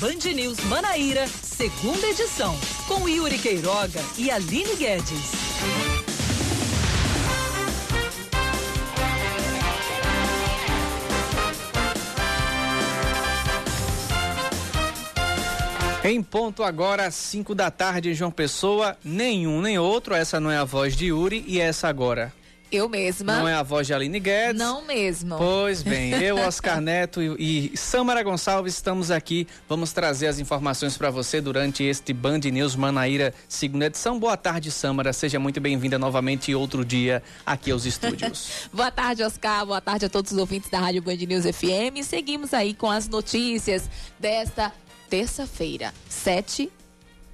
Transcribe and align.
Band 0.00 0.32
News 0.34 0.58
Manaíra, 0.60 1.26
segunda 1.26 2.06
edição, 2.06 2.56
com 2.88 3.06
Yuri 3.06 3.36
Queiroga 3.36 4.00
e 4.16 4.30
Aline 4.30 4.74
Guedes. 4.74 5.30
Em 16.02 16.22
ponto 16.22 16.62
agora, 16.62 17.10
5 17.10 17.54
da 17.54 17.70
tarde 17.70 18.14
João 18.14 18.30
Pessoa, 18.30 18.96
nenhum 19.04 19.60
nem 19.60 19.78
outro, 19.78 20.14
essa 20.14 20.40
não 20.40 20.50
é 20.50 20.56
a 20.56 20.64
voz 20.64 20.96
de 20.96 21.08
Yuri 21.08 21.44
e 21.46 21.60
essa 21.60 21.88
agora. 21.88 22.32
Eu 22.70 22.88
mesma. 22.88 23.38
Não 23.38 23.48
é 23.48 23.54
a 23.54 23.62
voz 23.62 23.86
de 23.86 23.94
Aline 23.94 24.20
Guedes. 24.20 24.58
Não 24.58 24.84
mesmo. 24.84 25.36
Pois 25.36 25.82
bem, 25.84 26.12
eu, 26.22 26.36
Oscar 26.36 26.80
Neto 26.80 27.20
e, 27.20 27.72
e 27.72 27.76
Samara 27.76 28.22
Gonçalves 28.22 28.74
estamos 28.74 29.10
aqui. 29.10 29.46
Vamos 29.68 29.92
trazer 29.92 30.28
as 30.28 30.38
informações 30.38 30.96
para 30.96 31.10
você 31.10 31.40
durante 31.40 31.82
este 31.82 32.12
Band 32.12 32.38
News 32.38 32.76
Manaíra, 32.76 33.34
segunda 33.48 33.86
edição. 33.86 34.18
Boa 34.18 34.36
tarde, 34.36 34.70
Samara. 34.70 35.12
Seja 35.12 35.40
muito 35.40 35.60
bem-vinda 35.60 35.98
novamente 35.98 36.54
outro 36.54 36.84
dia 36.84 37.22
aqui 37.44 37.72
aos 37.72 37.84
estúdios. 37.84 38.68
Boa 38.72 38.90
tarde, 38.90 39.22
Oscar. 39.22 39.66
Boa 39.66 39.80
tarde 39.80 40.06
a 40.06 40.08
todos 40.08 40.30
os 40.30 40.38
ouvintes 40.38 40.70
da 40.70 40.78
Rádio 40.78 41.02
Band 41.02 41.16
News 41.16 41.44
FM. 41.44 42.04
Seguimos 42.04 42.54
aí 42.54 42.72
com 42.72 42.90
as 42.90 43.08
notícias 43.08 43.90
desta 44.18 44.72
terça-feira, 45.08 45.92
7 46.08 46.70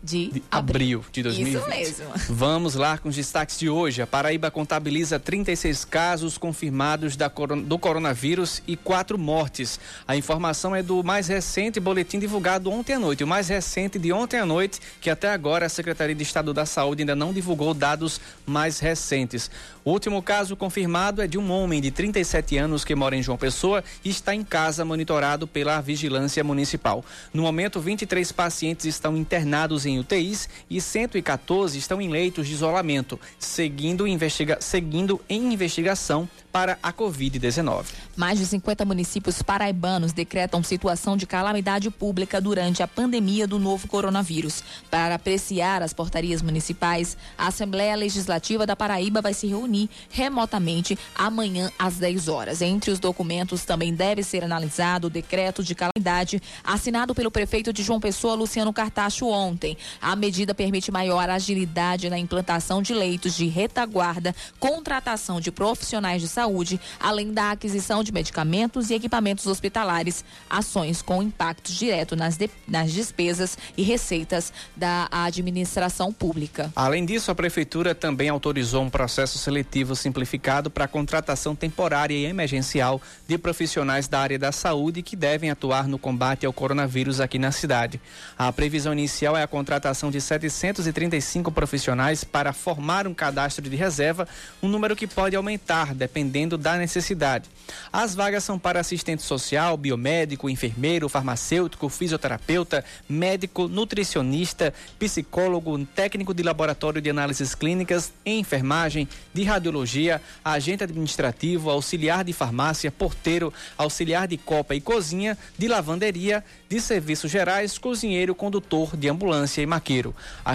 de, 0.06 0.30
de 0.30 0.42
abril. 0.50 1.04
de 1.10 1.22
2020. 1.22 1.56
Isso 1.56 1.68
mesmo. 1.68 2.06
Vamos 2.34 2.74
lá 2.74 2.96
com 2.96 3.08
os 3.08 3.16
destaques 3.16 3.58
de 3.58 3.68
hoje. 3.68 4.00
A 4.00 4.06
Paraíba 4.06 4.50
contabiliza 4.50 5.18
36 5.18 5.84
casos 5.84 6.38
confirmados 6.38 7.16
da, 7.16 7.28
do 7.28 7.78
coronavírus 7.78 8.62
e 8.66 8.76
quatro 8.76 9.18
mortes. 9.18 9.80
A 10.06 10.16
informação 10.16 10.74
é 10.74 10.82
do 10.82 11.02
mais 11.02 11.26
recente 11.26 11.80
boletim 11.80 12.18
divulgado 12.18 12.70
ontem 12.70 12.94
à 12.94 12.98
noite. 12.98 13.24
O 13.24 13.26
mais 13.26 13.48
recente 13.48 13.98
de 13.98 14.12
ontem 14.12 14.38
à 14.38 14.46
noite, 14.46 14.80
que 15.00 15.10
até 15.10 15.30
agora 15.30 15.66
a 15.66 15.68
Secretaria 15.68 16.14
de 16.14 16.22
Estado 16.22 16.54
da 16.54 16.64
Saúde 16.64 17.02
ainda 17.02 17.16
não 17.16 17.32
divulgou 17.32 17.74
dados 17.74 18.20
mais 18.46 18.78
recentes. 18.78 19.50
O 19.84 19.90
último 19.92 20.20
caso 20.22 20.56
confirmado 20.56 21.22
é 21.22 21.26
de 21.26 21.38
um 21.38 21.50
homem 21.50 21.80
de 21.80 21.90
37 21.90 22.56
anos 22.58 22.84
que 22.84 22.94
mora 22.94 23.16
em 23.16 23.22
João 23.22 23.38
Pessoa 23.38 23.84
e 24.04 24.10
está 24.10 24.34
em 24.34 24.42
casa 24.42 24.84
monitorado 24.84 25.46
pela 25.46 25.80
Vigilância 25.80 26.42
Municipal. 26.42 27.04
No 27.32 27.42
momento, 27.42 27.80
23 27.80 28.32
pacientes 28.32 28.84
estão 28.84 29.16
internados 29.16 29.86
em 29.86 29.95
UTIs 29.98 30.48
e 30.68 30.80
114 30.80 31.78
estão 31.78 32.00
em 32.00 32.08
leitos 32.08 32.46
de 32.46 32.54
isolamento, 32.54 33.18
seguindo, 33.38 34.06
investiga 34.06 34.58
seguindo 34.60 35.20
em 35.28 35.52
investigação 35.52 36.28
para 36.56 36.78
a 36.82 36.90
Covid-19. 36.90 37.84
Mais 38.16 38.38
de 38.38 38.46
50 38.46 38.84
municípios 38.86 39.42
paraibanos 39.42 40.14
decretam 40.14 40.62
situação 40.62 41.14
de 41.14 41.26
calamidade 41.26 41.90
pública 41.90 42.40
durante 42.40 42.82
a 42.82 42.88
pandemia 42.88 43.46
do 43.46 43.58
novo 43.58 43.86
coronavírus. 43.86 44.64
Para 44.90 45.16
apreciar 45.16 45.82
as 45.82 45.92
portarias 45.92 46.40
municipais, 46.40 47.14
a 47.36 47.48
Assembleia 47.48 47.94
Legislativa 47.94 48.66
da 48.66 48.74
Paraíba 48.74 49.20
vai 49.20 49.34
se 49.34 49.46
reunir 49.46 49.90
remotamente 50.08 50.98
amanhã 51.14 51.70
às 51.78 51.96
10 51.96 52.28
horas. 52.28 52.62
Entre 52.62 52.90
os 52.90 52.98
documentos 52.98 53.66
também 53.66 53.92
deve 53.94 54.22
ser 54.22 54.42
analisado 54.42 55.08
o 55.08 55.10
decreto 55.10 55.62
de 55.62 55.74
calamidade 55.74 56.40
assinado 56.64 57.14
pelo 57.14 57.30
prefeito 57.30 57.70
de 57.70 57.82
João 57.82 58.00
Pessoa, 58.00 58.34
Luciano 58.34 58.72
Cartacho, 58.72 59.26
ontem. 59.26 59.76
A 60.00 60.16
medida 60.16 60.54
permite 60.54 60.90
maior 60.90 61.28
agilidade 61.28 62.10
na 62.10 62.18
implantação 62.18 62.82
de 62.82 62.94
leitos 62.94 63.34
de 63.34 63.46
retaguarda, 63.46 64.34
contratação 64.58 65.40
de 65.40 65.50
profissionais 65.50 66.22
de 66.22 66.28
saúde 66.28 66.80
além 67.00 67.32
da 67.32 67.52
aquisição 67.52 68.02
de 68.02 68.12
medicamentos 68.12 68.90
e 68.90 68.94
equipamentos 68.94 69.46
hospitalares, 69.46 70.24
ações 70.48 71.02
com 71.02 71.22
impacto 71.22 71.72
direto 71.72 72.16
nas, 72.16 72.36
de, 72.36 72.50
nas 72.66 72.92
despesas 72.92 73.56
e 73.76 73.82
receitas 73.82 74.52
da 74.76 75.08
administração 75.10 76.12
pública. 76.12 76.72
Além 76.74 77.04
disso, 77.04 77.30
a 77.30 77.34
Prefeitura 77.34 77.94
também 77.94 78.28
autorizou 78.28 78.82
um 78.82 78.90
processo 78.90 79.38
seletivo 79.38 79.94
simplificado 79.94 80.70
para 80.70 80.84
a 80.84 80.88
contratação 80.88 81.54
temporária 81.54 82.14
e 82.14 82.24
emergencial 82.24 83.00
de 83.26 83.38
profissionais 83.38 84.08
da 84.08 84.20
área 84.20 84.38
da 84.38 84.52
saúde 84.52 85.02
que 85.02 85.16
devem 85.16 85.50
atuar 85.50 85.86
no 85.86 85.98
combate 85.98 86.46
ao 86.46 86.52
coronavírus 86.52 87.20
aqui 87.20 87.38
na 87.38 87.52
cidade. 87.52 88.00
A 88.38 88.52
previsão 88.52 88.92
inicial 88.92 89.36
é 89.36 89.42
a 89.42 89.46
contratação 89.46 89.65
de 90.10 90.20
735 90.20 91.50
profissionais 91.50 92.22
para 92.22 92.52
formar 92.52 93.06
um 93.06 93.12
cadastro 93.12 93.68
de 93.68 93.76
reserva, 93.76 94.28
um 94.62 94.68
número 94.68 94.94
que 94.94 95.06
pode 95.06 95.34
aumentar 95.34 95.94
dependendo 95.94 96.56
da 96.56 96.76
necessidade. 96.76 97.50
As 97.92 98.14
vagas 98.14 98.44
são 98.44 98.58
para 98.58 98.80
assistente 98.80 99.22
social, 99.22 99.76
biomédico, 99.76 100.48
enfermeiro, 100.48 101.08
farmacêutico, 101.08 101.88
fisioterapeuta, 101.88 102.84
médico, 103.08 103.66
nutricionista, 103.66 104.72
psicólogo, 104.98 105.84
técnico 105.86 106.32
de 106.32 106.42
laboratório 106.42 107.02
de 107.02 107.10
análises 107.10 107.54
clínicas, 107.54 108.12
enfermagem, 108.24 109.08
de 109.34 109.42
radiologia, 109.42 110.22
agente 110.44 110.84
administrativo, 110.84 111.70
auxiliar 111.70 112.24
de 112.24 112.32
farmácia, 112.32 112.90
porteiro, 112.90 113.52
auxiliar 113.76 114.28
de 114.28 114.36
copa 114.36 114.74
e 114.74 114.80
cozinha, 114.80 115.36
de 115.58 115.66
lavanderia, 115.66 116.44
de 116.68 116.80
serviços 116.80 117.30
gerais, 117.30 117.78
cozinheiro, 117.78 118.34
condutor 118.34 118.96
de 118.96 119.08
ambulância 119.08 119.62
e 119.62 119.66
maqueiro. 119.66 120.12
A 120.44 120.52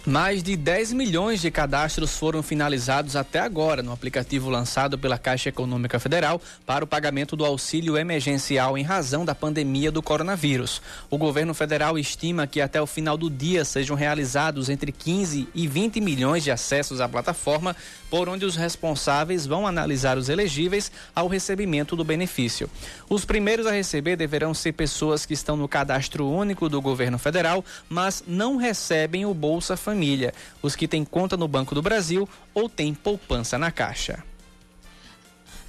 Mais 0.08 0.42
de 0.42 0.56
10 0.56 0.94
milhões 0.94 1.42
de 1.42 1.52
cadastros 1.52 2.18
foram 2.18 2.42
finalizados 2.42 3.18
até 3.18 3.42
agora 3.42 3.84
no 3.84 3.92
aplicativo 3.92 4.50
lançado 4.50 4.98
pela 4.98 5.18
Caixa 5.18 5.50
Econômica 5.50 6.00
Federal 6.00 6.42
para 6.66 6.86
o 6.86 6.88
pagamento 6.88 7.36
do 7.36 7.44
auxílio 7.44 7.98
emergencial 7.98 8.78
em 8.78 8.84
razão 8.84 9.26
da 9.26 9.36
pandemia 9.36 9.92
do 9.92 10.02
coronavírus. 10.02 10.82
O 11.10 11.18
governo 11.18 11.54
federal 11.54 12.00
estima 12.00 12.48
que 12.48 12.62
até 12.62 12.82
o 12.82 12.88
final 12.88 13.18
do 13.18 13.30
dia 13.30 13.66
sejam 13.66 13.98
realizados 13.98 14.70
entre 14.70 14.94
15 14.94 15.50
e 15.54 15.68
20 15.68 16.00
milhões 16.00 16.42
de 16.42 16.52
acessos 16.52 17.02
à 17.02 17.10
plataforma, 17.10 17.76
por 18.10 18.30
onde 18.30 18.46
os 18.46 18.56
responsáveis 18.56 19.46
vão 19.46 19.68
analisar 19.68 20.18
os 20.18 20.30
elegíveis 20.30 20.90
ao 21.14 21.28
recebimento 21.28 21.98
do 21.98 22.06
benefício. 22.06 22.70
Os 23.10 23.26
primeiros 23.26 23.68
a 23.68 23.72
receber 23.72 24.16
deverão 24.16 24.54
ser 24.54 24.72
pessoas 24.72 25.26
que 25.26 25.34
estão 25.34 25.58
no 25.58 25.68
cadastro 25.68 26.26
único 26.30 26.70
do 26.70 26.82
governo 26.82 27.18
federal, 27.18 27.62
mas 27.90 28.24
não 28.26 28.56
recebem 28.56 29.26
o 29.26 29.34
Bolsa 29.34 29.76
Família 29.76 29.97
família, 29.98 30.32
os 30.62 30.76
que 30.76 30.88
têm 30.88 31.04
conta 31.04 31.36
no 31.36 31.48
Banco 31.48 31.74
do 31.74 31.82
Brasil 31.82 32.30
ou 32.54 32.70
têm 32.70 32.94
poupança 32.94 33.58
na 33.58 33.72
Caixa. 33.72 34.24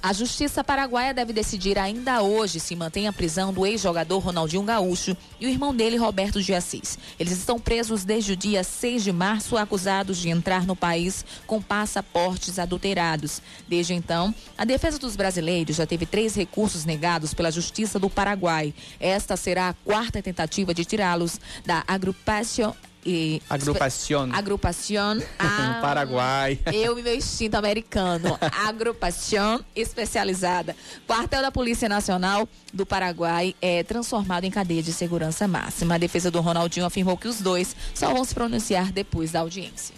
A 0.01 0.13
Justiça 0.13 0.63
Paraguaia 0.63 1.13
deve 1.13 1.33
decidir 1.33 1.77
ainda 1.77 2.21
hoje 2.21 2.57
se 2.57 2.73
mantém 2.73 3.07
a 3.07 3.11
prisão 3.11 3.51
do 3.51 3.65
ex-jogador 3.65 4.19
Ronaldinho 4.19 4.63
Gaúcho 4.63 5.17
e 5.41 5.45
o 5.45 5.49
irmão 5.49 5.75
dele, 5.75 5.97
Roberto 5.97 6.41
de 6.41 6.53
Assis. 6.53 6.97
Eles 7.19 7.33
estão 7.33 7.59
presos 7.59 8.05
desde 8.05 8.31
o 8.31 8.35
dia 8.35 8.63
6 8.63 9.03
de 9.03 9.11
março, 9.11 9.57
acusados 9.57 10.17
de 10.17 10.29
entrar 10.29 10.65
no 10.65 10.73
país 10.73 11.25
com 11.45 11.61
passaportes 11.61 12.59
adulterados. 12.59 13.41
Desde 13.67 13.93
então, 13.93 14.33
a 14.57 14.63
defesa 14.63 14.97
dos 14.97 15.17
brasileiros 15.17 15.75
já 15.75 15.85
teve 15.85 16.05
três 16.05 16.33
recursos 16.33 16.85
negados 16.85 17.33
pela 17.33 17.51
Justiça 17.51 17.99
do 17.99 18.09
Paraguai. 18.09 18.73
Esta 19.01 19.35
será 19.35 19.67
a 19.67 19.73
quarta 19.73 20.21
tentativa 20.21 20.73
de 20.73 20.85
tirá-los 20.85 21.41
da 21.65 21.83
Agrupação 21.85 22.73
e 23.05 23.41
Agrupación. 23.49 24.33
Agrupación. 24.33 25.23
Ah, 25.39 25.79
Paraguai. 25.81 26.59
Eu 26.71 26.99
e 26.99 27.01
meu 27.01 27.15
instinto 27.15 27.55
americano. 27.55 28.37
Agrupación 28.67 29.63
especializada. 29.75 30.75
Quartel 31.07 31.41
da 31.41 31.51
Polícia 31.51 31.87
Nacional 31.87 32.47
do 32.73 32.85
Paraguai 32.85 33.55
é 33.61 33.83
transformado 33.83 34.43
em 34.43 34.51
cadeia 34.51 34.83
de 34.83 34.91
segurança 34.91 35.47
máxima. 35.47 35.95
A 35.95 35.97
defesa 35.97 36.29
do 36.29 36.41
Ronaldinho 36.41 36.85
afirmou 36.85 37.17
que 37.17 37.27
os 37.27 37.41
dois 37.41 37.75
só 37.93 38.13
vão 38.13 38.23
se 38.23 38.33
pronunciar 38.35 38.91
depois 38.91 39.31
da 39.31 39.39
audiência. 39.39 39.95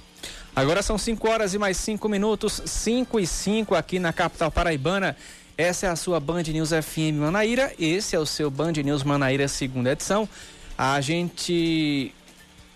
Agora 0.55 0.81
são 0.83 0.97
5 0.97 1.29
horas 1.29 1.53
e 1.53 1.57
mais 1.57 1.77
5 1.77 2.07
minutos, 2.09 2.61
5 2.65 3.19
e 3.19 3.27
5 3.27 3.73
aqui 3.73 3.99
na 3.99 4.11
capital 4.11 4.51
paraibana. 4.51 5.15
Essa 5.57 5.87
é 5.87 5.89
a 5.89 5.95
sua 5.95 6.19
Band 6.19 6.43
News 6.43 6.69
FM 6.69 7.19
Manaíra. 7.19 7.73
Esse 7.79 8.15
é 8.15 8.19
o 8.19 8.25
seu 8.25 8.51
Band 8.51 8.73
News 8.73 9.03
Manaíra, 9.03 9.47
segunda 9.47 9.91
edição. 9.91 10.27
A 10.77 10.99
gente 10.99 12.13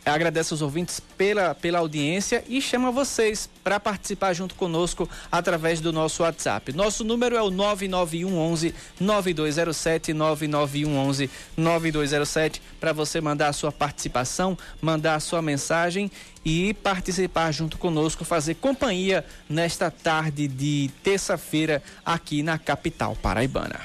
agradece 0.05 0.53
aos 0.53 0.61
ouvintes 0.61 0.99
pela, 0.99 1.55
pela 1.55 1.79
audiência 1.79 2.43
e 2.47 2.61
chama 2.61 2.91
vocês 2.91 3.49
para 3.63 3.79
participar 3.79 4.33
junto 4.33 4.55
conosco 4.55 5.09
através 5.31 5.81
do 5.81 5.91
nosso 5.91 6.23
WhatsApp. 6.23 6.71
Nosso 6.73 7.03
número 7.03 7.35
é 7.35 7.41
o 7.41 7.49
99111 7.49 8.75
9207 8.99 10.13
99111 10.13 11.29
9207 11.57 12.61
para 12.79 12.93
você 12.93 13.19
mandar 13.19 13.47
a 13.47 13.53
sua 13.53 13.71
participação, 13.71 14.57
mandar 14.81 15.15
a 15.15 15.19
sua 15.19 15.41
mensagem 15.41 16.11
e 16.43 16.73
participar 16.75 17.51
junto 17.51 17.77
conosco, 17.77 18.23
fazer 18.23 18.55
companhia 18.55 19.25
nesta 19.49 19.89
tarde 19.89 20.47
de 20.47 20.91
terça-feira 21.03 21.81
aqui 22.05 22.43
na 22.43 22.59
capital 22.59 23.15
paraibana. 23.15 23.79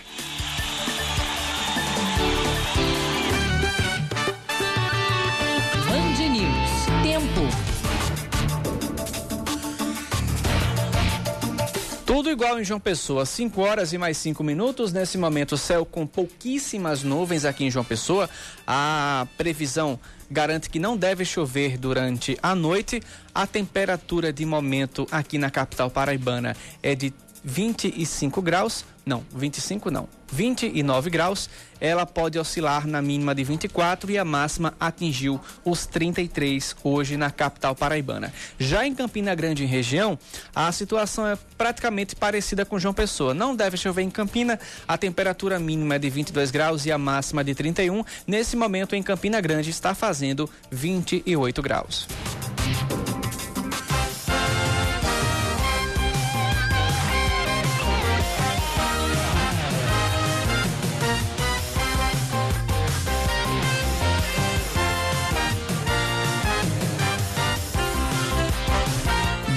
Tudo 12.12 12.28
igual 12.28 12.58
em 12.58 12.64
João 12.64 12.80
Pessoa, 12.80 13.24
5 13.24 13.60
horas 13.62 13.92
e 13.92 13.98
mais 13.98 14.16
5 14.16 14.42
minutos. 14.42 14.92
Nesse 14.92 15.16
momento, 15.16 15.56
céu 15.56 15.86
com 15.86 16.04
pouquíssimas 16.04 17.04
nuvens 17.04 17.44
aqui 17.44 17.62
em 17.62 17.70
João 17.70 17.84
Pessoa. 17.84 18.28
A 18.66 19.28
previsão 19.38 19.96
garante 20.28 20.68
que 20.68 20.80
não 20.80 20.96
deve 20.96 21.24
chover 21.24 21.78
durante 21.78 22.36
a 22.42 22.52
noite. 22.52 23.00
A 23.32 23.46
temperatura 23.46 24.32
de 24.32 24.44
momento 24.44 25.06
aqui 25.08 25.38
na 25.38 25.52
capital 25.52 25.88
paraibana 25.88 26.56
é 26.82 26.96
de 26.96 27.14
25 27.44 28.42
graus 28.42 28.84
não, 29.10 29.24
25 29.34 29.90
não, 29.90 30.08
29 30.30 31.10
graus. 31.10 31.50
Ela 31.80 32.06
pode 32.06 32.38
oscilar 32.38 32.86
na 32.86 33.02
mínima 33.02 33.34
de 33.34 33.42
24 33.42 34.08
e 34.12 34.16
a 34.16 34.24
máxima 34.24 34.72
atingiu 34.78 35.40
os 35.64 35.84
33 35.84 36.76
hoje 36.84 37.16
na 37.16 37.28
capital 37.28 37.74
paraibana. 37.74 38.32
Já 38.56 38.86
em 38.86 38.94
Campina 38.94 39.34
Grande, 39.34 39.64
em 39.64 39.66
região, 39.66 40.16
a 40.54 40.70
situação 40.70 41.26
é 41.26 41.36
praticamente 41.58 42.14
parecida 42.14 42.64
com 42.64 42.78
João 42.78 42.94
Pessoa. 42.94 43.34
Não 43.34 43.56
deve 43.56 43.76
chover 43.76 44.02
em 44.02 44.10
Campina, 44.10 44.60
a 44.86 44.96
temperatura 44.96 45.58
mínima 45.58 45.96
é 45.96 45.98
de 45.98 46.08
22 46.08 46.52
graus 46.52 46.86
e 46.86 46.92
a 46.92 46.98
máxima 46.98 47.42
de 47.42 47.52
31. 47.52 48.04
Nesse 48.28 48.56
momento, 48.56 48.94
em 48.94 49.02
Campina 49.02 49.40
Grande, 49.40 49.70
está 49.70 49.92
fazendo 49.92 50.48
28 50.70 51.60
graus. 51.60 52.06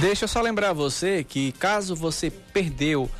Deixa 0.04 0.24
eu 0.24 0.28
só 0.28 0.42
lembrar 0.42 0.74
você 0.74 1.24
que 1.24 1.50
caso 1.52 1.96
você 1.96 2.30
perdeu 2.30 3.10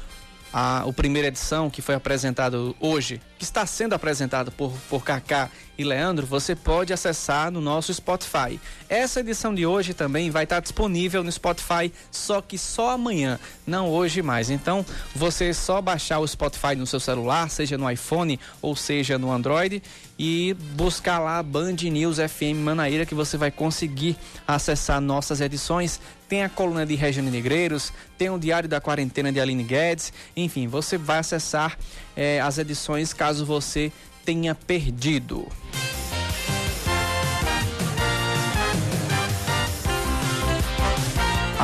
a, 0.52 0.82
a 0.82 0.92
primeira 0.92 1.28
edição 1.28 1.70
que 1.70 1.81
foi 1.81 1.94
apresentado 1.94 2.76
hoje, 2.78 3.22
que 3.44 3.49
está 3.49 3.67
sendo 3.67 3.94
apresentado 3.94 4.50
por, 4.50 4.73
por 4.88 5.05
Kaká 5.05 5.50
e 5.76 5.85
Leandro, 5.85 6.25
você 6.25 6.55
pode 6.55 6.93
acessar 6.93 7.50
no 7.50 7.61
nosso 7.61 7.93
Spotify. 7.93 8.58
Essa 8.88 9.20
edição 9.20 9.55
de 9.55 9.67
hoje 9.67 9.93
também 9.93 10.31
vai 10.31 10.44
estar 10.44 10.61
disponível 10.61 11.23
no 11.23 11.31
Spotify, 11.31 11.93
só 12.11 12.41
que 12.41 12.56
só 12.56 12.91
amanhã, 12.91 13.38
não 13.67 13.91
hoje 13.91 14.23
mais. 14.23 14.50
Então, 14.50 14.87
você 15.14 15.52
só 15.52 15.82
baixar 15.82 16.20
o 16.20 16.26
Spotify 16.26 16.75
no 16.76 16.87
seu 16.87 17.00
celular, 17.00 17.50
seja 17.50 17.76
no 17.76 17.91
iPhone 17.91 18.38
ou 18.62 18.75
seja 18.75 19.19
no 19.19 19.31
Android, 19.31 19.82
e 20.19 20.55
buscar 20.75 21.19
lá 21.19 21.43
Band 21.43 21.76
News 21.82 22.19
FM 22.19 22.56
Manaíra 22.62 23.05
que 23.05 23.14
você 23.14 23.37
vai 23.37 23.50
conseguir 23.50 24.17
acessar 24.46 25.00
nossas 25.00 25.41
edições. 25.41 26.00
Tem 26.29 26.44
a 26.44 26.49
coluna 26.49 26.87
de 26.87 26.94
Regiane 26.94 27.31
Negreiros, 27.31 27.93
tem 28.17 28.31
o 28.31 28.38
Diário 28.38 28.69
da 28.69 28.81
Quarentena 28.81 29.31
de 29.31 29.41
Aline 29.41 29.64
Guedes, 29.64 30.12
enfim, 30.37 30.67
você 30.67 30.96
vai 30.96 31.19
acessar 31.19 31.76
eh, 32.16 32.40
as 32.40 32.58
edições 32.58 33.12
caso 33.12 33.44
você 33.44 33.93
tenha 34.25 34.55
perdido. 34.55 35.46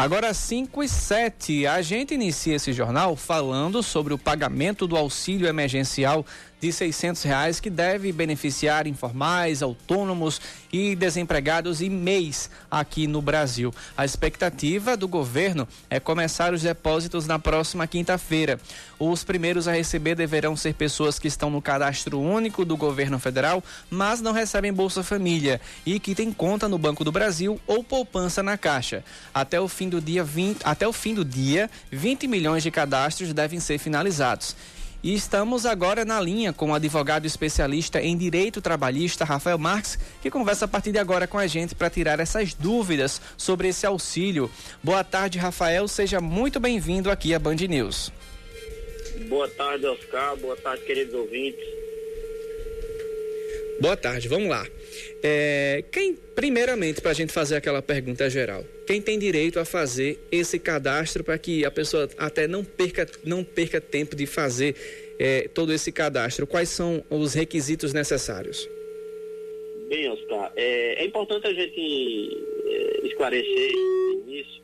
Agora 0.00 0.32
5 0.32 0.82
e 0.82 0.88
7, 0.88 1.66
a 1.66 1.82
gente 1.82 2.14
inicia 2.14 2.54
esse 2.54 2.72
jornal 2.72 3.14
falando 3.16 3.82
sobre 3.82 4.14
o 4.14 4.18
pagamento 4.18 4.86
do 4.86 4.96
auxílio 4.96 5.46
emergencial 5.46 6.24
de 6.60 6.72
seiscentos 6.72 7.22
reais 7.22 7.58
que 7.58 7.70
deve 7.70 8.12
beneficiar 8.12 8.86
informais, 8.86 9.62
autônomos 9.62 10.40
e 10.72 10.94
desempregados 10.94 11.80
e 11.80 11.88
MEIs 11.88 12.50
aqui 12.70 13.06
no 13.06 13.22
Brasil. 13.22 13.74
A 13.96 14.04
expectativa 14.04 14.96
do 14.96 15.08
governo 15.08 15.66
é 15.88 15.98
começar 15.98 16.52
os 16.52 16.62
depósitos 16.62 17.26
na 17.26 17.38
próxima 17.38 17.86
quinta-feira. 17.86 18.60
Os 18.98 19.24
primeiros 19.24 19.66
a 19.66 19.72
receber 19.72 20.14
deverão 20.14 20.56
ser 20.56 20.74
pessoas 20.74 21.18
que 21.18 21.28
estão 21.28 21.50
no 21.50 21.62
cadastro 21.62 22.20
único 22.20 22.64
do 22.64 22.76
governo 22.76 23.18
federal, 23.18 23.64
mas 23.88 24.20
não 24.20 24.32
recebem 24.32 24.72
Bolsa 24.72 25.02
Família 25.02 25.60
e 25.86 25.98
que 25.98 26.14
têm 26.14 26.32
conta 26.32 26.68
no 26.68 26.78
Banco 26.78 27.04
do 27.04 27.10
Brasil 27.10 27.58
ou 27.66 27.82
poupança 27.82 28.42
na 28.42 28.58
Caixa. 28.58 29.02
Até 29.32 29.60
o 29.60 29.68
fim 29.68 29.88
do 29.88 30.00
dia 30.00 30.22
20, 30.22 30.60
até 30.64 30.86
o 30.86 30.92
fim 30.92 31.14
do 31.14 31.24
dia, 31.24 31.70
20 31.90 32.26
milhões 32.26 32.62
de 32.62 32.70
cadastros 32.70 33.32
devem 33.32 33.58
ser 33.58 33.78
finalizados. 33.78 34.54
E 35.02 35.14
estamos 35.14 35.64
agora 35.64 36.04
na 36.04 36.20
linha 36.20 36.52
com 36.52 36.70
o 36.70 36.74
advogado 36.74 37.26
especialista 37.26 38.02
em 38.02 38.16
direito 38.16 38.60
trabalhista, 38.60 39.24
Rafael 39.24 39.56
Marques, 39.56 39.98
que 40.20 40.30
conversa 40.30 40.66
a 40.66 40.68
partir 40.68 40.92
de 40.92 40.98
agora 40.98 41.26
com 41.26 41.38
a 41.38 41.46
gente 41.46 41.74
para 41.74 41.88
tirar 41.88 42.20
essas 42.20 42.52
dúvidas 42.52 43.20
sobre 43.36 43.68
esse 43.68 43.86
auxílio. 43.86 44.50
Boa 44.82 45.02
tarde, 45.02 45.38
Rafael. 45.38 45.88
Seja 45.88 46.20
muito 46.20 46.60
bem-vindo 46.60 47.10
aqui 47.10 47.32
à 47.32 47.38
Band 47.38 47.56
News. 47.56 48.12
Boa 49.28 49.48
tarde, 49.48 49.86
Oscar. 49.86 50.36
Boa 50.36 50.56
tarde, 50.56 50.84
queridos 50.84 51.14
ouvintes. 51.14 51.64
Boa 53.80 53.96
tarde, 53.96 54.28
vamos 54.28 54.50
lá. 54.50 54.66
É, 55.22 55.84
quem, 55.90 56.14
primeiramente, 56.14 57.00
para 57.00 57.10
a 57.10 57.14
gente 57.14 57.32
fazer 57.32 57.56
aquela 57.56 57.82
pergunta 57.82 58.28
geral, 58.28 58.64
quem 58.86 59.00
tem 59.00 59.18
direito 59.18 59.58
a 59.58 59.64
fazer 59.64 60.18
esse 60.30 60.58
cadastro 60.58 61.22
para 61.22 61.38
que 61.38 61.64
a 61.64 61.70
pessoa 61.70 62.08
até 62.18 62.46
não 62.46 62.64
perca, 62.64 63.06
não 63.24 63.44
perca 63.44 63.80
tempo 63.80 64.16
de 64.16 64.26
fazer 64.26 64.74
é, 65.18 65.48
todo 65.48 65.72
esse 65.72 65.92
cadastro? 65.92 66.46
Quais 66.46 66.68
são 66.68 67.04
os 67.10 67.34
requisitos 67.34 67.92
necessários? 67.92 68.68
Bem, 69.88 70.08
Oscar, 70.08 70.52
é, 70.56 71.02
é 71.02 71.04
importante 71.04 71.46
a 71.46 71.52
gente 71.52 72.38
é, 72.66 73.06
esclarecer 73.06 73.72
isso 74.28 74.60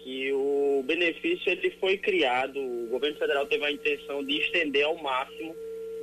que 0.00 0.32
o 0.32 0.82
benefício 0.86 1.50
ele 1.50 1.70
foi 1.80 1.96
criado, 1.96 2.58
o 2.58 2.88
governo 2.88 3.16
federal 3.18 3.46
teve 3.46 3.64
a 3.64 3.70
intenção 3.70 4.22
de 4.24 4.38
estender 4.38 4.84
ao 4.84 4.96
máximo 4.96 5.54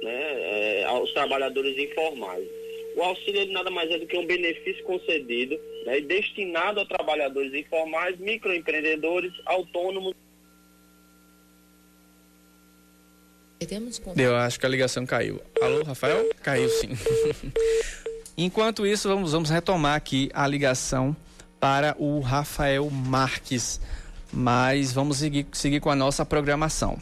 né, 0.02 0.82
é, 0.82 0.84
aos 0.86 1.14
trabalhadores 1.14 1.78
informais. 1.78 2.48
O 2.95 3.01
auxílio 3.01 3.41
ele 3.41 3.53
nada 3.53 3.69
mais 3.69 3.89
é 3.89 3.98
do 3.98 4.05
que 4.05 4.17
um 4.17 4.25
benefício 4.25 4.83
concedido 4.83 5.57
né, 5.86 6.01
destinado 6.01 6.79
a 6.79 6.86
trabalhadores 6.86 7.53
informais, 7.53 8.17
microempreendedores, 8.19 9.33
autônomos. 9.45 10.15
Eu 14.17 14.36
acho 14.36 14.60
que 14.60 14.65
a 14.65 14.69
ligação 14.69 15.05
caiu. 15.05 15.39
Alô, 15.62 15.83
Rafael? 15.83 16.29
Caiu 16.41 16.67
sim. 16.69 16.89
Enquanto 18.36 18.88
isso, 18.88 19.07
vamos, 19.07 19.33
vamos 19.33 19.50
retomar 19.50 19.95
aqui 19.95 20.31
a 20.33 20.48
ligação 20.48 21.15
para 21.60 21.95
o 22.00 22.19
Rafael 22.19 22.89
Marques. 22.89 23.79
Mas 24.33 24.91
vamos 24.91 25.17
seguir, 25.17 25.45
seguir 25.51 25.79
com 25.79 25.91
a 25.91 25.95
nossa 25.95 26.25
programação. 26.25 26.98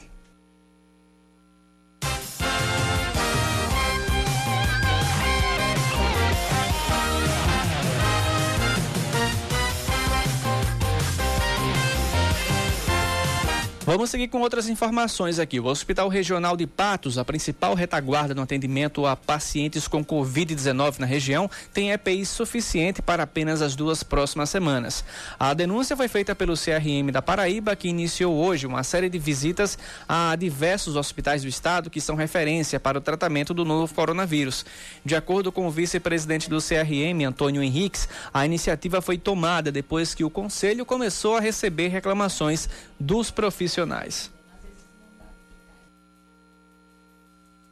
Vamos 13.89 14.12
seguir 14.12 14.27
com 14.27 14.41
outras 14.41 14.69
informações 14.69 15.39
aqui. 15.39 15.60
O 15.60 15.65
Hospital 15.65 16.10
Regional 16.10 16.55
de 16.55 16.67
Patos, 16.67 17.17
a 17.17 17.25
principal 17.25 17.74
retaguarda 17.74 18.36
no 18.36 18.43
atendimento 18.43 19.03
a 19.08 19.15
pacientes 19.15 19.88
com 19.88 20.05
Covid-19 20.05 21.00
na 21.00 21.08
região, 21.08 21.50
tem 21.74 21.89
EPI 21.89 22.24
suficiente 22.24 23.01
para 23.01 23.24
apenas 23.24 23.63
as 23.63 23.75
duas 23.75 24.03
próximas 24.03 24.51
semanas. 24.51 25.03
A 25.39 25.55
denúncia 25.55 25.98
foi 25.98 26.08
feita 26.08 26.36
pelo 26.36 26.53
CRM 26.53 27.12
da 27.12 27.19
Paraíba, 27.19 27.75
que 27.75 27.88
iniciou 27.88 28.36
hoje 28.36 28.67
uma 28.67 28.84
série 28.84 29.10
de 29.10 29.17
visitas 29.17 29.75
a 30.08 30.36
diversos 30.36 30.96
hospitais 30.96 31.41
do 31.41 31.48
estado 31.48 31.89
que 31.89 32.00
são 32.00 32.15
referência 32.15 32.79
para 32.79 33.00
o 33.00 33.01
tratamento 33.01 33.55
do 33.55 33.65
novo 33.65 33.91
coronavírus. 33.91 34.67
De 35.03 35.15
acordo 35.15 35.51
com 35.51 35.65
o 35.65 35.72
vice-presidente 35.72 36.48
do 36.48 36.60
CRM, 36.60 37.25
Antônio 37.27 37.63
Henriques, 37.63 38.08
a 38.31 38.46
iniciativa 38.46 39.01
foi 39.01 39.17
tomada 39.17 39.72
depois 39.72 40.13
que 40.13 40.24
o 40.24 40.29
conselho 40.29 40.86
começou 40.86 41.38
a 41.38 41.39
receber 41.39 41.88
reclamações 41.88 42.69
dos 43.00 43.31
profissionais 43.31 43.79
profissionais. 43.80 44.32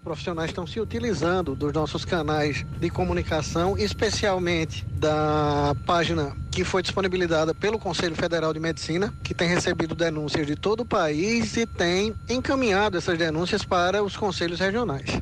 profissionais 0.03 0.51
estão 0.51 0.65
se 0.65 0.79
utilizando 0.79 1.53
dos 1.53 1.73
nossos 1.73 2.05
canais 2.05 2.65
de 2.79 2.89
comunicação, 2.89 3.77
especialmente 3.77 4.85
da 4.85 5.75
página 5.85 6.33
que 6.49 6.63
foi 6.63 6.81
disponibilizada 6.81 7.53
pelo 7.53 7.77
Conselho 7.77 8.15
Federal 8.15 8.53
de 8.53 8.59
Medicina, 8.59 9.13
que 9.21 9.33
tem 9.33 9.49
recebido 9.49 9.93
denúncias 9.93 10.47
de 10.47 10.55
todo 10.55 10.81
o 10.81 10.85
país 10.85 11.57
e 11.57 11.65
tem 11.65 12.15
encaminhado 12.29 12.97
essas 12.97 13.17
denúncias 13.17 13.65
para 13.65 14.01
os 14.01 14.15
conselhos 14.15 14.61
regionais. 14.61 15.21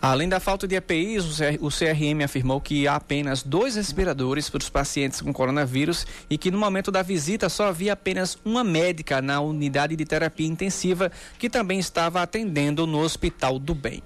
Além 0.00 0.28
da 0.28 0.38
falta 0.38 0.68
de 0.68 0.76
EPIs, 0.76 1.40
o 1.60 1.68
CRM 1.68 2.22
afirmou 2.24 2.60
que 2.60 2.86
há 2.86 2.94
apenas 2.94 3.42
dois 3.42 3.74
respiradores 3.74 4.48
para 4.48 4.58
os 4.58 4.70
pacientes 4.70 5.20
com 5.20 5.32
coronavírus 5.32 6.06
e 6.30 6.38
que 6.38 6.52
no 6.52 6.58
momento 6.58 6.92
da 6.92 7.02
visita 7.02 7.48
só 7.48 7.66
havia 7.66 7.94
apenas 7.94 8.38
uma 8.44 8.62
médica 8.62 9.20
na 9.20 9.40
unidade 9.40 9.96
de 9.96 10.04
terapia 10.04 10.46
intensiva 10.46 11.10
que 11.36 11.50
também 11.50 11.80
estava 11.80 12.22
atendendo 12.22 12.86
no 12.86 13.00
Hospital 13.00 13.58
do 13.58 13.74
Bem. 13.74 14.00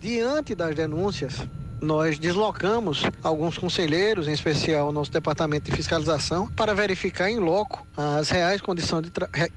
Diante 0.00 0.54
das 0.54 0.76
denúncias, 0.76 1.44
nós 1.80 2.20
deslocamos 2.20 3.02
alguns 3.20 3.58
conselheiros, 3.58 4.28
em 4.28 4.32
especial 4.32 4.88
o 4.88 4.92
nosso 4.92 5.10
departamento 5.10 5.68
de 5.68 5.76
fiscalização, 5.76 6.46
para 6.52 6.72
verificar 6.72 7.28
em 7.28 7.40
loco 7.40 7.84
as 7.96 8.30
reais 8.30 8.60
condições 8.60 9.02
de, 9.02 9.10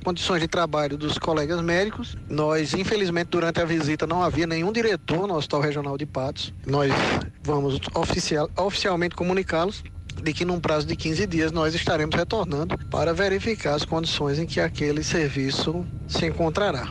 condições 0.04 0.42
de 0.42 0.48
trabalho 0.48 0.98
dos 0.98 1.20
colegas 1.20 1.62
médicos. 1.62 2.18
Nós, 2.28 2.74
infelizmente, 2.74 3.28
durante 3.28 3.62
a 3.62 3.66
visita 3.66 4.08
não 4.08 4.24
havia 4.24 4.48
nenhum 4.48 4.72
diretor 4.72 5.28
no 5.28 5.36
Hospital 5.36 5.62
Regional 5.62 5.96
de 5.96 6.08
Patos. 6.08 6.52
Nós 6.66 6.92
vamos 7.44 7.80
oficial, 7.94 8.50
oficialmente 8.58 9.16
comunicá-los 9.16 9.84
de 10.24 10.34
que 10.34 10.44
num 10.44 10.60
prazo 10.60 10.88
de 10.88 10.96
15 10.96 11.28
dias 11.28 11.52
nós 11.52 11.76
estaremos 11.76 12.16
retornando 12.16 12.78
para 12.90 13.14
verificar 13.14 13.76
as 13.76 13.86
condições 13.86 14.40
em 14.40 14.48
que 14.48 14.60
aquele 14.60 15.04
serviço 15.04 15.86
se 16.08 16.26
encontrará. 16.26 16.90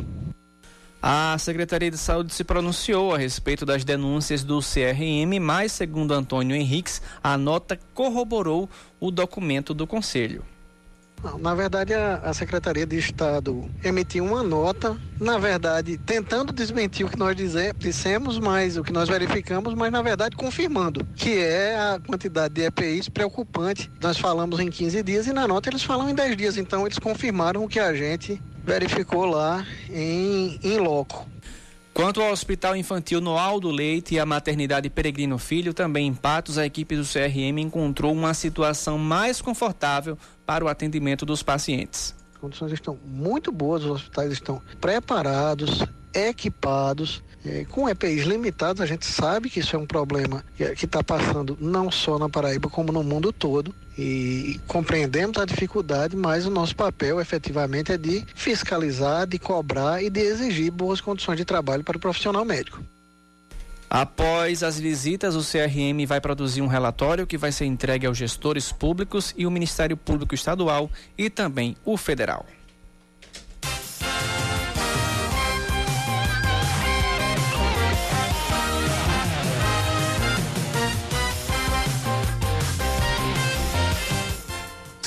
A 1.03 1.39
Secretaria 1.39 1.91
de 1.91 1.97
Saúde 1.97 2.35
se 2.35 2.45
pronunciou 2.45 3.15
a 3.15 3.19
respeito 3.19 3.65
das 3.65 3.85
denúncias 3.85 4.45
do 4.45 4.61
CRM, 4.61 5.41
mas, 5.41 5.73
segundo 5.73 6.13
Antônio 6.13 6.55
Henriques, 6.55 7.01
a 7.23 7.39
nota 7.39 7.81
corroborou 7.95 8.69
o 9.01 9.11
documento 9.11 9.73
do 9.73 9.87
Conselho. 9.87 10.45
Na 11.39 11.55
verdade, 11.55 11.93
a, 11.95 12.33
Secretaria 12.33 12.87
de 12.87 12.97
Estado 12.97 13.69
emitiu 13.85 14.25
uma 14.25 14.43
nota, 14.43 14.97
na 15.21 15.39
verdade, 15.39 15.99
tentando 15.99 16.53
desmentir 16.53 17.05
o 17.05 17.11
que 17.11 17.19
nós 17.19 17.37
dissemos, 17.77 18.39
mas 18.39 18.77
o 18.77 18.83
que 18.83 18.93
nós 18.93 19.09
verificamos, 19.09 19.75
mas 19.75 19.93
na 19.93 20.01
verdade 20.01 20.37
confirmando, 20.37 21.07
que 21.15 21.39
é 21.39 21.77
a 21.77 22.01
quantidade 22.05 22.55
de 22.55 22.63
EPIs 22.63 23.09
preocupante. 23.09 23.91
Nós 24.01 24.19
falamos 24.19 24.61
em 24.61 24.71
15 24.71 25.03
dias 25.03 25.27
e 25.27 25.33
na 25.33 25.47
nota 25.47 25.69
eles 25.69 25.83
falam 25.83 26.09
em 26.09 26.15
10 26.15 26.37
dias, 26.37 26.57
então 26.57 26.87
eles 26.87 26.99
confirmaram 26.99 27.65
o 27.65 27.69
que 27.69 27.79
a 27.79 27.95
gente 27.95 28.41
verificou 28.65 29.27
lá 29.27 29.67
em, 29.91 30.59
em 30.63 30.79
loco. 30.79 31.29
Quanto 31.93 32.23
ao 32.23 32.31
Hospital 32.31 32.77
Infantil 32.77 33.21
Noaldo 33.21 33.69
Leite 33.71 34.15
e 34.15 34.19
a 34.19 34.25
Maternidade 34.25 34.89
Peregrino 34.89 35.37
Filho, 35.39 35.75
também 35.75 36.07
em 36.07 36.15
Patos, 36.15 36.57
a 36.57 36.65
equipe 36.65 36.97
do 36.97 37.03
CRM 37.03 37.59
encontrou 37.59 38.13
uma 38.13 38.33
situação 38.33 38.97
mais 38.97 39.43
confortável 39.43 40.17
para 40.51 40.65
o 40.65 40.69
atendimento 40.69 41.25
dos 41.25 41.45
pacientes. 41.45 42.13
As 42.33 42.41
condições 42.41 42.73
estão 42.73 42.99
muito 43.07 43.53
boas, 43.53 43.85
os 43.85 43.91
hospitais 43.93 44.33
estão 44.33 44.61
preparados, 44.81 45.85
equipados, 46.13 47.23
é, 47.47 47.65
com 47.67 47.89
EPIs 47.89 48.25
limitados, 48.25 48.83
a 48.83 48.87
gente 48.87 49.07
sabe 49.07 49.49
que 49.49 49.61
isso 49.61 49.77
é 49.77 49.79
um 49.79 49.87
problema 49.87 50.45
que 50.77 50.87
está 50.87 51.05
passando 51.05 51.57
não 51.61 51.89
só 51.89 52.19
na 52.19 52.29
Paraíba, 52.29 52.69
como 52.69 52.91
no 52.91 53.05
mundo 53.05 53.33
todo. 53.33 53.73
E 53.97 54.59
compreendemos 54.67 55.39
a 55.39 55.45
dificuldade, 55.45 56.17
mas 56.17 56.47
o 56.47 56.51
nosso 56.51 56.75
papel 56.75 57.21
efetivamente 57.21 57.93
é 57.93 57.97
de 57.97 58.27
fiscalizar, 58.35 59.29
de 59.29 59.39
cobrar 59.39 60.03
e 60.03 60.11
de 60.11 60.21
exigir 60.21 60.73
boas 60.73 61.01
condições 61.01 61.37
de 61.37 61.45
trabalho 61.45 61.85
para 61.85 61.97
o 61.97 62.01
profissional 62.01 62.45
médico. 62.45 62.83
Após 63.93 64.63
as 64.63 64.79
visitas, 64.79 65.35
o 65.35 65.41
CRM 65.41 66.07
vai 66.07 66.21
produzir 66.21 66.63
um 66.63 66.69
relatório 66.69 67.27
que 67.27 67.37
vai 67.37 67.51
ser 67.51 67.65
entregue 67.65 68.07
aos 68.07 68.17
gestores 68.17 68.71
públicos 68.71 69.35
e 69.37 69.45
o 69.45 69.51
Ministério 69.51 69.97
Público 69.97 70.33
Estadual 70.33 70.89
e 71.19 71.29
também 71.29 71.77
o 71.85 71.97
Federal. 71.97 72.47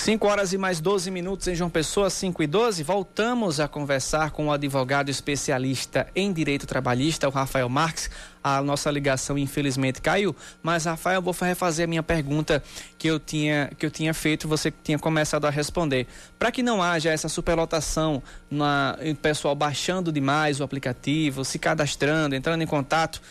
5 0.04 0.28
horas 0.28 0.52
e 0.52 0.58
mais 0.58 0.82
12 0.82 1.10
minutos 1.10 1.48
em 1.48 1.56
João 1.56 1.70
Pessoa, 1.70 2.10
5 2.10 2.44
e 2.44 2.48
12. 2.48 2.84
Voltamos 2.84 3.62
a 3.62 3.70
conversar 3.70 4.32
com 4.32 4.48
o 4.48 4.52
advogado 4.52 5.08
especialista 5.10 6.08
em 6.14 6.34
direito 6.34 6.68
trabalhista, 6.68 7.26
o 7.26 7.32
Rafael 7.32 7.70
Marques. 7.70 8.10
A 8.44 8.62
nossa 8.62 8.92
ligação, 8.92 9.38
infelizmente, 9.38 10.02
caiu. 10.02 10.36
Mas, 10.62 10.84
Rafael, 10.84 11.22
vou 11.22 11.34
refazer 11.34 11.86
a 11.86 11.88
minha 11.88 12.04
pergunta 12.04 12.62
que 12.98 13.08
eu 13.08 13.18
tinha, 13.18 13.72
que 13.78 13.86
eu 13.86 13.90
tinha 13.90 14.14
feito, 14.14 14.46
você 14.46 14.70
tinha 14.70 15.00
começado 15.00 15.46
a 15.46 15.50
responder. 15.50 16.06
Para 16.38 16.52
que 16.52 16.62
não 16.62 16.84
haja 16.84 17.10
essa 17.10 17.30
superlotação, 17.30 18.22
na, 18.52 18.98
o 19.10 19.16
pessoal 19.16 19.56
baixando 19.56 20.12
demais 20.12 20.60
o 20.60 20.66
aplicativo, 20.66 21.46
se 21.46 21.58
cadastrando, 21.58 22.36
entrando 22.36 22.62
em 22.62 22.68
contato, 22.68 23.22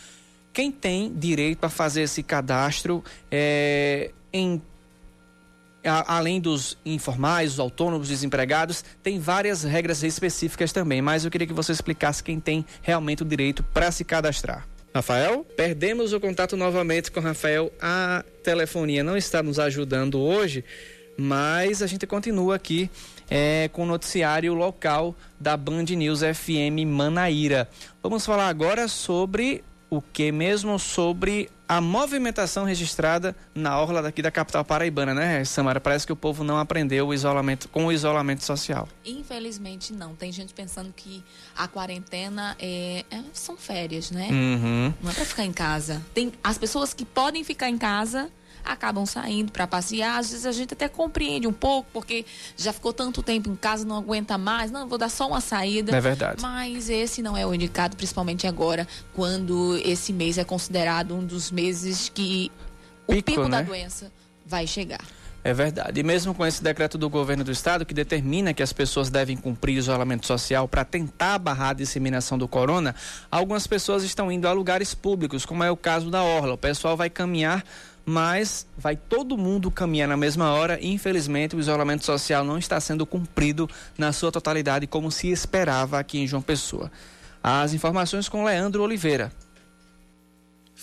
quem 0.51 0.71
tem 0.71 1.13
direito 1.13 1.63
a 1.65 1.69
fazer 1.69 2.01
esse 2.01 2.23
cadastro 2.23 3.03
é, 3.29 4.09
em 4.33 4.59
além 5.83 6.39
dos 6.39 6.77
informais, 6.85 7.53
os 7.53 7.59
autônomos, 7.59 8.07
desempregados, 8.07 8.83
tem 9.01 9.19
várias 9.19 9.63
regras 9.63 10.03
específicas 10.03 10.71
também, 10.71 11.01
mas 11.01 11.25
eu 11.25 11.31
queria 11.31 11.47
que 11.47 11.53
você 11.53 11.71
explicasse 11.71 12.23
quem 12.23 12.39
tem 12.39 12.65
realmente 12.81 13.23
o 13.23 13.25
direito 13.25 13.63
para 13.63 13.91
se 13.91 14.03
cadastrar. 14.03 14.67
Rafael, 14.93 15.43
perdemos 15.57 16.13
o 16.13 16.19
contato 16.19 16.55
novamente 16.55 17.11
com 17.11 17.19
Rafael. 17.19 17.73
A 17.81 18.23
telefonia 18.43 19.03
não 19.03 19.17
está 19.17 19.41
nos 19.41 19.57
ajudando 19.57 20.19
hoje, 20.19 20.63
mas 21.17 21.81
a 21.81 21.87
gente 21.87 22.05
continua 22.05 22.55
aqui 22.55 22.91
é, 23.29 23.69
com 23.73 23.83
o 23.83 23.85
noticiário 23.87 24.53
local 24.53 25.15
da 25.39 25.57
Band 25.57 25.85
News 25.85 26.19
FM 26.19 26.85
Manaíra. 26.85 27.67
Vamos 28.03 28.23
falar 28.23 28.47
agora 28.47 28.87
sobre 28.87 29.63
o 29.89 30.01
que 30.01 30.31
mesmo 30.31 30.77
sobre 30.77 31.49
a 31.67 31.79
movimentação 31.79 32.65
registrada 32.65 33.35
na 33.55 33.79
orla 33.79 34.01
daqui 34.01 34.21
da 34.21 34.31
capital 34.31 34.63
paraibana, 34.63 35.13
né, 35.13 35.43
Samara? 35.43 35.79
Parece 35.79 36.05
que 36.05 36.13
o 36.13 36.15
povo 36.15 36.43
não 36.43 36.57
aprendeu 36.57 37.07
o 37.07 37.13
isolamento 37.13 37.69
com 37.69 37.85
o 37.85 37.91
isolamento 37.91 38.43
social. 38.43 38.87
Infelizmente 39.05 39.93
não. 39.93 40.15
Tem 40.15 40.31
gente 40.31 40.53
pensando 40.53 40.93
que 40.95 41.23
a 41.55 41.67
quarentena 41.67 42.55
é, 42.59 43.05
é 43.09 43.21
são 43.33 43.57
férias, 43.57 44.11
né? 44.11 44.27
Uhum. 44.29 44.93
Não 45.01 45.11
é 45.11 45.13
para 45.13 45.25
ficar 45.25 45.45
em 45.45 45.53
casa. 45.53 46.01
Tem 46.13 46.31
as 46.43 46.57
pessoas 46.57 46.93
que 46.93 47.05
podem 47.05 47.43
ficar 47.43 47.69
em 47.69 47.77
casa 47.77 48.29
acabam 48.63 49.05
saindo 49.05 49.51
para 49.51 49.67
passear. 49.67 50.19
Às 50.19 50.31
vezes 50.31 50.45
a 50.45 50.51
gente 50.51 50.73
até 50.73 50.87
compreende 50.87 51.47
um 51.47 51.53
pouco, 51.53 51.89
porque 51.91 52.25
já 52.55 52.71
ficou 52.71 52.93
tanto 52.93 53.21
tempo 53.21 53.49
em 53.49 53.55
casa, 53.55 53.85
não 53.85 53.97
aguenta 53.97 54.37
mais. 54.37 54.71
Não, 54.71 54.87
vou 54.87 54.97
dar 54.97 55.09
só 55.09 55.27
uma 55.27 55.41
saída. 55.41 55.95
É 55.95 56.01
verdade. 56.01 56.41
Mas 56.41 56.89
esse 56.89 57.21
não 57.21 57.35
é 57.35 57.45
o 57.45 57.53
indicado, 57.53 57.95
principalmente 57.95 58.47
agora, 58.47 58.87
quando 59.13 59.77
esse 59.83 60.13
mês 60.13 60.37
é 60.37 60.43
considerado 60.43 61.15
um 61.15 61.25
dos 61.25 61.51
meses 61.51 62.09
que 62.09 62.51
o 63.07 63.13
pico, 63.13 63.23
pico 63.23 63.43
né? 63.43 63.57
da 63.57 63.61
doença 63.61 64.11
vai 64.45 64.65
chegar. 64.67 65.03
É 65.43 65.53
verdade. 65.53 65.99
E 65.99 66.03
mesmo 66.03 66.33
com 66.33 66.45
esse 66.45 66.63
decreto 66.63 66.97
do 66.97 67.09
governo 67.09 67.43
do 67.43 67.51
estado 67.51 67.85
que 67.85 67.93
determina 67.93 68.53
que 68.53 68.63
as 68.63 68.71
pessoas 68.71 69.09
devem 69.09 69.35
cumprir 69.35 69.75
isolamento 69.75 70.25
social 70.25 70.69
para 70.69 70.85
tentar 70.85 71.37
barrar 71.37 71.71
a 71.71 71.73
disseminação 71.73 72.37
do 72.37 72.47
corona, 72.47 72.95
algumas 73.29 73.67
pessoas 73.67 74.03
estão 74.03 74.31
indo 74.31 74.47
a 74.47 74.53
lugares 74.53 74.95
públicos, 74.95 75.45
como 75.45 75.61
é 75.61 75.69
o 75.69 75.75
caso 75.75 76.09
da 76.09 76.23
Orla. 76.23 76.53
O 76.53 76.57
pessoal 76.57 76.95
vai 76.95 77.09
caminhar 77.09 77.65
mas 78.05 78.65
vai 78.77 78.95
todo 78.95 79.37
mundo 79.37 79.71
caminhar 79.71 80.07
na 80.07 80.17
mesma 80.17 80.51
hora. 80.51 80.77
Infelizmente, 80.81 81.55
o 81.55 81.59
isolamento 81.59 82.05
social 82.05 82.43
não 82.43 82.57
está 82.57 82.79
sendo 82.79 83.05
cumprido 83.05 83.69
na 83.97 84.11
sua 84.11 84.31
totalidade 84.31 84.87
como 84.87 85.11
se 85.11 85.29
esperava 85.29 85.99
aqui 85.99 86.19
em 86.19 86.27
João 86.27 86.41
Pessoa. 86.41 86.91
As 87.41 87.73
informações 87.73 88.29
com 88.29 88.43
Leandro 88.43 88.83
Oliveira. 88.83 89.31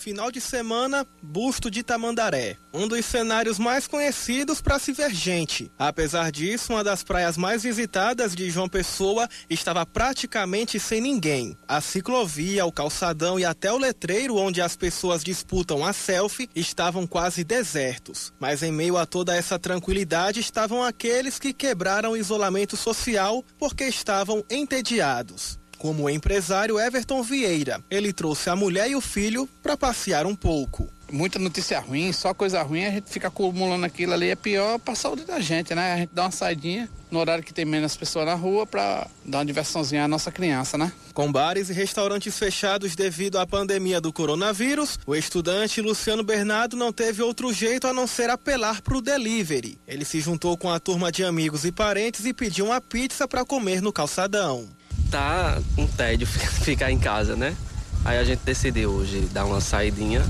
Final 0.01 0.31
de 0.31 0.41
semana, 0.41 1.05
Busto 1.21 1.69
de 1.69 1.83
Tamandaré. 1.83 2.57
Um 2.73 2.87
dos 2.87 3.05
cenários 3.05 3.59
mais 3.59 3.85
conhecidos 3.85 4.59
para 4.59 4.79
se 4.79 4.91
ver 4.91 5.13
gente. 5.13 5.71
Apesar 5.77 6.31
disso, 6.31 6.73
uma 6.73 6.83
das 6.83 7.03
praias 7.03 7.37
mais 7.37 7.61
visitadas 7.61 8.33
de 8.33 8.49
João 8.49 8.67
Pessoa 8.67 9.29
estava 9.47 9.85
praticamente 9.85 10.79
sem 10.79 10.99
ninguém. 10.99 11.55
A 11.67 11.79
ciclovia, 11.79 12.65
o 12.65 12.71
calçadão 12.71 13.39
e 13.39 13.45
até 13.45 13.71
o 13.71 13.77
letreiro 13.77 14.37
onde 14.37 14.59
as 14.59 14.75
pessoas 14.75 15.23
disputam 15.23 15.85
a 15.85 15.93
selfie 15.93 16.49
estavam 16.55 17.05
quase 17.05 17.43
desertos. 17.43 18.33
Mas 18.39 18.63
em 18.63 18.71
meio 18.71 18.97
a 18.97 19.05
toda 19.05 19.35
essa 19.35 19.59
tranquilidade 19.59 20.39
estavam 20.39 20.83
aqueles 20.83 21.37
que 21.37 21.53
quebraram 21.53 22.13
o 22.13 22.17
isolamento 22.17 22.75
social 22.75 23.45
porque 23.59 23.83
estavam 23.83 24.43
entediados 24.49 25.60
como 25.81 26.03
o 26.03 26.09
empresário 26.11 26.79
Everton 26.79 27.23
Vieira. 27.23 27.83
Ele 27.89 28.13
trouxe 28.13 28.51
a 28.51 28.55
mulher 28.55 28.87
e 28.91 28.95
o 28.95 29.01
filho 29.01 29.49
para 29.63 29.75
passear 29.75 30.27
um 30.27 30.35
pouco. 30.35 30.87
Muita 31.11 31.39
notícia 31.39 31.79
ruim, 31.79 32.13
só 32.13 32.35
coisa 32.35 32.61
ruim, 32.61 32.85
a 32.85 32.91
gente 32.91 33.09
fica 33.09 33.29
acumulando 33.29 33.83
aquilo 33.83 34.13
ali, 34.13 34.29
é 34.29 34.35
pior 34.35 34.77
para 34.77 34.93
a 34.93 34.95
saúde 34.95 35.25
da 35.25 35.39
gente, 35.39 35.73
né? 35.73 35.93
A 35.93 35.97
gente 35.97 36.11
dá 36.13 36.21
uma 36.21 36.31
saidinha 36.31 36.87
no 37.09 37.17
horário 37.17 37.43
que 37.43 37.51
tem 37.51 37.65
menos 37.65 37.97
pessoas 37.97 38.27
na 38.27 38.35
rua 38.35 38.67
para 38.67 39.07
dar 39.25 39.39
uma 39.39 39.45
diversãozinha 39.45 40.05
à 40.05 40.07
nossa 40.07 40.31
criança, 40.31 40.77
né? 40.77 40.93
Com 41.15 41.31
bares 41.31 41.71
e 41.71 41.73
restaurantes 41.73 42.37
fechados 42.37 42.95
devido 42.95 43.39
à 43.39 43.47
pandemia 43.47 43.99
do 43.99 44.13
coronavírus, 44.13 44.99
o 45.07 45.15
estudante 45.15 45.81
Luciano 45.81 46.23
Bernardo 46.23 46.77
não 46.77 46.93
teve 46.93 47.23
outro 47.23 47.51
jeito 47.51 47.87
a 47.87 47.93
não 47.93 48.05
ser 48.05 48.29
apelar 48.29 48.83
para 48.83 48.95
o 48.95 49.01
delivery. 49.01 49.79
Ele 49.87 50.05
se 50.05 50.21
juntou 50.21 50.55
com 50.55 50.69
a 50.69 50.79
turma 50.79 51.11
de 51.11 51.23
amigos 51.23 51.65
e 51.65 51.71
parentes 51.71 52.23
e 52.23 52.33
pediu 52.33 52.67
uma 52.67 52.79
pizza 52.79 53.27
para 53.27 53.43
comer 53.43 53.81
no 53.81 53.91
calçadão 53.91 54.69
tá 55.11 55.61
um 55.77 55.85
tédio 55.85 56.25
ficar 56.63 56.91
em 56.91 56.97
casa, 56.97 57.35
né? 57.35 57.55
Aí 58.03 58.17
a 58.17 58.23
gente 58.23 58.39
decidiu 58.39 58.89
hoje 58.91 59.21
dar 59.31 59.45
uma 59.45 59.61
saidinha, 59.61 60.23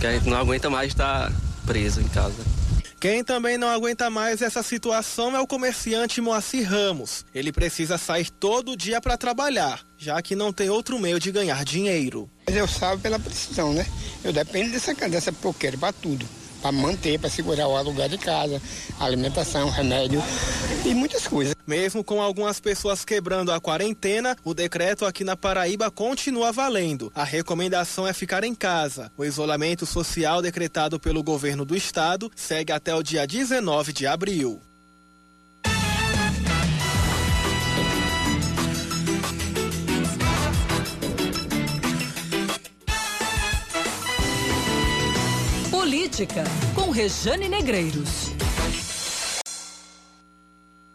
que 0.00 0.06
a 0.06 0.12
gente 0.12 0.28
não 0.28 0.36
aguenta 0.36 0.68
mais 0.68 0.88
estar 0.88 1.30
preso 1.66 2.00
em 2.00 2.08
casa. 2.08 2.58
Quem 3.00 3.22
também 3.22 3.56
não 3.56 3.68
aguenta 3.68 4.10
mais 4.10 4.42
essa 4.42 4.60
situação 4.60 5.36
é 5.36 5.40
o 5.40 5.46
comerciante 5.46 6.20
Moacir 6.20 6.68
Ramos. 6.68 7.24
Ele 7.32 7.52
precisa 7.52 7.96
sair 7.96 8.28
todo 8.28 8.76
dia 8.76 9.00
para 9.00 9.16
trabalhar, 9.16 9.80
já 9.96 10.20
que 10.20 10.34
não 10.34 10.52
tem 10.52 10.68
outro 10.68 10.98
meio 10.98 11.20
de 11.20 11.30
ganhar 11.30 11.64
dinheiro. 11.64 12.28
Mas 12.44 12.56
eu 12.56 12.66
salvo 12.66 13.00
pela 13.00 13.20
precisão, 13.20 13.72
né? 13.72 13.86
Eu 14.24 14.32
dependo 14.32 14.72
dessa, 14.72 14.92
dessa 15.08 15.32
poqueira 15.32 15.78
para 15.78 15.92
tudo 15.92 16.26
para 16.60 16.72
manter, 16.72 17.18
para 17.18 17.30
segurar 17.30 17.68
o 17.68 17.76
aluguel 17.76 18.08
de 18.08 18.18
casa, 18.18 18.60
alimentação, 18.98 19.70
remédio 19.70 20.22
e 20.84 20.94
muitas 20.94 21.26
coisas. 21.26 21.54
Mesmo 21.66 22.02
com 22.02 22.22
algumas 22.22 22.60
pessoas 22.60 23.04
quebrando 23.04 23.52
a 23.52 23.60
quarentena, 23.60 24.36
o 24.44 24.54
decreto 24.54 25.04
aqui 25.04 25.22
na 25.22 25.36
Paraíba 25.36 25.90
continua 25.90 26.50
valendo. 26.50 27.12
A 27.14 27.24
recomendação 27.24 28.06
é 28.06 28.12
ficar 28.12 28.42
em 28.44 28.54
casa. 28.54 29.12
O 29.16 29.24
isolamento 29.24 29.84
social 29.84 30.40
decretado 30.40 30.98
pelo 30.98 31.22
governo 31.22 31.64
do 31.64 31.76
estado 31.76 32.30
segue 32.34 32.72
até 32.72 32.94
o 32.94 33.02
dia 33.02 33.26
19 33.26 33.92
de 33.92 34.06
abril. 34.06 34.60
Política, 46.08 46.42
com 46.74 46.90
Rejane 46.90 47.50
Negreiros. 47.50 48.30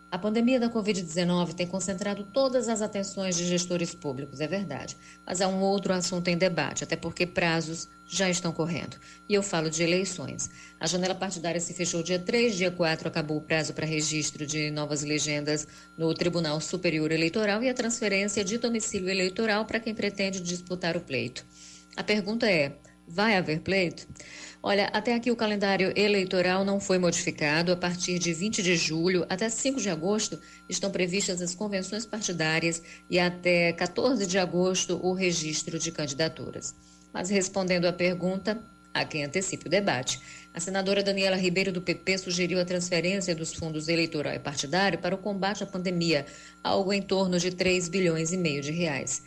A 0.09 0.17
pandemia 0.17 0.59
da 0.59 0.69
Covid-19 0.69 1.53
tem 1.53 1.67
concentrado 1.67 2.23
todas 2.33 2.67
as 2.67 2.81
atenções 2.81 3.35
de 3.35 3.45
gestores 3.45 3.93
públicos, 3.93 4.41
é 4.41 4.47
verdade. 4.47 4.97
Mas 5.25 5.39
há 5.39 5.47
um 5.47 5.61
outro 5.61 5.93
assunto 5.93 6.29
em 6.29 6.37
debate, 6.37 6.83
até 6.83 6.95
porque 6.95 7.27
prazos 7.27 7.87
já 8.07 8.27
estão 8.27 8.51
correndo. 8.51 8.97
E 9.29 9.35
eu 9.35 9.43
falo 9.43 9.69
de 9.69 9.83
eleições. 9.83 10.49
A 10.79 10.87
janela 10.87 11.13
partidária 11.13 11.61
se 11.61 11.75
fechou 11.75 12.01
dia 12.01 12.17
3, 12.17 12.55
dia 12.55 12.71
4 12.71 13.07
acabou 13.07 13.37
o 13.37 13.41
prazo 13.41 13.71
para 13.73 13.85
registro 13.85 14.47
de 14.47 14.71
novas 14.71 15.03
legendas 15.03 15.67
no 15.95 16.11
Tribunal 16.15 16.59
Superior 16.59 17.11
Eleitoral 17.11 17.61
e 17.61 17.69
a 17.69 17.73
transferência 17.73 18.43
de 18.43 18.57
domicílio 18.57 19.09
eleitoral 19.09 19.65
para 19.65 19.79
quem 19.79 19.93
pretende 19.93 20.41
disputar 20.41 20.97
o 20.97 21.01
pleito. 21.01 21.45
A 21.95 22.03
pergunta 22.03 22.49
é: 22.49 22.73
vai 23.07 23.35
haver 23.35 23.59
pleito? 23.59 24.07
Olha, 24.65 24.85
até 24.93 25.13
aqui 25.13 25.29
o 25.29 25.35
calendário 25.35 25.91
eleitoral 25.93 26.63
não 26.63 26.79
foi 26.79 26.97
modificado. 26.97 27.73
A 27.73 27.75
partir 27.75 28.17
de 28.17 28.31
20 28.31 28.63
de 28.63 28.77
julho 28.77 29.25
até 29.27 29.49
5 29.49 29.81
de 29.81 29.89
agosto 29.89 30.39
estão 30.69 30.89
previstas 30.89 31.41
as 31.41 31.53
convenções 31.53 32.05
partidárias 32.05 32.81
e 33.09 33.19
até 33.19 33.73
14 33.73 34.25
de 34.25 34.39
agosto 34.39 34.97
o 35.03 35.11
registro 35.11 35.77
de 35.77 35.91
candidaturas. 35.91 36.73
Mas 37.11 37.29
respondendo 37.29 37.87
à 37.87 37.91
pergunta, 37.91 38.57
há 38.93 39.03
quem 39.03 39.25
antecipe 39.25 39.67
o 39.67 39.69
debate. 39.69 40.21
A 40.53 40.61
senadora 40.61 41.03
Daniela 41.03 41.35
Ribeiro 41.35 41.73
do 41.73 41.81
PP 41.81 42.19
sugeriu 42.19 42.57
a 42.57 42.65
transferência 42.65 43.35
dos 43.35 43.53
fundos 43.53 43.89
eleitoral 43.89 44.33
e 44.33 44.39
partidário 44.39 44.97
para 44.97 45.13
o 45.13 45.17
combate 45.17 45.61
à 45.65 45.67
pandemia, 45.67 46.25
algo 46.63 46.93
em 46.93 47.01
torno 47.01 47.37
de 47.37 47.51
3 47.51 47.89
bilhões 47.89 48.31
e 48.31 48.37
meio 48.37 48.61
de 48.61 48.71
reais. 48.71 49.23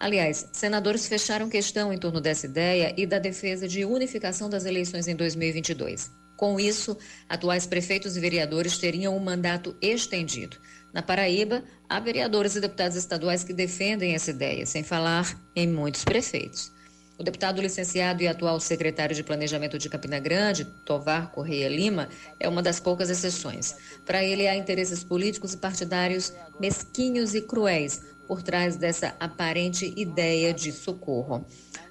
Aliás, 0.00 0.48
senadores 0.52 1.08
fecharam 1.08 1.48
questão 1.48 1.92
em 1.92 1.98
torno 1.98 2.20
dessa 2.20 2.46
ideia 2.46 2.94
e 2.96 3.04
da 3.04 3.18
defesa 3.18 3.66
de 3.66 3.84
unificação 3.84 4.48
das 4.48 4.64
eleições 4.64 5.08
em 5.08 5.16
2022. 5.16 6.10
Com 6.36 6.60
isso, 6.60 6.96
atuais 7.28 7.66
prefeitos 7.66 8.16
e 8.16 8.20
vereadores 8.20 8.78
teriam 8.78 9.16
um 9.16 9.20
mandato 9.20 9.76
estendido. 9.82 10.56
Na 10.94 11.02
Paraíba, 11.02 11.64
há 11.88 11.98
vereadores 11.98 12.54
e 12.54 12.60
deputados 12.60 12.96
estaduais 12.96 13.42
que 13.42 13.52
defendem 13.52 14.14
essa 14.14 14.30
ideia, 14.30 14.64
sem 14.64 14.84
falar 14.84 15.36
em 15.56 15.66
muitos 15.66 16.04
prefeitos. 16.04 16.70
O 17.18 17.24
deputado 17.24 17.60
licenciado 17.60 18.22
e 18.22 18.28
atual 18.28 18.60
secretário 18.60 19.16
de 19.16 19.24
Planejamento 19.24 19.76
de 19.76 19.88
Campina 19.88 20.20
Grande, 20.20 20.64
Tovar 20.86 21.32
Correia 21.32 21.68
Lima, 21.68 22.08
é 22.38 22.48
uma 22.48 22.62
das 22.62 22.78
poucas 22.78 23.10
exceções. 23.10 23.74
Para 24.06 24.22
ele, 24.22 24.46
há 24.46 24.54
interesses 24.54 25.02
políticos 25.02 25.54
e 25.54 25.56
partidários 25.56 26.32
mesquinhos 26.60 27.34
e 27.34 27.40
cruéis 27.40 28.00
por 28.28 28.42
trás 28.42 28.76
dessa 28.76 29.16
aparente 29.18 29.92
ideia 29.96 30.52
de 30.52 30.70
socorro. 30.70 31.44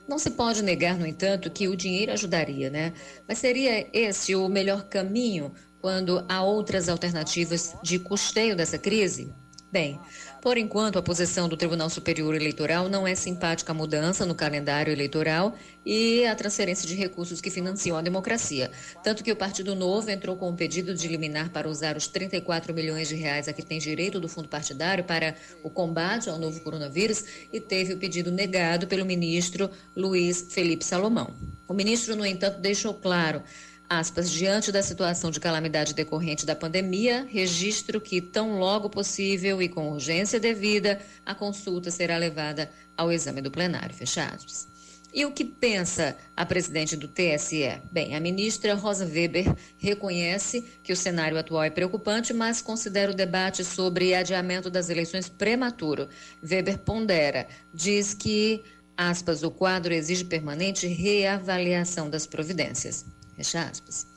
Não 0.08 0.20
se 0.20 0.30
pode 0.30 0.62
negar, 0.62 0.98
no 0.98 1.06
entanto, 1.06 1.50
que 1.50 1.68
o 1.68 1.76
dinheiro 1.76 2.14
ajudaria, 2.14 2.70
né? 2.70 2.94
Mas 3.28 3.40
seria 3.40 3.90
esse 3.92 4.36
o 4.36 4.48
melhor 4.48 4.88
caminho 4.88 5.52
quando 5.82 6.24
há 6.30 6.44
outras 6.44 6.88
alternativas 6.88 7.76
de 7.84 8.00
custeio 8.00 8.56
dessa 8.56 8.78
crise? 8.78 9.34
Bem, 9.72 10.00
por 10.48 10.58
enquanto, 10.58 10.98
a 10.98 11.02
posição 11.02 11.50
do 11.50 11.58
Tribunal 11.58 11.90
Superior 11.90 12.34
Eleitoral 12.34 12.88
não 12.88 13.06
é 13.06 13.14
simpática 13.16 13.74
à 13.74 13.76
mudança 13.76 14.26
no 14.26 14.34
calendário 14.34 14.94
eleitoral 14.94 15.54
e 15.86 16.26
à 16.26 16.34
transferência 16.36 16.88
de 16.88 16.96
recursos 16.96 17.42
que 17.42 17.52
financiam 17.52 17.98
a 17.98 18.02
democracia. 18.02 18.72
Tanto 19.04 19.26
que 19.26 19.32
o 19.34 19.36
Partido 19.36 19.76
Novo 19.76 20.10
entrou 20.10 20.38
com 20.38 20.50
um 20.50 20.56
pedido 20.56 20.96
de 20.96 21.06
liminar 21.10 21.50
para 21.50 21.68
usar 21.68 21.98
os 21.98 22.08
34 22.08 22.74
milhões 22.74 23.10
de 23.10 23.16
reais 23.16 23.50
a 23.50 23.52
que 23.52 23.62
tem 23.62 23.78
direito 23.78 24.22
do 24.22 24.30
fundo 24.30 24.48
partidário 24.48 25.04
para 25.04 25.36
o 25.66 25.70
combate 25.70 26.30
ao 26.30 26.40
novo 26.40 26.62
coronavírus 26.62 27.26
e 27.52 27.60
teve 27.60 27.92
o 27.92 27.98
pedido 27.98 28.32
negado 28.32 28.88
pelo 28.88 29.06
ministro 29.06 29.70
Luiz 29.94 30.48
Felipe 30.50 30.86
Salomão. 30.86 31.30
O 31.68 31.74
ministro, 31.74 32.16
no 32.16 32.26
entanto, 32.26 32.62
deixou 32.62 32.94
claro 32.94 33.44
aspas, 33.90 34.30
diante 34.30 34.72
da 34.72 34.84
situação 34.84 35.32
de 35.32 35.40
calamidade 35.40 35.94
decorrente 35.94 36.46
da 36.46 36.56
pandemia, 36.56 37.26
registro 37.30 38.02
que, 38.02 38.22
tão 38.22 38.60
logo 38.60 38.90
possível 38.90 39.62
e 39.62 39.70
com 39.70 39.92
urgência 39.92 40.40
devida, 40.40 41.00
a 41.26 41.34
consulta 41.34 41.90
será 41.92 42.18
levada 42.18 42.70
ao 42.96 43.12
exame 43.12 43.42
do 43.42 43.52
plenário. 43.52 43.96
Fechados. 43.96 44.68
E 45.14 45.26
o 45.26 45.32
que 45.32 45.46
pensa 45.46 46.16
a 46.36 46.46
presidente 46.46 46.96
do 46.96 47.08
TSE? 47.08 47.82
Bem, 47.92 48.16
a 48.16 48.20
ministra 48.20 48.76
Rosa 48.76 49.06
Weber 49.06 49.56
reconhece 49.78 50.64
que 50.84 50.92
o 50.92 50.98
cenário 50.98 51.38
atual 51.38 51.64
é 51.64 51.70
preocupante, 51.70 52.34
mas 52.34 52.62
considera 52.62 53.12
o 53.12 53.16
debate 53.16 53.64
sobre 53.64 54.14
adiamento 54.14 54.70
das 54.70 54.90
eleições 54.90 55.30
prematuro. 55.30 56.10
Weber 56.44 56.80
pondera, 56.80 57.48
diz 57.74 58.14
que, 58.14 58.64
aspas, 58.98 59.44
o 59.44 59.50
quadro 59.50 59.94
exige 59.94 60.26
permanente 60.26 60.86
reavaliação 60.86 62.10
das 62.10 62.28
providências. 62.28 63.06
Fecha 63.38 63.62
aspas. 63.62 64.08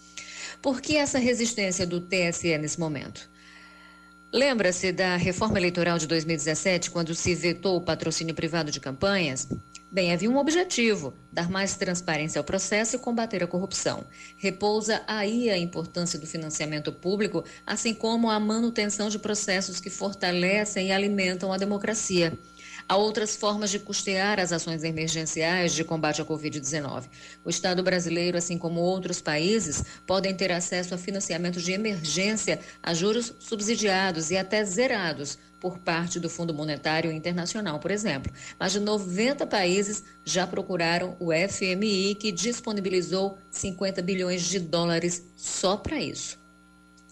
Por 0.63 0.81
que 0.81 0.97
essa 0.97 1.19
resistência 1.19 1.87
do 1.87 2.01
TSE 2.01 2.57
nesse 2.57 2.81
momento? 2.81 3.29
Lembra-se 4.33 4.93
da 4.93 5.17
reforma 5.17 5.59
eleitoral 5.59 5.99
de 5.99 6.07
2017, 6.07 6.91
quando 6.91 7.15
se 7.15 7.35
vetou 7.35 7.77
o 7.77 7.81
patrocínio 7.83 8.35
privado 8.35 8.71
de 8.71 8.81
campanhas? 8.81 9.47
Bem, 9.93 10.13
havia 10.13 10.31
um 10.31 10.39
objetivo: 10.39 11.13
dar 11.33 11.51
mais 11.51 11.77
transparência 11.77 12.39
ao 12.39 12.45
processo 12.45 12.97
e 12.97 12.99
combater 12.99 13.43
a 13.43 13.47
corrupção. 13.47 14.05
Repousa 14.39 15.03
aí 15.07 15.51
a 15.51 15.59
importância 15.59 16.19
do 16.19 16.27
financiamento 16.27 16.93
público, 16.93 17.45
assim 17.67 17.93
como 17.93 18.31
a 18.31 18.41
manutenção 18.41 19.11
de 19.11 19.19
processos 19.19 19.81
que 19.81 19.91
fortalecem 19.91 20.89
e 20.89 20.93
alimentam 20.93 21.53
a 21.53 21.59
democracia. 21.59 22.39
Há 22.91 22.97
outras 22.97 23.37
formas 23.37 23.71
de 23.71 23.79
custear 23.79 24.41
as 24.41 24.53
ações 24.53 24.83
emergenciais 24.83 25.73
de 25.73 25.85
combate 25.85 26.21
à 26.21 26.25
Covid-19. 26.25 27.05
O 27.45 27.49
Estado 27.49 27.85
brasileiro, 27.85 28.37
assim 28.37 28.59
como 28.59 28.81
outros 28.81 29.21
países, 29.21 29.85
podem 30.05 30.35
ter 30.35 30.51
acesso 30.51 30.93
a 30.93 30.99
financiamento 30.99 31.61
de 31.61 31.71
emergência 31.71 32.59
a 32.83 32.93
juros 32.93 33.33
subsidiados 33.39 34.33
e 34.33 34.37
até 34.37 34.65
zerados 34.65 35.39
por 35.61 35.79
parte 35.79 36.19
do 36.19 36.29
Fundo 36.29 36.53
Monetário 36.53 37.13
Internacional, 37.13 37.79
por 37.79 37.93
exemplo. 37.93 38.33
Mais 38.59 38.73
de 38.73 38.81
90 38.81 39.47
países 39.47 40.03
já 40.25 40.45
procuraram 40.45 41.17
o 41.21 41.29
FMI, 41.33 42.17
que 42.17 42.33
disponibilizou 42.33 43.39
50 43.53 44.03
bilhões 44.03 44.43
de 44.43 44.59
dólares 44.59 45.25
só 45.37 45.77
para 45.77 46.01
isso. 46.01 46.40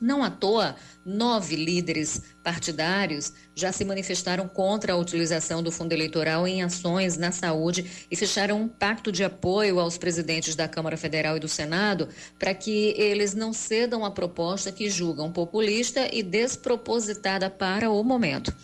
Não 0.01 0.23
à 0.23 0.31
toa, 0.31 0.77
nove 1.05 1.57
líderes 1.57 2.23
partidários 2.43 3.33
já 3.55 3.73
se 3.73 3.85
manifestaram 3.85 4.47
contra 4.47 4.93
a 4.93 4.97
utilização 4.97 5.63
do 5.63 5.73
fundo 5.73 5.93
eleitoral 5.93 6.47
em 6.47 6.63
ações 6.63 7.17
na 7.17 7.33
saúde 7.33 8.07
e 8.11 8.17
fecharam 8.17 8.63
um 8.63 8.69
pacto 8.69 9.11
de 9.11 9.25
apoio 9.25 9.81
aos 9.81 9.99
presidentes 9.99 10.55
da 10.55 10.69
Câmara 10.69 10.97
Federal 10.97 11.37
e 11.37 11.41
do 11.41 11.49
Senado 11.49 12.09
para 12.39 12.55
que 12.55 12.95
eles 12.97 13.35
não 13.35 13.53
cedam 13.53 14.05
a 14.05 14.11
proposta 14.11 14.71
que 14.71 14.89
julgam 14.89 15.33
populista 15.33 16.09
e 16.13 16.23
despropositada 16.23 17.51
para 17.51 17.91
o 17.91 18.03
momento. 18.05 18.55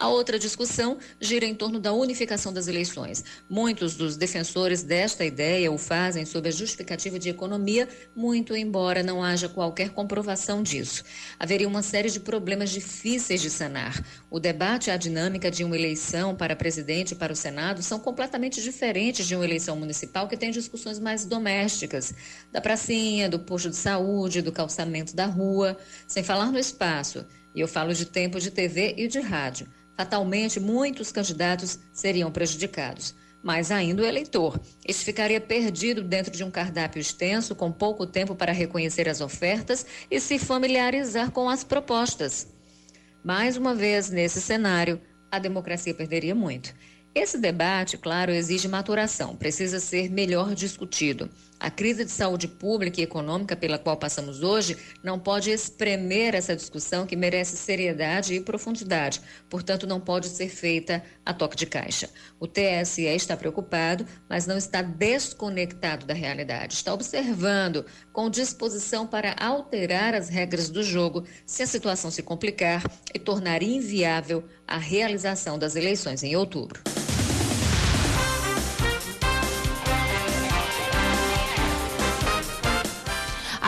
A 0.00 0.06
outra 0.06 0.38
discussão 0.38 0.96
gira 1.20 1.44
em 1.44 1.56
torno 1.56 1.80
da 1.80 1.92
unificação 1.92 2.52
das 2.52 2.68
eleições. 2.68 3.24
Muitos 3.50 3.96
dos 3.96 4.16
defensores 4.16 4.84
desta 4.84 5.24
ideia 5.24 5.72
o 5.72 5.76
fazem 5.76 6.24
sob 6.24 6.48
a 6.48 6.52
justificativa 6.52 7.18
de 7.18 7.28
economia, 7.28 7.88
muito 8.14 8.54
embora 8.54 9.02
não 9.02 9.24
haja 9.24 9.48
qualquer 9.48 9.90
comprovação 9.90 10.62
disso. 10.62 11.02
Haveria 11.36 11.66
uma 11.66 11.82
série 11.82 12.10
de 12.10 12.20
problemas 12.20 12.70
difíceis 12.70 13.42
de 13.42 13.50
sanar. 13.50 14.00
O 14.30 14.38
debate 14.38 14.88
e 14.88 14.92
a 14.92 14.96
dinâmica 14.96 15.50
de 15.50 15.64
uma 15.64 15.76
eleição 15.76 16.36
para 16.36 16.54
presidente 16.54 17.12
e 17.12 17.16
para 17.16 17.32
o 17.32 17.36
Senado 17.36 17.82
são 17.82 17.98
completamente 17.98 18.62
diferentes 18.62 19.26
de 19.26 19.34
uma 19.34 19.44
eleição 19.44 19.74
municipal 19.74 20.28
que 20.28 20.36
tem 20.36 20.52
discussões 20.52 21.00
mais 21.00 21.24
domésticas, 21.24 22.14
da 22.52 22.60
pracinha, 22.60 23.28
do 23.28 23.40
posto 23.40 23.70
de 23.70 23.76
saúde, 23.76 24.42
do 24.42 24.52
calçamento 24.52 25.16
da 25.16 25.26
rua, 25.26 25.76
sem 26.06 26.22
falar 26.22 26.52
no 26.52 26.58
espaço. 26.58 27.26
E 27.52 27.60
eu 27.60 27.66
falo 27.66 27.92
de 27.92 28.06
tempo 28.06 28.38
de 28.38 28.52
TV 28.52 28.94
e 28.96 29.08
de 29.08 29.18
rádio. 29.18 29.66
Fatalmente, 29.98 30.60
muitos 30.60 31.10
candidatos 31.10 31.76
seriam 31.92 32.30
prejudicados. 32.30 33.16
Mais 33.42 33.72
ainda 33.72 34.00
o 34.00 34.06
eleitor. 34.06 34.60
Este 34.86 35.04
ficaria 35.04 35.40
perdido 35.40 36.04
dentro 36.04 36.30
de 36.30 36.44
um 36.44 36.52
cardápio 36.52 37.00
extenso, 37.00 37.52
com 37.56 37.72
pouco 37.72 38.06
tempo 38.06 38.36
para 38.36 38.52
reconhecer 38.52 39.08
as 39.08 39.20
ofertas 39.20 39.84
e 40.08 40.20
se 40.20 40.38
familiarizar 40.38 41.32
com 41.32 41.48
as 41.48 41.64
propostas. 41.64 42.46
Mais 43.24 43.56
uma 43.56 43.74
vez, 43.74 44.08
nesse 44.08 44.40
cenário, 44.40 45.00
a 45.32 45.40
democracia 45.40 45.92
perderia 45.92 46.34
muito. 46.34 46.72
Esse 47.12 47.36
debate, 47.36 47.98
claro, 47.98 48.30
exige 48.30 48.68
maturação, 48.68 49.34
precisa 49.34 49.80
ser 49.80 50.08
melhor 50.08 50.54
discutido. 50.54 51.28
A 51.60 51.70
crise 51.70 52.04
de 52.04 52.10
saúde 52.12 52.46
pública 52.46 53.00
e 53.00 53.04
econômica 53.04 53.56
pela 53.56 53.78
qual 53.78 53.96
passamos 53.96 54.42
hoje 54.42 54.76
não 55.02 55.18
pode 55.18 55.50
espremer 55.50 56.34
essa 56.34 56.54
discussão 56.54 57.04
que 57.04 57.16
merece 57.16 57.56
seriedade 57.56 58.34
e 58.34 58.40
profundidade, 58.40 59.20
portanto, 59.50 59.86
não 59.86 60.00
pode 60.00 60.28
ser 60.28 60.48
feita 60.48 61.02
a 61.26 61.34
toque 61.34 61.56
de 61.56 61.66
caixa. 61.66 62.08
O 62.38 62.46
TSE 62.46 63.02
está 63.06 63.36
preocupado, 63.36 64.06
mas 64.28 64.46
não 64.46 64.56
está 64.56 64.82
desconectado 64.82 66.06
da 66.06 66.14
realidade. 66.14 66.74
Está 66.74 66.94
observando 66.94 67.84
com 68.12 68.30
disposição 68.30 69.04
para 69.04 69.34
alterar 69.38 70.14
as 70.14 70.28
regras 70.28 70.70
do 70.70 70.82
jogo 70.82 71.24
se 71.44 71.64
a 71.64 71.66
situação 71.66 72.10
se 72.10 72.22
complicar 72.22 72.84
e 73.12 73.18
tornar 73.18 73.64
inviável 73.64 74.44
a 74.66 74.78
realização 74.78 75.58
das 75.58 75.74
eleições 75.74 76.22
em 76.22 76.36
outubro. 76.36 76.80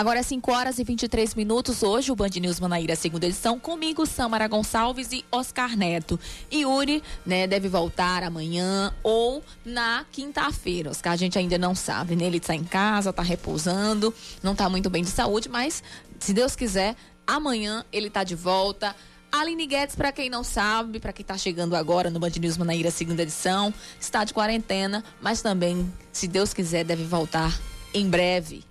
Agora 0.00 0.20
é 0.20 0.22
5 0.22 0.50
horas 0.50 0.78
e 0.78 0.82
23 0.82 1.34
minutos. 1.34 1.82
Hoje, 1.82 2.10
o 2.10 2.16
Band 2.16 2.30
News 2.40 2.58
Manaíra, 2.58 2.96
segunda 2.96 3.26
edição, 3.26 3.60
comigo, 3.60 4.06
Samara 4.06 4.48
Gonçalves 4.48 5.12
e 5.12 5.26
Oscar 5.30 5.76
Neto. 5.76 6.18
Yuri, 6.50 7.02
né, 7.26 7.46
deve 7.46 7.68
voltar 7.68 8.24
amanhã 8.24 8.94
ou 9.02 9.44
na 9.62 10.06
quinta-feira. 10.10 10.88
Oscar, 10.88 11.12
a 11.12 11.16
gente 11.16 11.38
ainda 11.38 11.58
não 11.58 11.74
sabe, 11.74 12.16
né? 12.16 12.24
Ele 12.24 12.38
está 12.38 12.54
em 12.54 12.64
casa, 12.64 13.10
está 13.10 13.20
repousando, 13.20 14.14
não 14.42 14.52
está 14.52 14.70
muito 14.70 14.88
bem 14.88 15.04
de 15.04 15.10
saúde, 15.10 15.50
mas 15.50 15.82
se 16.18 16.32
Deus 16.32 16.56
quiser, 16.56 16.96
amanhã 17.26 17.84
ele 17.92 18.06
está 18.06 18.24
de 18.24 18.34
volta. 18.34 18.96
Aline 19.30 19.66
Guedes, 19.66 19.96
para 19.96 20.10
quem 20.12 20.30
não 20.30 20.42
sabe, 20.42 20.98
para 20.98 21.12
quem 21.12 21.24
está 21.24 21.36
chegando 21.36 21.76
agora 21.76 22.08
no 22.08 22.18
Band 22.18 22.32
News 22.40 22.56
Manaíra, 22.56 22.90
segunda 22.90 23.20
edição, 23.20 23.70
está 24.00 24.24
de 24.24 24.32
quarentena, 24.32 25.04
mas 25.20 25.42
também, 25.42 25.92
se 26.10 26.26
Deus 26.26 26.54
quiser, 26.54 26.84
deve 26.84 27.04
voltar 27.04 27.54
em 27.92 28.08
breve. 28.08 28.69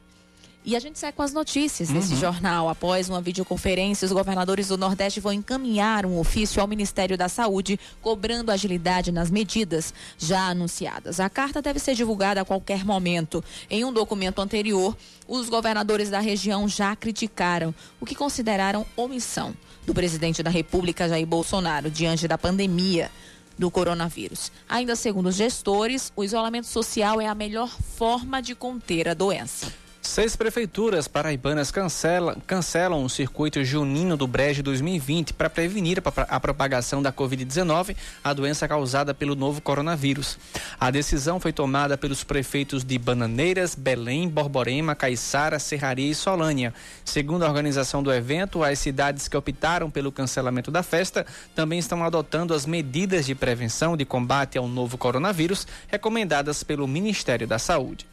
E 0.64 0.76
a 0.76 0.80
gente 0.80 1.00
segue 1.00 1.16
com 1.16 1.24
as 1.24 1.32
notícias 1.32 1.90
desse 1.90 2.14
uhum. 2.14 2.20
jornal. 2.20 2.68
Após 2.68 3.10
uma 3.10 3.22
videoconferência, 3.22 4.06
os 4.06 4.12
governadores 4.12 4.68
do 4.68 4.78
Nordeste 4.78 5.20
vão 5.20 5.32
encaminhar 5.32 6.06
um 6.06 6.20
ofício 6.20 6.62
ao 6.62 6.68
Ministério 6.68 7.18
da 7.18 7.30
Saúde, 7.30 7.80
cobrando 8.02 8.52
agilidade 8.52 9.12
nas 9.12 9.32
medidas 9.32 9.94
já 10.18 10.50
anunciadas. 10.50 11.20
A 11.20 11.30
carta 11.30 11.62
deve 11.62 11.80
ser 11.80 11.96
divulgada 11.96 12.42
a 12.42 12.46
qualquer 12.46 12.84
momento. 12.84 13.44
Em 13.70 13.86
um 13.86 13.94
documento 13.94 14.42
anterior, 14.42 14.98
os 15.28 15.48
governadores 15.48 16.10
da 16.10 16.20
região 16.20 16.68
já 16.68 16.94
criticaram 16.94 17.74
o 18.00 18.06
que 18.06 18.14
consideraram 18.14 18.86
omissão 18.98 19.56
do 19.86 19.94
presidente 19.94 20.44
da 20.44 20.50
República, 20.50 21.08
Jair 21.08 21.26
Bolsonaro, 21.26 21.90
diante 21.90 22.28
da 22.28 22.38
pandemia 22.38 23.10
do 23.58 23.72
coronavírus. 23.72 24.52
Ainda 24.68 24.96
segundo 24.96 25.28
os 25.28 25.36
gestores, 25.36 26.12
o 26.16 26.24
isolamento 26.24 26.68
social 26.68 27.20
é 27.20 27.28
a 27.28 27.36
melhor 27.36 27.70
forma 27.70 28.42
de 28.42 28.54
conter 28.54 29.08
a 29.08 29.14
doença. 29.14 29.89
Seis 30.02 30.34
prefeituras 30.34 31.10
paraibanas 31.10 31.72
cancela, 31.72 32.38
cancelam 32.48 33.04
o 33.04 33.10
circuito 33.10 33.62
junino 33.66 34.16
do 34.16 34.26
Brejo 34.26 34.64
2020 34.64 35.34
para 35.34 35.50
prevenir 35.50 36.02
a 36.30 36.40
propagação 36.40 37.02
da 37.02 37.12
Covid-19, 37.12 37.98
a 38.24 38.34
doença 38.34 38.66
causada 38.66 39.14
pelo 39.14 39.36
novo 39.36 39.62
coronavírus. 39.62 40.40
A 40.80 40.90
decisão 40.90 41.38
foi 41.38 41.52
tomada 41.52 41.98
pelos 41.98 42.24
prefeitos 42.24 42.86
de 42.86 42.98
Bananeiras, 42.98 43.76
Belém, 43.76 44.30
Borborema, 44.30 44.96
Caiçara, 44.96 45.60
Serraria 45.60 46.10
e 46.10 46.16
Solânia. 46.16 46.74
Segundo 47.04 47.44
a 47.44 47.48
organização 47.50 48.02
do 48.02 48.12
evento, 48.12 48.64
as 48.64 48.80
cidades 48.80 49.28
que 49.28 49.36
optaram 49.36 49.92
pelo 49.92 50.14
cancelamento 50.14 50.72
da 50.72 50.82
festa 50.82 51.26
também 51.54 51.78
estão 51.78 52.06
adotando 52.06 52.54
as 52.54 52.66
medidas 52.66 53.26
de 53.26 53.36
prevenção 53.36 53.98
de 53.98 54.06
combate 54.06 54.58
ao 54.58 54.68
novo 54.68 54.98
coronavírus 54.98 55.68
recomendadas 55.90 56.64
pelo 56.64 56.88
Ministério 56.88 57.46
da 57.46 57.60
Saúde. 57.60 58.08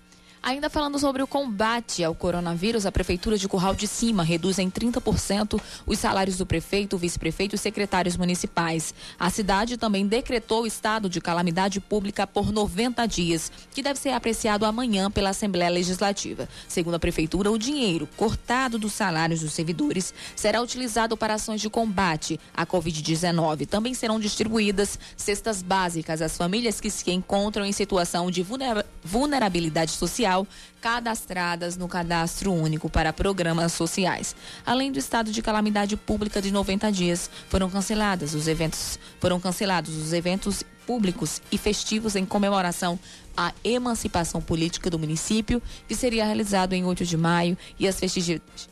Ainda 0.47 0.71
falando 0.71 0.97
sobre 0.97 1.21
o 1.25 1.27
combate 1.27 2.05
ao 2.05 2.15
coronavírus, 2.15 2.87
a 2.87 2.93
Prefeitura 2.93 3.37
de 3.37 3.49
Curral 3.49 3.75
de 3.75 3.89
Cima 3.89 4.23
reduz 4.23 4.61
em 4.61 4.71
30% 4.71 5.61
os 5.85 5.99
salários 5.99 6.37
do 6.37 6.47
prefeito, 6.47 6.97
vice-prefeito 6.97 7.57
e 7.57 7.59
secretários 7.59 8.17
municipais. 8.17 8.95
A 9.19 9.29
cidade 9.29 9.77
também 9.77 10.07
decretou 10.07 10.63
o 10.63 10.67
estado 10.69 11.11
de 11.11 11.21
calamidade 11.21 11.81
pública 11.81 12.29
por 12.29 12.53
90 12.53 13.05
dias, 13.07 13.51
que 13.73 13.83
deve 13.83 13.99
ser 13.99 14.11
apreciado 14.11 14.65
amanhã 14.65 15.11
pela 15.11 15.31
Assembleia 15.31 15.69
Legislativa. 15.69 16.49
Segundo 16.69 16.95
a 16.95 17.01
Prefeitura, 17.01 17.51
o 17.51 17.59
dinheiro 17.59 18.09
cortado 18.17 18.79
dos 18.79 18.93
salários 18.93 19.41
dos 19.41 19.53
servidores 19.53 20.15
será 20.37 20.63
utilizado 20.63 21.17
para 21.17 21.35
ações 21.35 21.61
de 21.61 21.69
combate 21.69 22.39
à 22.55 22.65
Covid-19. 22.65 23.67
Também 23.67 23.95
serão 23.95 24.21
distribuídas 24.21 24.97
cestas 25.17 25.61
básicas 25.61 26.23
às 26.23 26.37
famílias 26.37 26.81
que 26.81 26.89
se 26.89 27.11
encontram 27.11 27.67
em 27.67 27.73
situação 27.73 28.31
de 28.31 28.45
vulnerabilidade 28.45 28.96
social 29.07 30.27
social 30.27 30.47
cadastradas 30.81 31.77
no 31.77 31.89
Cadastro 31.89 32.53
Único 32.53 32.89
para 32.91 33.13
Programas 33.13 33.73
Sociais. 33.73 34.35
Além 34.65 34.93
do 34.93 34.99
estado 34.99 35.33
de 35.33 35.43
calamidade 35.43 35.97
pública 35.97 36.41
de 36.43 36.51
90 36.51 36.93
dias, 36.93 37.31
foram 37.49 37.71
cancelados 37.71 38.35
os 38.35 38.47
eventos, 38.47 38.99
foram 39.21 39.41
cancelados 39.41 39.97
os 39.97 40.13
eventos 40.13 40.63
públicos 40.87 41.43
e 41.51 41.59
festivos 41.59 42.15
em 42.15 42.25
comemoração 42.25 42.99
à 43.37 43.53
emancipação 43.65 44.41
política 44.41 44.89
do 44.89 44.99
município, 44.99 45.61
que 45.89 45.95
seria 45.95 46.25
realizado 46.25 46.73
em 46.73 46.85
8 46.85 47.05
de 47.05 47.17
maio, 47.17 47.59
e 47.79 47.89
as 47.89 48.01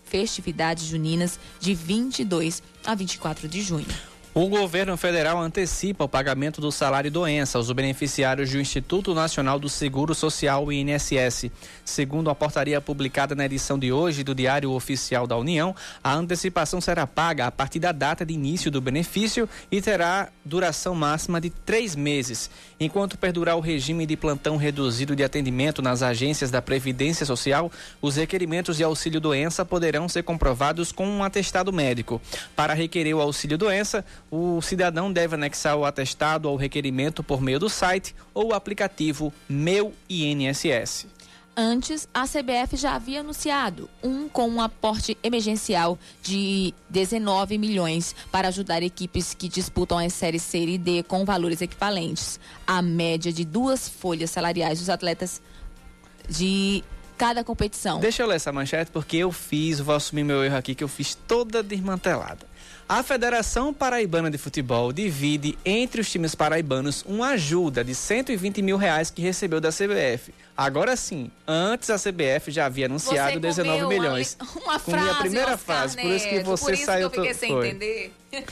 festividades 0.05 0.85
juninas 0.85 1.39
de 1.59 1.75
22 1.75 2.63
a 2.87 2.95
24 2.95 3.49
de 3.49 3.61
junho. 3.61 4.14
O 4.37 4.49
governo 4.49 4.97
federal 4.97 5.41
antecipa 5.41 6.03
o 6.03 6.09
pagamento 6.09 6.61
do 6.61 6.73
salário 6.73 7.09
doença 7.09 7.57
aos 7.57 7.71
beneficiários 7.71 8.51
do 8.51 8.61
Instituto 8.61 9.15
Nacional 9.15 9.61
do 9.61 9.69
Seguro 9.69 10.13
Social, 10.13 10.73
INSS. 10.73 11.53
Segundo 11.85 12.29
a 12.29 12.35
portaria 12.35 12.81
publicada 12.81 13.37
na 13.37 13.47
edição 13.47 13.79
de 13.79 13.93
hoje 13.93 14.25
do 14.25 14.35
Diário 14.35 14.73
Oficial 14.73 15.25
da 15.29 15.37
União, 15.37 15.73
a 16.03 16.13
antecipação 16.15 16.81
será 16.81 17.07
paga 17.07 17.47
a 17.47 17.53
partir 17.53 17.79
da 17.79 17.93
data 17.93 18.27
de 18.27 18.35
início 18.35 18.73
do 18.73 18.81
benefício 18.81 19.49
e 19.71 19.81
terá 19.81 20.31
duração 20.45 20.97
máxima 20.97 21.41
de 21.41 21.51
três 21.51 21.95
meses. 21.95 22.51
Enquanto 22.81 23.17
perdurar 23.17 23.57
o 23.57 23.61
regime 23.61 24.05
de 24.05 24.17
plantão 24.17 24.57
reduzido 24.57 25.15
de 25.15 25.23
atendimento 25.23 25.81
nas 25.81 26.03
agências 26.03 26.51
da 26.51 26.61
Previdência 26.61 27.25
Social, 27.25 27.71
os 28.03 28.17
requerimentos 28.17 28.79
de 28.79 28.83
auxílio 28.83 29.21
doença 29.21 29.65
poderão 29.65 30.09
ser 30.09 30.25
comprovados 30.25 30.91
com 30.91 31.07
um 31.07 31.23
atestado 31.23 31.73
médico. 31.73 32.21
Para 32.57 32.75
requerer 32.75 33.15
o 33.15 33.21
auxílio 33.21 33.57
doença, 33.57 34.05
o 34.35 34.61
cidadão 34.61 35.13
deve 35.13 35.37
anexar 35.37 35.77
o 35.77 35.85
atestado 35.85 36.49
ao 36.49 36.57
requerimento 36.57 37.23
por 37.23 37.41
meio 37.41 37.61
do 37.61 37.69
site 37.69 38.17
ou 38.35 38.53
aplicativo 38.53 39.33
Meu 39.49 39.93
INSS. 40.11 41.07
Antes, 41.57 42.09
a 42.13 42.25
CBF 42.27 42.77
já 42.77 42.97
havia 42.97 43.21
anunciado 43.21 43.89
um 44.03 44.29
com 44.29 44.49
um 44.49 44.61
aporte 44.61 45.17
emergencial 45.23 45.97
de 46.21 46.75
19 46.91 47.59
milhões 47.59 48.13
para 48.33 48.49
ajudar 48.49 48.83
equipes 48.83 49.35
que 49.35 49.49
disputam 49.49 49.99
as 49.99 50.13
séries 50.13 50.43
C 50.43 50.67
e 50.67 50.79
D 50.79 51.05
com 51.05 51.25
valores 51.25 51.63
equivalentes 51.63 52.41
à 52.67 52.83
média 52.83 53.33
de 53.33 53.45
duas 53.45 53.89
folhas 53.89 54.33
salariais 54.33 54.81
dos 54.81 54.91
atletas 54.91 55.41
de 56.29 56.83
cada 57.17 57.45
competição. 57.45 58.01
Deixa 58.01 58.23
eu 58.23 58.27
ler 58.27 58.37
essa 58.37 58.53
manchete 58.53 58.91
porque 58.91 59.19
eu 59.19 59.33
fiz, 59.33 59.81
vou 59.81 59.95
assumir 59.95 60.25
meu 60.25 60.45
erro 60.45 60.57
aqui, 60.57 60.75
que 60.75 60.85
eu 60.85 60.89
fiz 60.89 61.15
toda 61.15 61.63
desmantelada. 61.63 62.47
A 62.87 63.03
Federação 63.03 63.73
Paraibana 63.73 64.31
de 64.31 64.37
Futebol 64.37 64.93
divide 64.93 65.59
entre 65.65 66.03
os 66.03 66.11
times 66.11 66.35
paraibanos 66.35 67.03
uma 67.07 67.29
ajuda 67.29 67.83
de 67.83 67.95
120 67.95 68.61
mil 68.61 68.77
reais 68.77 69.11
que 69.11 69.23
recebeu 69.23 69.59
da 69.59 69.71
CBF. 69.71 70.35
Agora 70.55 70.95
sim, 70.95 71.31
antes 71.49 71.89
a 71.89 71.99
CBF 71.99 72.51
já 72.51 72.67
havia 72.67 72.87
anunciado 72.87 73.41
19 73.41 73.87
milhões. 73.87 74.37
Uma, 74.39 74.63
uma 74.63 74.79
frase, 74.79 75.11
a 75.11 75.15
primeira 75.15 75.55
Oscar 75.55 75.59
frase, 75.59 75.97
por 75.97 76.11
isso 76.11 76.29
que 76.29 76.41
você 76.41 76.65
por 76.65 76.75
isso 76.75 76.85
saiu 76.85 77.11
que 77.11 77.19
eu 77.19 77.23
fiquei 77.23 77.39
sem 77.39 77.51
foi. 77.51 77.69
entender. 77.69 78.13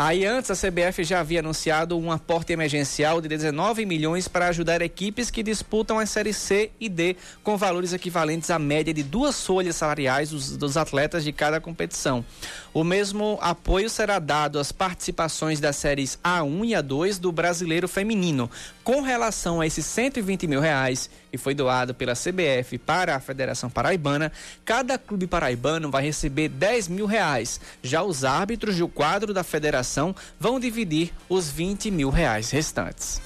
Aí 0.00 0.24
antes 0.24 0.48
a 0.48 0.54
CBF 0.54 1.02
já 1.02 1.18
havia 1.18 1.40
anunciado 1.40 1.98
um 1.98 2.12
aporte 2.12 2.52
emergencial 2.52 3.20
de 3.20 3.26
19 3.26 3.84
milhões 3.84 4.28
para 4.28 4.46
ajudar 4.46 4.80
equipes 4.80 5.28
que 5.28 5.42
disputam 5.42 5.98
as 5.98 6.08
séries 6.08 6.36
C 6.36 6.70
e 6.78 6.88
D 6.88 7.16
com 7.42 7.56
valores 7.56 7.92
equivalentes 7.92 8.48
à 8.48 8.60
média 8.60 8.94
de 8.94 9.02
duas 9.02 9.44
folhas 9.44 9.74
salariais 9.74 10.30
dos, 10.30 10.56
dos 10.56 10.76
atletas 10.76 11.24
de 11.24 11.32
cada 11.32 11.60
competição. 11.60 12.24
O 12.72 12.84
mesmo 12.84 13.40
apoio 13.40 13.90
será 13.90 14.20
dado 14.20 14.60
às 14.60 14.70
participações 14.70 15.58
das 15.58 15.74
séries 15.74 16.16
A1 16.22 16.66
e 16.66 16.70
A2 16.74 17.18
do 17.18 17.32
Brasileiro 17.32 17.88
Feminino. 17.88 18.48
Com 18.84 19.00
relação 19.00 19.60
a 19.60 19.66
esses 19.66 19.84
120 19.84 20.46
mil 20.46 20.60
reais 20.60 21.10
que 21.30 21.38
foi 21.38 21.54
doado 21.54 21.94
pela 21.94 22.14
CBF 22.14 22.78
para 22.78 23.16
a 23.16 23.20
Federação 23.20 23.70
Paraibana, 23.70 24.32
cada 24.64 24.98
clube 24.98 25.26
paraibano 25.26 25.90
vai 25.90 26.02
receber 26.02 26.48
10 26.48 26.88
mil 26.88 27.06
reais. 27.06 27.60
Já 27.82 28.02
os 28.02 28.24
árbitros 28.24 28.76
do 28.76 28.88
quadro 28.88 29.32
da 29.32 29.44
federação 29.44 30.14
vão 30.38 30.58
dividir 30.58 31.12
os 31.28 31.50
20 31.50 31.90
mil 31.90 32.10
reais 32.10 32.50
restantes. 32.50 33.20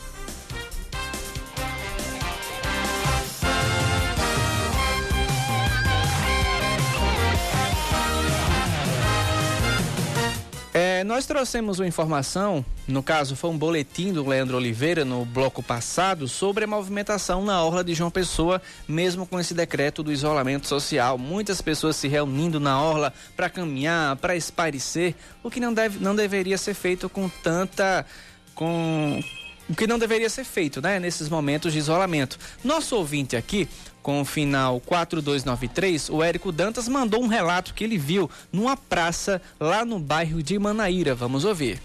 É, 11.03 11.05
nós 11.05 11.27
trouxemos 11.27 11.81
uma 11.81 11.89
informação, 11.89 12.65
no 12.87 13.03
caso 13.03 13.35
foi 13.35 13.51
um 13.51 13.59
boletim 13.59 14.13
do 14.13 14.25
Leandro 14.25 14.57
Oliveira 14.57 15.05
no 15.05 15.25
bloco 15.25 15.61
passado, 15.61 16.29
sobre 16.29 16.63
a 16.63 16.67
movimentação 16.69 17.45
na 17.45 17.61
orla 17.61 17.83
de 17.83 17.93
João 17.93 18.09
Pessoa, 18.09 18.63
mesmo 18.87 19.27
com 19.27 19.41
esse 19.41 19.53
decreto 19.53 20.05
do 20.05 20.13
isolamento 20.13 20.69
social. 20.69 21.19
Muitas 21.19 21.61
pessoas 21.61 21.97
se 21.97 22.07
reunindo 22.07 22.61
na 22.61 22.81
orla 22.81 23.13
para 23.35 23.51
caminhar, 23.51 24.15
para 24.15 24.37
espairecer, 24.37 25.17
o 25.43 25.51
que 25.51 25.59
não, 25.59 25.75
deve, 25.75 25.99
não 25.99 26.15
deveria 26.15 26.57
ser 26.57 26.75
feito 26.75 27.09
com 27.09 27.29
tanta. 27.29 28.07
com 28.55 29.21
o 29.69 29.75
que 29.75 29.89
não 29.89 29.99
deveria 29.99 30.31
ser 30.31 30.45
feito, 30.45 30.81
né, 30.81 31.01
nesses 31.01 31.29
momentos 31.29 31.73
de 31.73 31.81
isolamento. 31.81 32.39
Nosso 32.63 32.95
ouvinte 32.95 33.37
aqui, 33.37 33.69
com 34.03 34.21
o 34.21 34.25
final 34.25 34.81
4293, 34.81 36.11
o 36.11 36.23
Érico 36.23 36.51
Dantas 36.51 36.89
mandou 36.89 37.23
um 37.23 37.29
relato 37.29 37.73
que 37.73 37.85
ele 37.85 37.97
viu 37.97 38.31
numa 38.53 38.77
praça 38.77 39.41
lá 39.61 39.85
no 39.85 39.99
bairro 39.99 40.43
de 40.43 40.59
Manaíra. 40.59 41.15
Vamos 41.15 41.45
ouvir. 41.45 41.81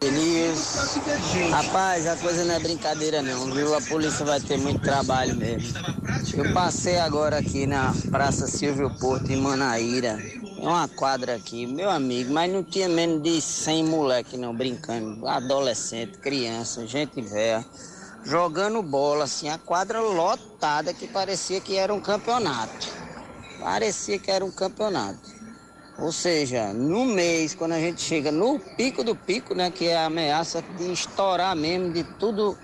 Elias, 0.00 0.96
rapaz, 1.50 2.06
a 2.06 2.14
coisa 2.16 2.44
não 2.44 2.54
é 2.54 2.60
brincadeira 2.60 3.20
não, 3.20 3.52
viu? 3.52 3.74
A 3.74 3.80
polícia 3.80 4.24
vai 4.24 4.40
ter 4.40 4.56
muito 4.56 4.80
trabalho 4.80 5.34
mesmo. 5.34 5.76
Eu 6.34 6.52
passei 6.52 6.98
agora 6.98 7.38
aqui 7.38 7.66
na 7.66 7.92
Praça 8.08 8.46
Silvio 8.46 8.90
Porto, 9.00 9.32
em 9.32 9.36
Manaíra. 9.36 10.16
É 10.60 10.66
uma 10.66 10.88
quadra 10.88 11.36
aqui, 11.36 11.66
meu 11.66 11.88
amigo, 11.88 12.32
mas 12.32 12.52
não 12.52 12.64
tinha 12.64 12.88
menos 12.88 13.22
de 13.22 13.40
100 13.40 13.84
moleque 13.84 14.36
não 14.36 14.52
brincando. 14.52 15.24
Adolescente, 15.24 16.18
criança, 16.18 16.84
gente 16.84 17.22
velha, 17.22 17.64
jogando 18.24 18.82
bola, 18.82 19.24
assim, 19.24 19.48
a 19.48 19.56
quadra 19.56 20.00
lotada 20.00 20.92
que 20.92 21.06
parecia 21.06 21.60
que 21.60 21.76
era 21.76 21.94
um 21.94 22.00
campeonato. 22.00 22.88
Parecia 23.60 24.18
que 24.18 24.32
era 24.32 24.44
um 24.44 24.50
campeonato. 24.50 25.20
Ou 25.96 26.10
seja, 26.10 26.72
no 26.72 27.04
mês, 27.04 27.54
quando 27.54 27.72
a 27.72 27.80
gente 27.80 28.00
chega 28.00 28.32
no 28.32 28.58
pico 28.58 29.04
do 29.04 29.14
pico, 29.14 29.54
né, 29.54 29.70
que 29.70 29.86
é 29.86 29.96
a 29.96 30.06
ameaça 30.06 30.60
de 30.76 30.92
estourar 30.92 31.54
mesmo, 31.54 31.92
de 31.92 32.02
tudo, 32.02 32.58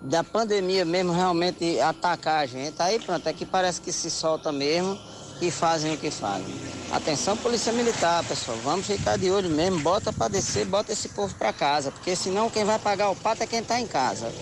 da 0.00 0.24
pandemia 0.24 0.86
mesmo 0.86 1.12
realmente 1.12 1.78
atacar 1.80 2.42
a 2.42 2.46
gente, 2.46 2.80
aí 2.80 2.98
pronto, 2.98 3.26
é 3.28 3.32
que 3.34 3.44
parece 3.44 3.80
que 3.80 3.92
se 3.92 4.10
solta 4.10 4.50
mesmo 4.50 4.98
e 5.40 5.50
fazem 5.50 5.94
o 5.94 5.98
que 5.98 6.10
fazem. 6.10 6.54
Atenção, 6.92 7.36
Polícia 7.36 7.72
Militar, 7.72 8.24
pessoal, 8.24 8.56
vamos 8.62 8.86
ficar 8.86 9.18
de 9.18 9.30
olho 9.30 9.50
mesmo, 9.50 9.80
bota 9.80 10.12
para 10.12 10.28
descer, 10.28 10.64
bota 10.64 10.92
esse 10.92 11.08
povo 11.08 11.34
para 11.34 11.52
casa, 11.52 11.90
porque 11.90 12.14
senão 12.14 12.48
quem 12.48 12.64
vai 12.64 12.78
pagar 12.78 13.10
o 13.10 13.16
pato 13.16 13.42
é 13.42 13.46
quem 13.46 13.60
está 13.60 13.80
em 13.80 13.86
casa. 13.86 14.32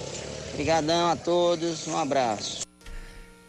Obrigadão 0.53 1.11
a 1.11 1.17
todos, 1.17 1.87
um 1.89 1.99
abraço. 1.99 2.64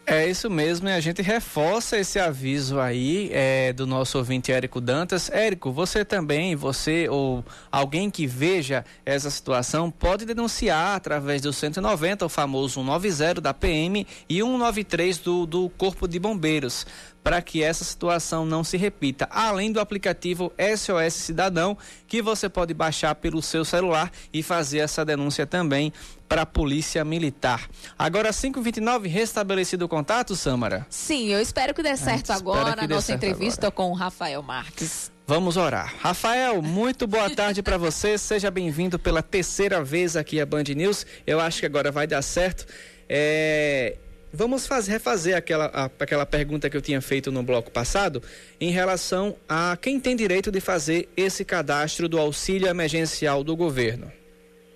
É 0.08 0.24
isso 0.30 0.48
mesmo, 0.48 0.88
e 0.88 0.92
a 0.92 1.00
gente 1.00 1.20
reforça 1.20 1.98
esse 1.98 2.16
aviso 2.20 2.78
aí 2.78 3.28
é, 3.32 3.72
do 3.72 3.88
nosso 3.88 4.16
ouvinte 4.16 4.52
Érico 4.52 4.80
Dantas. 4.80 5.28
Érico, 5.28 5.72
você 5.72 6.04
também, 6.04 6.54
você 6.54 7.08
ou 7.08 7.44
alguém 7.72 8.08
que 8.08 8.24
veja 8.24 8.84
essa 9.04 9.28
situação, 9.28 9.90
pode 9.90 10.24
denunciar 10.24 10.94
através 10.94 11.42
do 11.42 11.52
190, 11.52 12.24
o 12.24 12.28
famoso 12.28 12.74
190 12.74 13.40
da 13.40 13.52
PM 13.52 14.06
e 14.28 14.36
193 14.36 15.18
do, 15.18 15.44
do 15.44 15.68
Corpo 15.70 16.06
de 16.06 16.20
Bombeiros 16.20 16.86
para 17.26 17.42
que 17.42 17.60
essa 17.60 17.82
situação 17.82 18.46
não 18.46 18.62
se 18.62 18.76
repita. 18.76 19.26
Além 19.32 19.72
do 19.72 19.80
aplicativo 19.80 20.52
SOS 20.76 21.14
Cidadão, 21.14 21.76
que 22.06 22.22
você 22.22 22.48
pode 22.48 22.72
baixar 22.72 23.16
pelo 23.16 23.42
seu 23.42 23.64
celular 23.64 24.12
e 24.32 24.44
fazer 24.44 24.78
essa 24.78 25.04
denúncia 25.04 25.44
também 25.44 25.92
para 26.28 26.42
a 26.42 26.46
Polícia 26.46 27.04
Militar. 27.04 27.68
Agora, 27.98 28.30
5h29, 28.30 29.08
restabelecido 29.08 29.84
o 29.84 29.88
contato, 29.88 30.34
Samara? 30.36 30.86
Sim, 30.90 31.28
eu 31.28 31.40
espero 31.40 31.72
que 31.74 31.82
dê 31.82 31.96
certo 31.96 32.30
agora 32.32 32.82
a 32.82 32.86
nossa 32.86 33.12
entrevista 33.12 33.68
agora. 33.68 33.72
com 33.72 33.90
o 33.90 33.94
Rafael 33.94 34.42
Marques. 34.42 35.10
Vamos 35.26 35.56
orar. 35.56 35.92
Rafael, 36.00 36.62
muito 36.62 37.06
boa 37.06 37.28
tarde 37.28 37.62
para 37.62 37.76
você. 37.76 38.16
Seja 38.16 38.50
bem-vindo 38.50 38.98
pela 38.98 39.22
terceira 39.22 39.82
vez 39.82 40.16
aqui 40.16 40.40
à 40.40 40.46
Band 40.46 40.64
News. 40.76 41.04
Eu 41.26 41.40
acho 41.40 41.60
que 41.60 41.66
agora 41.66 41.90
vai 41.90 42.06
dar 42.06 42.22
certo. 42.22 42.64
É, 43.08 43.96
Vamos 44.32 44.66
fazer, 44.66 44.92
refazer 44.92 45.34
aquela, 45.34 45.66
a, 45.66 45.84
aquela 45.86 46.26
pergunta 46.26 46.68
que 46.68 46.76
eu 46.76 46.82
tinha 46.82 47.00
feito 47.00 47.32
no 47.32 47.42
bloco 47.42 47.70
passado 47.70 48.22
em 48.60 48.70
relação 48.70 49.34
a 49.48 49.78
quem 49.80 49.98
tem 49.98 50.14
direito 50.14 50.52
de 50.52 50.60
fazer 50.60 51.08
esse 51.16 51.42
cadastro 51.42 52.06
do 52.06 52.18
auxílio 52.18 52.68
emergencial 52.68 53.42
do 53.42 53.56
governo. 53.56 54.12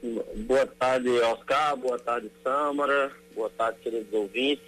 Boa 0.02 0.66
tarde, 0.66 1.08
Oscar. 1.08 1.76
Boa 1.76 1.98
tarde, 1.98 2.30
Samara. 2.42 3.12
Boa 3.34 3.50
tarde, 3.50 3.78
queridos 3.82 4.12
ouvintes. 4.12 4.64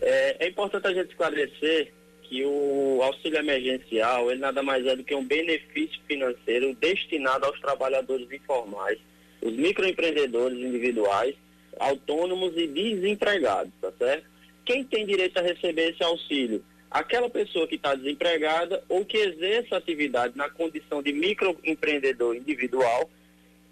É, 0.00 0.46
é 0.46 0.48
importante 0.48 0.86
a 0.86 0.94
gente 0.94 1.10
esclarecer 1.10 1.92
que 2.22 2.44
o 2.44 3.00
auxílio 3.02 3.38
emergencial 3.38 4.30
ele 4.30 4.40
nada 4.40 4.62
mais 4.62 4.86
é 4.86 4.94
do 4.94 5.02
que 5.02 5.14
um 5.14 5.24
benefício 5.24 5.98
financeiro 6.06 6.74
destinado 6.74 7.46
aos 7.46 7.58
trabalhadores 7.60 8.30
informais, 8.30 8.98
os 9.40 9.52
microempreendedores 9.52 10.58
individuais 10.58 11.34
autônomos 11.78 12.56
e 12.56 12.66
desempregados, 12.66 13.72
tá 13.80 13.90
certo? 13.98 14.26
Quem 14.64 14.84
tem 14.84 15.06
direito 15.06 15.38
a 15.38 15.42
receber 15.42 15.90
esse 15.90 16.02
auxílio? 16.02 16.62
Aquela 16.90 17.30
pessoa 17.30 17.66
que 17.66 17.76
está 17.76 17.94
desempregada 17.94 18.82
ou 18.88 19.04
que 19.04 19.16
exerce 19.16 19.74
atividade 19.74 20.36
na 20.36 20.48
condição 20.48 21.02
de 21.02 21.12
microempreendedor 21.12 22.36
individual, 22.36 23.08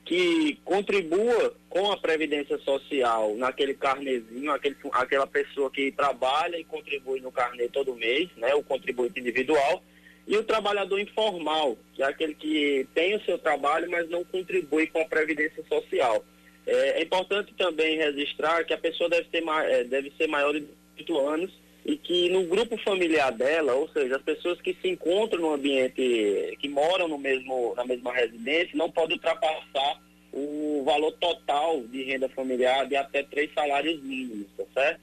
que 0.07 0.59
contribua 0.65 1.53
com 1.69 1.91
a 1.91 1.97
Previdência 1.97 2.57
Social 2.59 3.35
naquele 3.37 3.75
carnezinho, 3.75 4.53
aquele, 4.53 4.77
aquela 4.93 5.27
pessoa 5.27 5.69
que 5.69 5.91
trabalha 5.91 6.57
e 6.57 6.65
contribui 6.65 7.21
no 7.21 7.33
carnê 7.33 7.69
todo 7.69 7.97
mês, 7.97 8.31
né, 8.37 8.55
o 8.55 8.63
contribuinte 8.63 9.19
individual, 9.19 9.83
e 10.27 10.37
o 10.37 10.45
trabalhador 10.45 11.01
informal, 11.01 11.77
que 11.93 12.03
é 12.03 12.07
aquele 12.07 12.35
que 12.35 12.87
tem 12.95 13.17
o 13.17 13.25
seu 13.25 13.37
trabalho, 13.37 13.91
mas 13.91 14.09
não 14.09 14.25
contribui 14.25 14.87
com 14.87 15.01
a 15.01 15.07
Previdência 15.07 15.65
Social. 15.69 16.25
É, 16.65 17.01
é, 17.01 17.03
importante 17.03 17.53
também 17.55 17.99
registrar 17.99 18.65
que 18.65 18.75
a 18.75 18.79
pessoa 18.79 19.11
deve, 19.11 19.29
ter, 19.29 19.43
é, 19.43 19.85
deve 19.85 20.13
ser 20.17 20.29
maior 20.29 20.53
de 20.53 20.67
18 20.99 21.29
anos 21.29 21.66
e 21.87 21.97
que 21.97 22.29
no 22.31 22.45
grupo 22.45 22.77
familiar 22.79 23.31
dela, 23.31 23.75
ou 23.75 23.89
seja, 23.91 24.17
as 24.17 24.23
pessoas 24.23 24.61
que 24.61 24.77
se 24.83 24.89
encontram 24.89 25.41
no 25.41 25.55
ambiente, 25.55 26.57
que 26.59 26.69
moram 26.69 27.07
no 27.07 27.17
mesmo, 27.17 27.75
na 27.77 27.85
mesma 27.85 28.13
residência, 28.13 28.71
não 28.75 28.91
podem 28.91 29.17
ultrapassar 29.17 30.03
o 30.33 30.83
valor 30.85 31.13
total 31.13 31.81
de 31.83 32.03
renda 32.03 32.29
familiar 32.29 32.87
de 32.87 32.97
até 32.97 33.23
três 33.23 33.55
salários 33.55 34.03
mínimos, 34.03 34.49
tá 34.57 34.65
certo? 34.75 35.01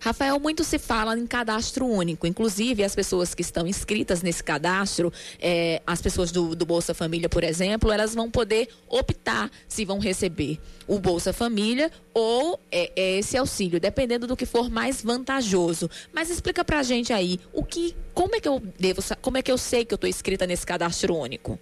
Rafael, 0.00 0.38
muito 0.38 0.64
se 0.64 0.78
fala 0.78 1.18
em 1.18 1.26
cadastro 1.26 1.86
único. 1.86 2.26
Inclusive, 2.26 2.84
as 2.84 2.94
pessoas 2.94 3.34
que 3.34 3.42
estão 3.42 3.66
inscritas 3.66 4.22
nesse 4.22 4.42
cadastro, 4.42 5.12
é, 5.40 5.82
as 5.86 6.00
pessoas 6.00 6.30
do, 6.30 6.54
do, 6.54 6.64
Bolsa 6.64 6.94
Família, 6.94 7.28
por 7.28 7.42
exemplo, 7.42 7.90
elas 7.90 8.14
vão 8.14 8.30
poder 8.30 8.68
optar 8.88 9.50
se 9.66 9.84
vão 9.84 9.98
receber 9.98 10.58
o 10.86 10.98
Bolsa 10.98 11.32
Família 11.32 11.90
ou 12.14 12.60
é, 12.70 12.92
é 12.94 13.18
esse 13.18 13.36
auxílio, 13.36 13.80
dependendo 13.80 14.26
do 14.26 14.36
que 14.36 14.46
for 14.46 14.70
mais 14.70 15.02
vantajoso. 15.02 15.90
Mas 16.12 16.30
explica 16.30 16.64
pra 16.64 16.82
gente 16.82 17.12
aí, 17.12 17.40
o 17.52 17.64
que, 17.64 17.94
como 18.14 18.36
é 18.36 18.40
que 18.40 18.48
eu 18.48 18.60
devo, 18.78 19.02
como 19.20 19.38
é 19.38 19.42
que 19.42 19.50
eu 19.50 19.58
sei 19.58 19.84
que 19.84 19.94
eu 19.94 19.96
estou 19.96 20.08
inscrita 20.08 20.46
nesse 20.46 20.66
cadastro 20.66 21.14
único 21.14 21.58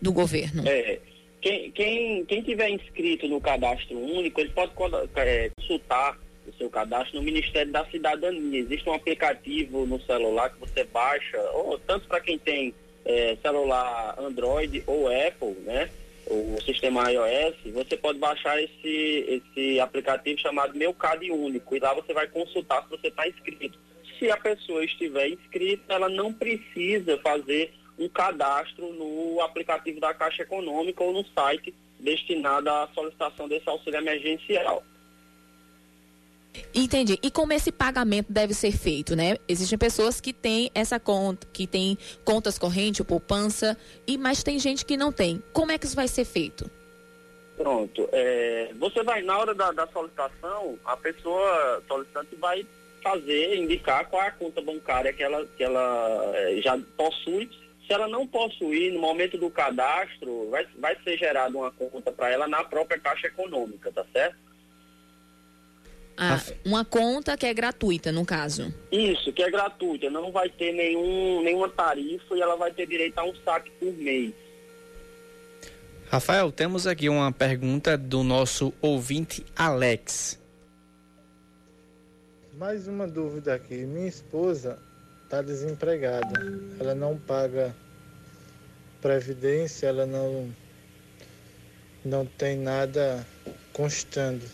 do 0.00 0.12
governo? 0.12 0.62
É. 0.66 0.98
Quem, 1.40 1.72
quem, 1.72 2.24
quem 2.24 2.40
tiver 2.42 2.70
inscrito 2.70 3.26
no 3.26 3.40
cadastro 3.40 3.98
único, 3.98 4.40
ele 4.40 4.50
pode 4.50 4.70
é, 5.16 5.50
consultar 5.56 6.16
o 6.46 6.52
seu 6.54 6.68
cadastro 6.68 7.18
no 7.18 7.22
Ministério 7.22 7.72
da 7.72 7.84
Cidadania. 7.86 8.60
Existe 8.60 8.88
um 8.88 8.94
aplicativo 8.94 9.86
no 9.86 10.00
celular 10.02 10.50
que 10.50 10.60
você 10.60 10.84
baixa, 10.84 11.38
ou 11.52 11.78
tanto 11.78 12.06
para 12.08 12.20
quem 12.20 12.38
tem 12.38 12.74
é, 13.04 13.36
celular 13.42 14.14
Android 14.18 14.82
ou 14.86 15.08
Apple, 15.08 15.56
né? 15.64 15.90
O 16.26 16.56
sistema 16.62 17.10
iOS, 17.10 17.56
você 17.72 17.96
pode 17.96 18.18
baixar 18.18 18.60
esse, 18.62 19.42
esse 19.44 19.80
aplicativo 19.80 20.38
chamado 20.38 20.78
Meu 20.78 20.94
Cade 20.94 21.30
Único 21.30 21.74
e 21.74 21.80
lá 21.80 21.92
você 21.92 22.14
vai 22.14 22.28
consultar 22.28 22.84
se 22.84 22.90
você 22.90 23.08
está 23.08 23.28
inscrito. 23.28 23.78
Se 24.18 24.30
a 24.30 24.36
pessoa 24.36 24.84
estiver 24.84 25.30
inscrita, 25.30 25.94
ela 25.94 26.08
não 26.08 26.32
precisa 26.32 27.18
fazer 27.18 27.74
um 27.98 28.08
cadastro 28.08 28.92
no 28.92 29.40
aplicativo 29.40 30.00
da 30.00 30.14
Caixa 30.14 30.42
Econômica 30.42 31.02
ou 31.02 31.12
no 31.12 31.24
site 31.34 31.74
destinado 31.98 32.70
à 32.70 32.88
solicitação 32.94 33.48
desse 33.48 33.68
auxílio 33.68 33.98
emergencial. 33.98 34.82
Entendi. 36.74 37.18
E 37.22 37.30
como 37.30 37.52
esse 37.52 37.72
pagamento 37.72 38.32
deve 38.32 38.54
ser 38.54 38.72
feito, 38.72 39.16
né? 39.16 39.36
Existem 39.48 39.78
pessoas 39.78 40.20
que 40.20 40.32
têm 40.32 40.70
essa 40.74 40.98
conta, 41.00 41.46
que 41.52 41.66
têm 41.66 41.96
contas 42.24 42.58
correntes, 42.58 43.04
poupança, 43.06 43.76
e 44.06 44.18
mas 44.18 44.42
tem 44.42 44.58
gente 44.58 44.84
que 44.84 44.96
não 44.96 45.12
tem. 45.12 45.42
Como 45.52 45.72
é 45.72 45.78
que 45.78 45.86
isso 45.86 45.96
vai 45.96 46.08
ser 46.08 46.24
feito? 46.24 46.70
Pronto. 47.56 48.08
É, 48.12 48.70
você 48.78 49.02
vai, 49.02 49.22
na 49.22 49.38
hora 49.38 49.54
da, 49.54 49.70
da, 49.72 49.86
solicitação, 49.88 50.78
a 50.84 50.96
pessoa 50.96 51.82
solicitante 51.86 52.34
vai 52.36 52.66
fazer, 53.02 53.56
indicar 53.56 54.08
qual 54.08 54.22
é 54.22 54.28
a 54.28 54.32
conta 54.32 54.60
bancária 54.60 55.12
que 55.12 55.22
ela, 55.22 55.46
que 55.56 55.62
ela 55.62 56.32
é, 56.34 56.60
já 56.62 56.78
possui. 56.96 57.50
Se 57.86 57.92
ela 57.92 58.08
não 58.08 58.26
possuir, 58.26 58.92
no 58.92 59.00
momento 59.00 59.36
do 59.36 59.50
cadastro, 59.50 60.48
vai, 60.50 60.66
vai 60.78 60.96
ser 61.02 61.18
gerada 61.18 61.56
uma 61.56 61.70
conta 61.72 62.12
para 62.12 62.30
ela 62.30 62.46
na 62.46 62.62
própria 62.64 62.98
Caixa 62.98 63.26
Econômica, 63.26 63.90
tá 63.92 64.04
certo? 64.12 64.36
Ah, 66.16 66.40
uma 66.64 66.84
conta 66.84 67.36
que 67.36 67.46
é 67.46 67.54
gratuita, 67.54 68.12
no 68.12 68.24
caso. 68.24 68.72
Isso, 68.90 69.32
que 69.32 69.42
é 69.42 69.50
gratuita, 69.50 70.10
não 70.10 70.30
vai 70.30 70.48
ter 70.48 70.72
nenhum, 70.72 71.42
nenhuma 71.42 71.68
tarifa 71.68 72.36
e 72.36 72.40
ela 72.40 72.56
vai 72.56 72.72
ter 72.72 72.86
direito 72.86 73.18
a 73.18 73.24
um 73.24 73.34
saque 73.44 73.70
por 73.80 73.92
mês. 73.94 74.32
Rafael, 76.10 76.52
temos 76.52 76.86
aqui 76.86 77.08
uma 77.08 77.32
pergunta 77.32 77.96
do 77.96 78.22
nosso 78.22 78.72
ouvinte 78.82 79.44
Alex. 79.56 80.38
Mais 82.58 82.86
uma 82.86 83.08
dúvida 83.08 83.54
aqui. 83.54 83.76
Minha 83.86 84.08
esposa 84.08 84.78
está 85.24 85.40
desempregada. 85.40 86.32
Ela 86.78 86.94
não 86.94 87.16
paga 87.16 87.74
previdência, 89.00 89.86
ela 89.86 90.04
não 90.04 90.54
não 92.04 92.26
tem 92.26 92.58
nada 92.58 93.26
constando 93.72 94.44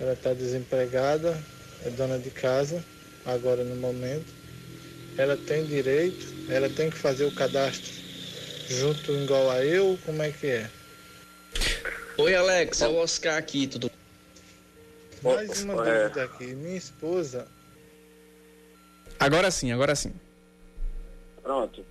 ela 0.00 0.12
está 0.12 0.32
desempregada, 0.32 1.40
é 1.84 1.90
dona 1.90 2.18
de 2.18 2.30
casa, 2.30 2.84
agora 3.24 3.64
no 3.64 3.76
momento. 3.76 4.32
Ela 5.16 5.36
tem 5.36 5.64
direito, 5.64 6.26
ela 6.48 6.68
tem 6.68 6.90
que 6.90 6.96
fazer 6.96 7.24
o 7.24 7.34
cadastro 7.34 7.92
junto 8.68 9.12
igual 9.12 9.50
a 9.50 9.64
eu, 9.64 9.98
como 10.04 10.22
é 10.22 10.30
que 10.30 10.46
é? 10.46 10.70
Oi 12.18 12.34
Alex, 12.34 12.82
é 12.82 12.88
o 12.88 12.96
Oscar 12.96 13.36
aqui, 13.36 13.66
tudo 13.66 13.90
Mais 15.22 15.62
uma 15.62 15.74
dúvida 15.74 16.24
aqui, 16.24 16.46
minha 16.54 16.76
esposa. 16.76 17.48
Agora 19.18 19.50
sim, 19.50 19.72
agora 19.72 19.96
sim. 19.96 20.12
Pronto. 21.42 21.84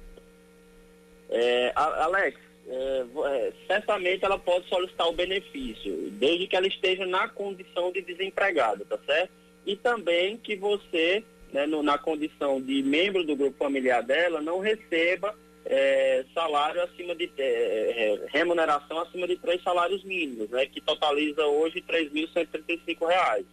É, 1.30 1.74
Alex, 1.76 2.40
é, 2.70 3.06
é, 3.26 3.54
certamente 3.66 4.26
ela 4.26 4.38
pode 4.38 4.68
solicitar 4.68 5.08
o 5.08 5.14
benefício, 5.14 6.12
desde 6.12 6.48
que 6.48 6.56
ela 6.56 6.68
esteja 6.68 7.06
na 7.06 7.30
condição 7.30 7.92
de 7.92 8.02
desempregada, 8.02 8.84
tá 8.84 9.00
certo? 9.06 9.32
E 9.66 9.76
também 9.76 10.38
que 10.38 10.56
você, 10.56 11.24
né, 11.54 11.66
no, 11.66 11.82
na 11.82 11.98
condição 11.98 12.62
de 12.62 12.84
membro 12.84 13.24
do 13.24 13.36
grupo 13.36 13.58
familiar 13.58 14.04
dela, 14.04 14.42
não 14.42 14.60
receba 14.60 15.34
é, 15.66 16.26
salário 16.34 16.82
acima 16.84 17.16
de 17.16 17.32
é, 17.38 17.44
é, 17.44 18.28
remuneração 18.28 19.00
acima 19.00 19.28
de 19.28 19.38
três 19.38 19.62
salários 19.64 20.04
mínimos, 20.04 20.50
né, 20.50 20.66
que 20.66 20.82
totaliza 20.82 21.46
hoje 21.46 21.84
R$ 21.88 22.10
3.135. 22.10 23.46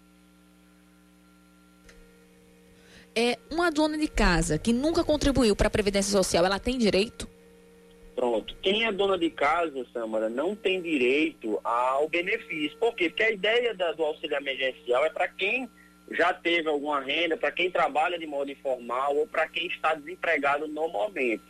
É 3.16 3.38
uma 3.48 3.70
dona 3.70 3.96
de 3.96 4.08
casa 4.08 4.58
que 4.58 4.72
nunca 4.72 5.04
contribuiu 5.04 5.54
para 5.54 5.68
a 5.68 5.70
previdência 5.70 6.10
social, 6.10 6.44
ela 6.44 6.58
tem 6.58 6.76
direito? 6.76 7.33
Pronto. 8.24 8.56
Quem 8.62 8.86
é 8.86 8.90
dona 8.90 9.18
de 9.18 9.28
casa, 9.28 9.84
Samara, 9.92 10.30
não 10.30 10.56
tem 10.56 10.80
direito 10.80 11.60
ao 11.62 12.08
benefício. 12.08 12.78
Por 12.78 12.94
quê? 12.94 13.10
Porque 13.10 13.22
a 13.22 13.30
ideia 13.30 13.74
da, 13.74 13.92
do 13.92 14.02
auxílio 14.02 14.34
emergencial 14.34 15.04
é 15.04 15.10
para 15.10 15.28
quem 15.28 15.68
já 16.10 16.32
teve 16.32 16.66
alguma 16.66 17.00
renda, 17.00 17.36
para 17.36 17.52
quem 17.52 17.70
trabalha 17.70 18.18
de 18.18 18.26
modo 18.26 18.50
informal 18.50 19.14
ou 19.14 19.26
para 19.26 19.46
quem 19.46 19.66
está 19.66 19.94
desempregado 19.94 20.66
no 20.66 20.88
momento. 20.88 21.44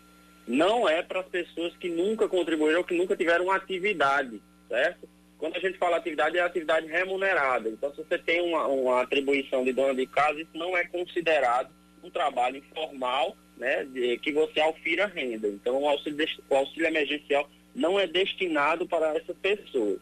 Não 0.48 0.88
é 0.88 1.00
para 1.00 1.20
as 1.20 1.28
pessoas 1.28 1.76
que 1.76 1.88
nunca 1.88 2.26
contribuíram, 2.26 2.82
que 2.82 2.96
nunca 2.96 3.16
tiveram 3.16 3.52
atividade, 3.52 4.42
certo? 4.68 5.08
Quando 5.38 5.56
a 5.56 5.60
gente 5.60 5.78
fala 5.78 5.98
atividade, 5.98 6.38
é 6.38 6.40
atividade 6.40 6.88
remunerada. 6.88 7.68
Então, 7.68 7.94
se 7.94 8.02
você 8.02 8.18
tem 8.18 8.40
uma, 8.40 8.66
uma 8.66 9.02
atribuição 9.02 9.62
de 9.62 9.72
dona 9.72 9.94
de 9.94 10.08
casa, 10.08 10.40
isso 10.40 10.50
não 10.54 10.76
é 10.76 10.84
considerado 10.87 11.70
um 12.02 12.10
trabalho 12.10 12.56
informal 12.56 13.37
né, 13.56 13.84
de, 13.84 14.18
que 14.18 14.32
você 14.32 14.60
alfira 14.60 15.06
renda. 15.06 15.48
Então, 15.48 15.82
o 15.82 15.88
auxílio, 15.88 16.26
o 16.48 16.54
auxílio 16.54 16.86
emergencial 16.86 17.48
não 17.74 17.98
é 17.98 18.06
destinado 18.06 18.86
para 18.86 19.16
essa 19.16 19.34
pessoa. 19.34 19.98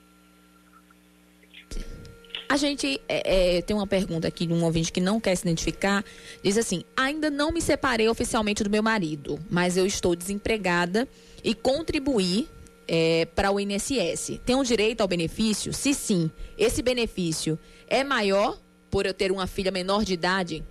A 2.49 2.57
gente 2.59 3.01
é, 3.09 3.57
é, 3.57 3.63
tem 3.63 3.75
uma 3.75 3.87
pergunta 3.87 4.29
aqui 4.29 4.47
de 4.47 4.53
um 4.53 4.63
ouvinte 4.63 4.93
que 4.93 5.01
não 5.01 5.19
quer 5.19 5.35
se 5.37 5.43
identificar. 5.43 6.05
Diz 6.43 6.59
assim: 6.59 6.85
ainda 6.95 7.31
não 7.31 7.51
me 7.51 7.63
separei 7.63 8.07
oficialmente 8.09 8.63
do 8.63 8.69
meu 8.69 8.83
marido, 8.83 9.39
mas 9.51 9.79
eu 9.79 9.87
estou 9.87 10.15
desempregada 10.15 11.09
e 11.43 11.55
contribuí 11.55 12.47
é, 12.87 13.25
para 13.35 13.51
o 13.51 13.59
INSS. 13.59 14.39
Tenho 14.45 14.63
direito 14.65 15.01
ao 15.01 15.09
benefício? 15.09 15.73
Se 15.73 15.95
sim, 15.95 16.31
esse 16.59 16.83
benefício 16.83 17.59
é 17.89 18.05
maior 18.05 18.59
por 18.91 19.07
eu 19.07 19.15
ter 19.15 19.33
uma 19.33 19.47
filha 19.47 19.71
menor 19.71 20.05
de 20.05 20.13
idade? 20.13 20.63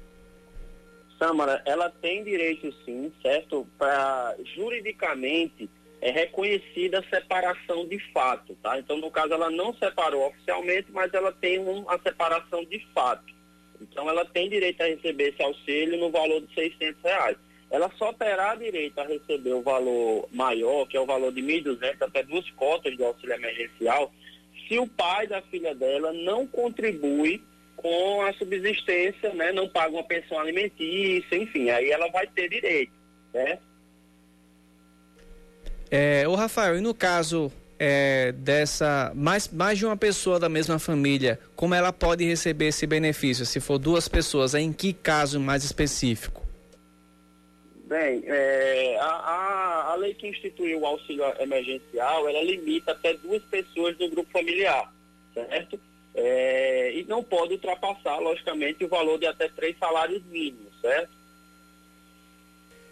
Samara, 1.21 1.61
ela 1.65 1.87
tem 1.87 2.23
direito 2.23 2.73
sim, 2.83 3.13
certo? 3.21 3.67
Para 3.77 4.35
juridicamente 4.55 5.69
é 6.01 6.09
reconhecida 6.09 6.97
a 6.97 7.15
separação 7.15 7.87
de 7.87 7.99
fato, 8.11 8.57
tá? 8.63 8.79
Então, 8.79 8.97
no 8.97 9.11
caso, 9.11 9.31
ela 9.31 9.51
não 9.51 9.71
separou 9.75 10.29
oficialmente, 10.29 10.87
mas 10.91 11.13
ela 11.13 11.31
tem 11.31 11.59
uma 11.59 11.99
separação 11.99 12.65
de 12.65 12.79
fato. 12.91 13.31
Então, 13.79 14.09
ela 14.09 14.25
tem 14.25 14.49
direito 14.49 14.81
a 14.81 14.87
receber 14.87 15.29
esse 15.29 15.43
auxílio 15.43 15.99
no 15.99 16.09
valor 16.09 16.41
de 16.41 16.51
600 16.55 17.03
reais. 17.03 17.37
Ela 17.69 17.91
só 17.99 18.11
terá 18.13 18.55
direito 18.55 18.97
a 18.97 19.05
receber 19.05 19.53
o 19.53 19.61
valor 19.61 20.27
maior, 20.31 20.87
que 20.87 20.97
é 20.97 20.99
o 20.99 21.05
valor 21.05 21.31
de 21.31 21.43
1.200, 21.43 22.01
até 22.01 22.23
duas 22.23 22.49
cotas 22.51 22.97
do 22.97 23.05
auxílio 23.05 23.35
emergencial, 23.35 24.11
se 24.67 24.79
o 24.79 24.87
pai 24.87 25.27
da 25.27 25.39
filha 25.43 25.75
dela 25.75 26.11
não 26.13 26.47
contribui 26.47 27.43
com 27.81 28.21
a 28.21 28.33
subsistência, 28.33 29.33
né? 29.33 29.51
Não 29.51 29.67
paga 29.67 29.93
uma 29.93 30.03
pensão 30.03 30.39
alimentícia, 30.39 31.35
enfim, 31.35 31.69
aí 31.69 31.89
ela 31.91 32.09
vai 32.09 32.27
ter 32.27 32.49
direito, 32.49 32.93
né? 33.33 33.57
É, 35.89 36.27
o 36.27 36.35
Rafael, 36.35 36.77
e 36.77 36.81
no 36.81 36.93
caso 36.93 37.51
é, 37.83 38.31
dessa 38.33 39.11
mais, 39.15 39.47
mais 39.49 39.77
de 39.79 39.85
uma 39.87 39.97
pessoa 39.97 40.39
da 40.39 40.47
mesma 40.47 40.77
família, 40.77 41.39
como 41.55 41.73
ela 41.73 41.91
pode 41.91 42.23
receber 42.23 42.67
esse 42.67 42.85
benefício? 42.85 43.43
Se 43.43 43.59
for 43.59 43.79
duas 43.79 44.07
pessoas, 44.07 44.53
em 44.53 44.71
que 44.71 44.93
caso 44.93 45.39
mais 45.39 45.63
específico? 45.63 46.41
Bem, 47.85 48.23
é, 48.25 48.97
a, 49.01 49.05
a, 49.05 49.91
a, 49.91 49.95
lei 49.95 50.13
que 50.13 50.27
instituiu 50.27 50.79
o 50.79 50.85
auxílio 50.85 51.25
emergencial, 51.39 52.29
ela 52.29 52.41
limita 52.43 52.91
até 52.91 53.15
duas 53.15 53.43
pessoas 53.45 53.97
do 53.97 54.07
grupo 54.09 54.31
familiar, 54.31 54.93
certo? 55.33 55.77
É, 56.13 56.93
e 56.93 57.03
não 57.05 57.23
pode 57.23 57.53
ultrapassar, 57.53 58.17
logicamente, 58.19 58.83
o 58.83 58.89
valor 58.89 59.17
de 59.17 59.25
até 59.25 59.47
três 59.47 59.77
salários 59.77 60.21
mínimos, 60.25 60.73
certo? 60.81 61.21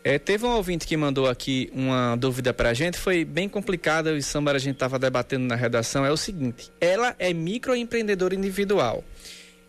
É, 0.01 0.17
teve 0.17 0.45
um 0.45 0.55
ouvinte 0.55 0.87
que 0.87 0.95
mandou 0.95 1.27
aqui 1.27 1.69
uma 1.73 2.15
dúvida 2.15 2.53
para 2.53 2.69
a 2.69 2.73
gente, 2.73 2.97
foi 2.97 3.25
bem 3.25 3.49
complicada, 3.49 4.15
e 4.15 4.23
Samara 4.23 4.57
a 4.57 4.59
gente 4.59 4.75
estava 4.75 4.97
debatendo 4.97 5.45
na 5.45 5.55
redação, 5.55 6.05
é 6.05 6.11
o 6.11 6.17
seguinte, 6.17 6.71
ela 6.79 7.15
é 7.19 7.33
microempreendedora 7.33 8.33
individual. 8.33 9.03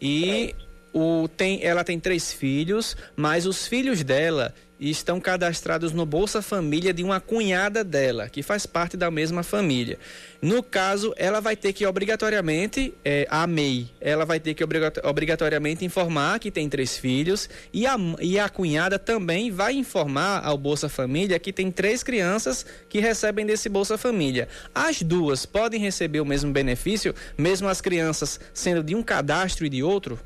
E 0.01 0.55
o, 0.93 1.29
tem, 1.29 1.63
ela 1.65 1.83
tem 1.83 1.99
três 1.99 2.33
filhos, 2.33 2.97
mas 3.17 3.45
os 3.45 3.67
filhos 3.67 4.05
dela 4.05 4.55
estão 4.81 5.21
cadastrados 5.21 5.93
no 5.93 6.07
Bolsa 6.07 6.41
Família 6.41 6.95
de 6.95 7.05
uma 7.05 7.21
cunhada 7.21 7.85
dela, 7.85 8.31
que 8.31 8.43
faz 8.43 8.65
parte 8.65 8.97
da 8.97 9.11
mesma 9.11 9.43
família. 9.43 9.99
No 10.41 10.63
caso, 10.63 11.13
ela 11.19 11.39
vai 11.39 11.55
ter 11.55 11.75
que 11.75 11.85
obrigatoriamente, 11.85 12.95
é, 13.05 13.27
a 13.29 13.47
MEI, 13.47 13.91
ela 14.01 14.25
vai 14.25 14.41
ter 14.41 14.55
que 14.55 14.65
obrigatoriamente 15.05 15.85
informar 15.85 16.39
que 16.39 16.51
tem 16.51 16.67
três 16.69 16.97
filhos 16.97 17.51
e 17.73 17.87
a, 17.87 17.97
e 18.21 18.39
a 18.39 18.49
cunhada 18.49 18.99
também 18.99 19.51
vai 19.51 19.75
informar 19.75 20.43
ao 20.43 20.57
Bolsa 20.57 20.89
Família 20.89 21.39
que 21.39 21.53
tem 21.53 21.71
três 21.71 22.03
crianças 22.03 22.65
que 22.89 23.01
recebem 23.01 23.45
desse 23.45 23.69
Bolsa 23.69 23.99
Família. 23.99 24.49
As 24.75 25.03
duas 25.03 25.45
podem 25.45 25.79
receber 25.79 26.21
o 26.21 26.25
mesmo 26.25 26.53
benefício, 26.53 27.15
mesmo 27.37 27.69
as 27.69 27.83
crianças 27.83 28.41
sendo 28.55 28.83
de 28.83 28.95
um 28.95 29.03
cadastro 29.03 29.67
e 29.67 29.69
de 29.69 29.83
outro? 29.83 30.19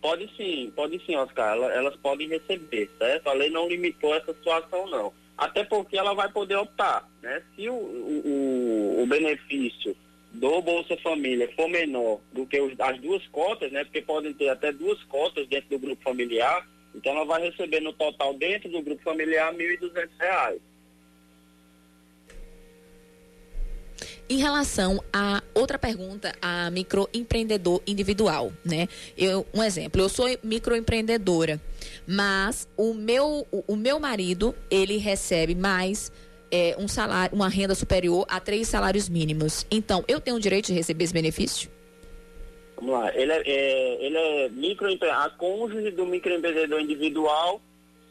Pode 0.00 0.30
sim, 0.36 0.72
pode 0.76 1.04
sim, 1.04 1.16
Oscar. 1.16 1.56
Elas 1.56 1.96
podem 1.96 2.28
receber, 2.28 2.88
certo? 2.98 3.28
A 3.28 3.32
lei 3.32 3.50
não 3.50 3.68
limitou 3.68 4.14
essa 4.14 4.32
situação, 4.32 4.86
não. 4.88 5.12
Até 5.36 5.64
porque 5.64 5.98
ela 5.98 6.14
vai 6.14 6.30
poder 6.30 6.56
optar, 6.56 7.08
né? 7.20 7.42
Se 7.54 7.68
o, 7.68 7.74
o, 7.74 9.02
o 9.02 9.06
benefício 9.06 9.96
do 10.30 10.62
Bolsa 10.62 10.96
Família 10.98 11.50
for 11.56 11.68
menor 11.68 12.20
do 12.32 12.46
que 12.46 12.60
os, 12.60 12.78
as 12.78 13.00
duas 13.00 13.26
cotas, 13.28 13.72
né? 13.72 13.82
Porque 13.82 14.00
podem 14.00 14.32
ter 14.32 14.48
até 14.48 14.72
duas 14.72 15.02
cotas 15.04 15.48
dentro 15.48 15.70
do 15.70 15.78
grupo 15.80 16.02
familiar, 16.02 16.66
então 16.94 17.12
ela 17.12 17.24
vai 17.24 17.42
receber 17.42 17.80
no 17.80 17.92
total 17.92 18.34
dentro 18.34 18.70
do 18.70 18.80
grupo 18.80 19.02
familiar 19.02 19.52
R$ 19.52 19.78
1.200. 19.78 20.60
Em 24.28 24.38
relação 24.38 25.02
a 25.12 25.40
outra 25.54 25.78
pergunta, 25.78 26.32
a 26.42 26.68
microempreendedor 26.70 27.80
individual, 27.86 28.52
né? 28.64 28.88
Eu, 29.16 29.46
um 29.54 29.62
exemplo, 29.62 30.00
eu 30.00 30.08
sou 30.08 30.26
microempreendedora, 30.42 31.60
mas 32.06 32.68
o 32.76 32.92
meu, 32.92 33.46
o, 33.52 33.64
o 33.68 33.76
meu 33.76 34.00
marido, 34.00 34.52
ele 34.68 34.96
recebe 34.96 35.54
mais 35.54 36.10
é, 36.50 36.74
um 36.76 36.88
salário, 36.88 37.36
uma 37.36 37.48
renda 37.48 37.74
superior 37.76 38.26
a 38.28 38.40
três 38.40 38.66
salários 38.66 39.08
mínimos. 39.08 39.64
Então, 39.70 40.04
eu 40.08 40.20
tenho 40.20 40.36
o 40.36 40.40
direito 40.40 40.66
de 40.66 40.72
receber 40.72 41.04
esse 41.04 41.14
benefício? 41.14 41.70
Vamos 42.74 42.92
lá, 42.94 43.14
ele 43.14 43.30
é, 43.30 43.42
é 43.46 44.06
ele 44.06 44.16
é 44.16 44.48
microempreendedor, 44.48 45.24
a 45.24 45.30
cônjuge 45.30 45.92
do 45.92 46.04
microempreendedor 46.04 46.80
individual, 46.80 47.60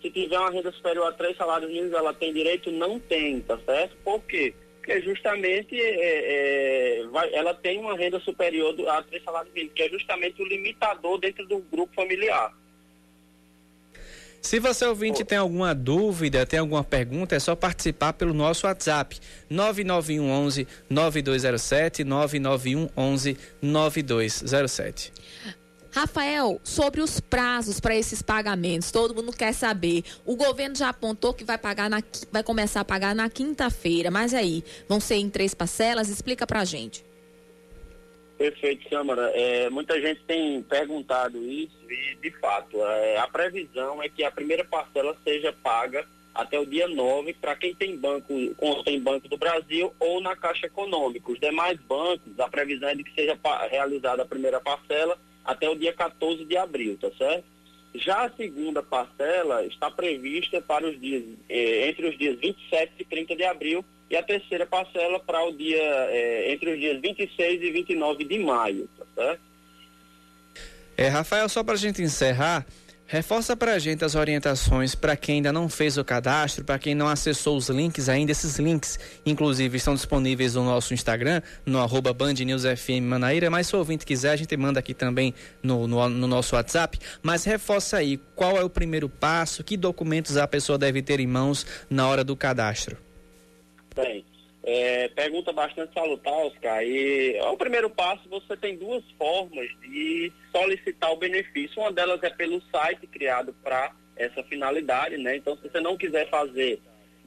se 0.02 0.10
tiver 0.10 0.40
uma 0.40 0.50
renda 0.50 0.72
superior 0.72 1.08
a 1.08 1.12
três 1.12 1.36
salários 1.36 1.70
mínimos, 1.70 1.94
ela 1.94 2.14
tem 2.14 2.34
direito? 2.34 2.72
Não 2.72 3.00
tem, 3.00 3.42
tá 3.42 3.60
certo? 3.66 3.98
Por 4.04 4.22
quê? 4.22 4.54
Porque 4.86 5.02
justamente 5.02 5.76
é, 5.76 7.00
é, 7.02 7.08
vai, 7.08 7.34
ela 7.34 7.56
tem 7.56 7.80
uma 7.80 7.98
renda 7.98 8.20
superior 8.20 8.72
do, 8.74 8.88
a 8.88 9.02
três 9.02 9.24
salários 9.24 9.52
mínimos, 9.52 9.74
que 9.74 9.82
é 9.82 9.90
justamente 9.90 10.40
o 10.42 10.46
limitador 10.46 11.20
dentro 11.20 11.46
do 11.48 11.58
grupo 11.60 11.94
familiar. 11.96 12.54
Se 14.40 14.60
você 14.60 14.86
ouvinte 14.86 15.26
tem 15.26 15.40
alguma 15.40 15.74
dúvida, 15.74 16.46
tem 16.46 16.60
alguma 16.60 16.84
pergunta, 16.84 17.36
é 17.36 17.40
só 17.40 17.56
participar 17.56 18.14
pelo 18.14 18.32
nosso 18.32 18.68
WhatsApp 18.68 19.18
991 19.50 20.30
11 20.30 20.68
9207 20.88 22.04
991 22.04 22.90
11 22.96 23.38
9207. 23.60 25.12
Rafael, 25.96 26.60
sobre 26.62 27.00
os 27.00 27.22
prazos 27.22 27.80
para 27.80 27.96
esses 27.96 28.22
pagamentos, 28.22 28.92
todo 28.92 29.16
mundo 29.16 29.32
quer 29.32 29.54
saber. 29.54 30.04
O 30.26 30.36
governo 30.36 30.76
já 30.76 30.90
apontou 30.90 31.34
que 31.34 31.46
vai 31.46 31.58
pagar 31.58 31.90
na, 31.90 32.04
vai 32.34 32.44
começar 32.44 32.82
a 32.82 32.86
pagar 32.86 33.16
na 33.16 33.30
quinta-feira, 33.30 34.12
mas 34.12 34.34
aí 34.34 34.62
vão 34.90 35.00
ser 35.00 35.16
em 35.16 35.30
três 35.30 35.54
parcelas? 35.54 36.10
Explica 36.10 36.46
para 36.46 36.66
gente. 36.66 37.06
Perfeito, 38.38 38.90
Câmara. 38.90 39.32
É, 39.34 39.70
muita 39.70 40.02
gente 40.02 40.22
tem 40.26 40.62
perguntado 40.64 41.38
isso 41.42 41.80
e, 41.90 42.18
de 42.22 42.32
fato, 42.42 42.76
é, 42.86 43.18
a 43.18 43.28
previsão 43.30 44.04
é 44.04 44.10
que 44.10 44.22
a 44.26 44.32
primeira 44.32 44.66
parcela 44.66 45.16
seja 45.24 45.54
paga 45.64 46.06
até 46.34 46.60
o 46.60 46.66
dia 46.66 46.90
9 46.90 47.36
para 47.36 47.56
quem 47.56 47.74
tem 47.74 47.96
banco, 47.96 48.34
conta 48.58 48.92
em 48.92 49.00
Banco 49.00 49.30
do 49.30 49.38
Brasil 49.38 49.94
ou 50.02 50.20
na 50.20 50.36
Caixa 50.36 50.68
Econômica. 50.68 51.32
Os 51.32 51.40
demais 51.40 51.80
bancos, 51.88 52.38
a 52.38 52.50
previsão 52.50 52.90
é 52.90 52.96
de 52.96 53.06
que 53.06 53.16
seja 53.16 53.40
realizada 53.72 54.24
a 54.24 54.26
primeira 54.26 54.60
parcela 54.60 55.18
até 55.46 55.70
o 55.70 55.76
dia 55.76 55.94
14 55.94 56.44
de 56.44 56.58
abril, 56.58 56.98
tá 57.00 57.10
certo? 57.18 57.46
Já 57.94 58.26
a 58.26 58.32
segunda 58.32 58.84
parcela 58.84 59.66
está 59.66 59.90
prevista 59.90 60.60
para 60.62 60.86
os 60.86 61.00
dias, 61.00 61.24
eh, 61.48 61.88
entre 61.88 62.08
os 62.10 62.18
dias 62.18 62.38
27 62.40 62.92
e 63.00 63.06
30 63.06 63.36
de 63.36 63.44
abril 63.46 63.86
e 64.10 64.18
a 64.18 64.24
terceira 64.24 64.66
parcela 64.66 65.20
para 65.20 65.42
o 65.46 65.52
dia, 65.52 65.82
eh, 66.10 66.52
entre 66.52 66.74
os 66.74 66.80
dias 66.80 67.00
26 67.00 67.62
e 67.62 67.72
29 67.72 68.26
de 68.26 68.40
maio, 68.40 68.90
tá 68.98 69.06
certo? 69.16 69.42
É, 70.98 71.08
Rafael, 71.08 71.48
só 71.48 71.64
para 71.64 71.76
a 71.76 71.78
gente 71.78 72.02
encerrar, 72.02 72.66
Reforça 73.08 73.56
para 73.56 73.74
a 73.74 73.80
gente 73.80 74.04
as 74.04 74.16
orientações 74.16 74.96
para 74.96 75.16
quem 75.16 75.36
ainda 75.36 75.54
não 75.54 75.70
fez 75.70 75.96
o 75.96 76.04
cadastro, 76.04 76.64
para 76.64 76.80
quem 76.80 76.96
não 76.96 77.08
acessou 77.08 77.56
os 77.56 77.70
links 77.70 78.10
ainda. 78.10 78.32
Esses 78.32 78.58
links, 78.58 78.98
inclusive, 79.24 79.78
estão 79.78 79.94
disponíveis 79.94 80.56
no 80.56 80.66
nosso 80.66 80.92
Instagram, 80.92 81.40
no 81.64 81.80
arroba 81.80 82.12
Band 82.12 82.34
News 82.34 82.64
FM 82.64 83.04
Manaíra. 83.04 83.48
Mas 83.52 83.68
se 83.68 83.76
o 83.76 83.80
ouvinte 83.80 84.08
quiser, 84.08 84.32
a 84.32 84.36
gente 84.36 84.58
manda 84.58 84.80
aqui 84.80 84.96
também 84.96 85.36
no, 85.62 85.88
no, 85.88 86.10
no 86.10 86.28
nosso 86.28 86.56
WhatsApp. 86.56 86.98
Mas 87.22 87.44
reforça 87.44 87.98
aí 87.98 88.20
qual 88.36 88.58
é 88.58 88.64
o 88.64 88.70
primeiro 88.72 89.08
passo, 89.08 89.64
que 89.64 89.78
documentos 89.78 90.36
a 90.36 90.48
pessoa 90.48 90.76
deve 90.76 91.04
ter 91.04 91.20
em 91.20 91.28
mãos 91.28 91.64
na 91.88 92.08
hora 92.08 92.24
do 92.24 92.36
cadastro. 92.36 93.05
É, 94.68 95.10
pergunta 95.10 95.54
bastante 95.54 95.94
salutar, 95.94 96.34
Oscar. 96.34 96.84
E 96.84 97.40
o 97.40 97.56
primeiro 97.56 97.88
passo, 97.88 98.28
você 98.28 98.58
tem 98.58 98.76
duas 98.76 99.04
formas 99.12 99.70
de 99.82 100.34
solicitar 100.52 101.12
o 101.12 101.18
benefício. 101.18 101.80
Uma 101.80 101.92
delas 101.92 102.22
é 102.24 102.32
pelo 102.32 102.60
site 102.72 103.06
criado 103.06 103.56
para 103.64 103.92
essa 104.16 104.44
finalidade, 104.44 105.18
né? 105.18 105.36
Então, 105.36 105.56
se 105.58 105.70
você 105.70 105.80
não 105.80 105.96
quiser 105.96 106.28
fazer 106.32 106.82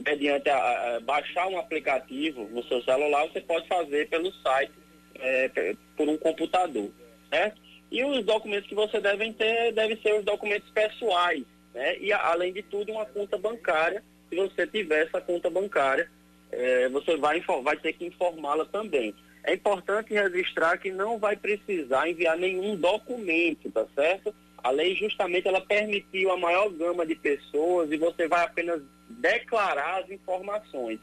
mediante 0.04 0.50
a, 0.50 0.96
a, 0.96 1.00
baixar 1.00 1.46
um 1.46 1.58
aplicativo 1.58 2.42
no 2.48 2.64
seu 2.64 2.82
celular, 2.82 3.28
você 3.28 3.40
pode 3.40 3.68
fazer 3.68 4.08
pelo 4.08 4.32
site, 4.42 4.72
é, 5.20 5.76
por 5.96 6.08
um 6.08 6.16
computador, 6.16 6.90
certo? 7.30 7.60
E 7.88 8.04
os 8.04 8.24
documentos 8.24 8.68
que 8.68 8.74
você 8.74 9.00
deve 9.00 9.32
ter 9.34 9.72
devem 9.72 9.96
ser 10.02 10.12
os 10.14 10.24
documentos 10.24 10.68
pessoais, 10.70 11.44
né? 11.72 11.98
E 12.00 12.12
além 12.12 12.52
de 12.52 12.62
tudo, 12.64 12.90
uma 12.90 13.06
conta 13.06 13.38
bancária, 13.38 14.02
se 14.28 14.34
você 14.34 14.66
tiver 14.66 15.06
essa 15.06 15.20
conta 15.20 15.48
bancária 15.48 16.10
é, 16.50 16.88
você 16.88 17.16
vai, 17.16 17.40
vai 17.62 17.76
ter 17.76 17.92
que 17.92 18.06
informá-la 18.06 18.64
também. 18.66 19.14
É 19.44 19.54
importante 19.54 20.12
registrar 20.12 20.76
que 20.78 20.90
não 20.90 21.18
vai 21.18 21.36
precisar 21.36 22.08
enviar 22.08 22.36
nenhum 22.36 22.76
documento, 22.76 23.70
tá 23.70 23.86
certo? 23.94 24.34
A 24.62 24.70
lei 24.70 24.94
justamente 24.96 25.46
ela 25.46 25.60
permitiu 25.60 26.32
a 26.32 26.36
maior 26.36 26.68
gama 26.70 27.06
de 27.06 27.14
pessoas 27.14 27.90
e 27.90 27.96
você 27.96 28.26
vai 28.26 28.44
apenas 28.44 28.82
declarar 29.08 30.02
as 30.02 30.10
informações, 30.10 30.98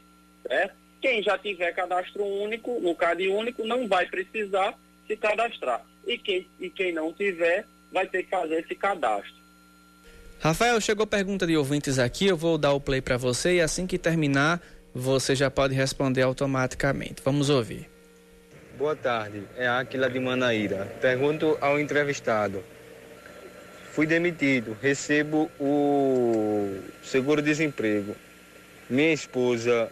certo? 0.46 0.74
Quem 1.00 1.22
já 1.22 1.38
tiver 1.38 1.72
cadastro 1.72 2.24
único, 2.24 2.78
no 2.80 2.94
CAD 2.94 3.28
único, 3.28 3.66
não 3.66 3.88
vai 3.88 4.06
precisar 4.06 4.78
se 5.06 5.16
cadastrar. 5.16 5.84
E 6.06 6.18
quem, 6.18 6.46
e 6.60 6.70
quem 6.70 6.92
não 6.92 7.12
tiver, 7.12 7.66
vai 7.92 8.06
ter 8.06 8.24
que 8.24 8.30
fazer 8.30 8.60
esse 8.60 8.74
cadastro. 8.74 9.34
Rafael, 10.38 10.80
chegou 10.80 11.06
pergunta 11.06 11.46
de 11.46 11.56
ouvintes 11.56 11.98
aqui, 11.98 12.26
eu 12.26 12.36
vou 12.36 12.58
dar 12.58 12.72
o 12.72 12.80
play 12.80 13.00
para 13.00 13.16
você 13.16 13.56
e 13.56 13.60
assim 13.60 13.86
que 13.86 13.98
terminar 13.98 14.60
você 14.98 15.36
já 15.36 15.50
pode 15.50 15.74
responder 15.74 16.22
automaticamente. 16.22 17.22
Vamos 17.22 17.50
ouvir. 17.50 17.86
Boa 18.78 18.96
tarde, 18.96 19.42
é 19.56 19.68
Aquila 19.68 20.08
de 20.08 20.18
Manaíra. 20.18 20.86
Pergunto 21.00 21.58
ao 21.60 21.78
entrevistado. 21.78 22.64
Fui 23.92 24.06
demitido, 24.06 24.76
recebo 24.80 25.50
o 25.60 26.80
seguro-desemprego. 27.02 28.16
Minha 28.88 29.12
esposa 29.12 29.90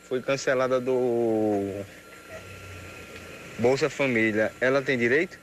foi 0.00 0.20
cancelada 0.20 0.80
do 0.80 1.84
Bolsa 3.58 3.88
Família. 3.88 4.52
Ela 4.60 4.82
tem 4.82 4.98
direito? 4.98 5.38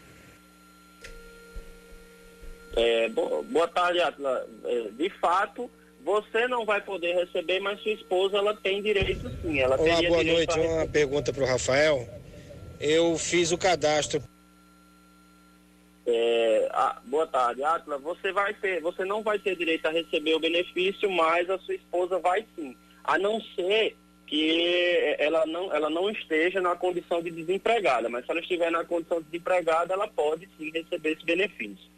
É, 2.76 3.10
boa 3.10 3.68
tarde, 3.68 4.02
Atila. 4.02 4.48
É, 4.66 4.90
de 4.92 5.10
fato, 5.10 5.70
você 6.04 6.48
não 6.48 6.66
vai 6.66 6.82
poder 6.82 7.14
receber, 7.16 7.60
mas 7.60 7.80
sua 7.82 7.94
esposa 7.94 8.38
ela 8.38 8.56
tem 8.56 8.82
direito 8.82 9.30
sim. 9.42 9.60
Ela 9.60 9.80
Olá, 9.80 10.02
boa 10.02 10.24
noite. 10.24 10.60
Uma 10.60 10.88
pergunta 10.88 11.32
para 11.32 11.44
o 11.44 11.48
Rafael. 11.48 12.08
Eu 12.80 13.18
fiz 13.18 13.52
o 13.52 13.58
cadastro. 13.58 14.22
É, 16.06 16.70
ah, 16.74 17.02
boa 17.06 17.26
tarde, 17.26 17.64
Atla. 17.64 17.98
Você 18.00 18.34
vai 18.34 18.54
ter, 18.54 18.82
você 18.82 19.06
não 19.06 19.24
vai 19.24 19.40
ter 19.40 19.56
direito 19.56 19.86
a 19.86 19.92
receber 19.92 20.36
o 20.36 20.40
benefício, 20.40 21.10
mas 21.10 21.50
a 21.50 21.58
sua 21.60 21.76
esposa 21.76 22.20
vai 22.20 22.46
sim. 22.56 22.76
A 23.06 23.18
não 23.18 23.40
ser 23.56 23.96
que 24.28 25.16
ela 25.20 25.46
não, 25.46 25.74
ela 25.74 25.90
não 25.90 26.10
esteja 26.10 26.60
na 26.60 26.76
condição 26.76 27.22
de 27.22 27.32
desempregada, 27.32 28.10
mas 28.10 28.26
se 28.26 28.32
ela 28.32 28.42
estiver 28.42 28.72
na 28.72 28.84
condição 28.84 29.22
de 29.22 29.28
desempregada, 29.30 29.94
ela 29.94 30.08
pode 30.08 30.50
sim 30.58 30.70
receber 30.72 31.12
esse 31.12 31.26
benefício. 31.26 31.93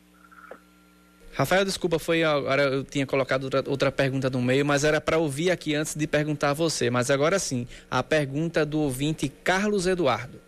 Rafael, 1.36 1.66
desculpa, 1.66 2.00
foi 2.00 2.24
agora 2.24 2.64
eu 2.64 2.84
tinha 2.86 3.06
colocado 3.06 3.50
outra, 3.68 3.92
pergunta 3.92 4.30
no 4.30 4.42
meio, 4.42 4.66
mas 4.66 4.86
era 4.86 5.02
para 5.02 5.18
ouvir 5.18 5.52
aqui 5.52 5.76
antes 5.76 5.94
de 5.94 6.08
perguntar 6.08 6.52
a 6.52 6.54
você. 6.54 6.90
Mas 6.90 7.12
agora 7.12 7.38
sim, 7.38 7.68
a 7.92 8.02
pergunta 8.02 8.66
do 8.66 8.80
ouvinte 8.80 9.28
Carlos 9.44 9.86
Eduardo. 9.86 10.40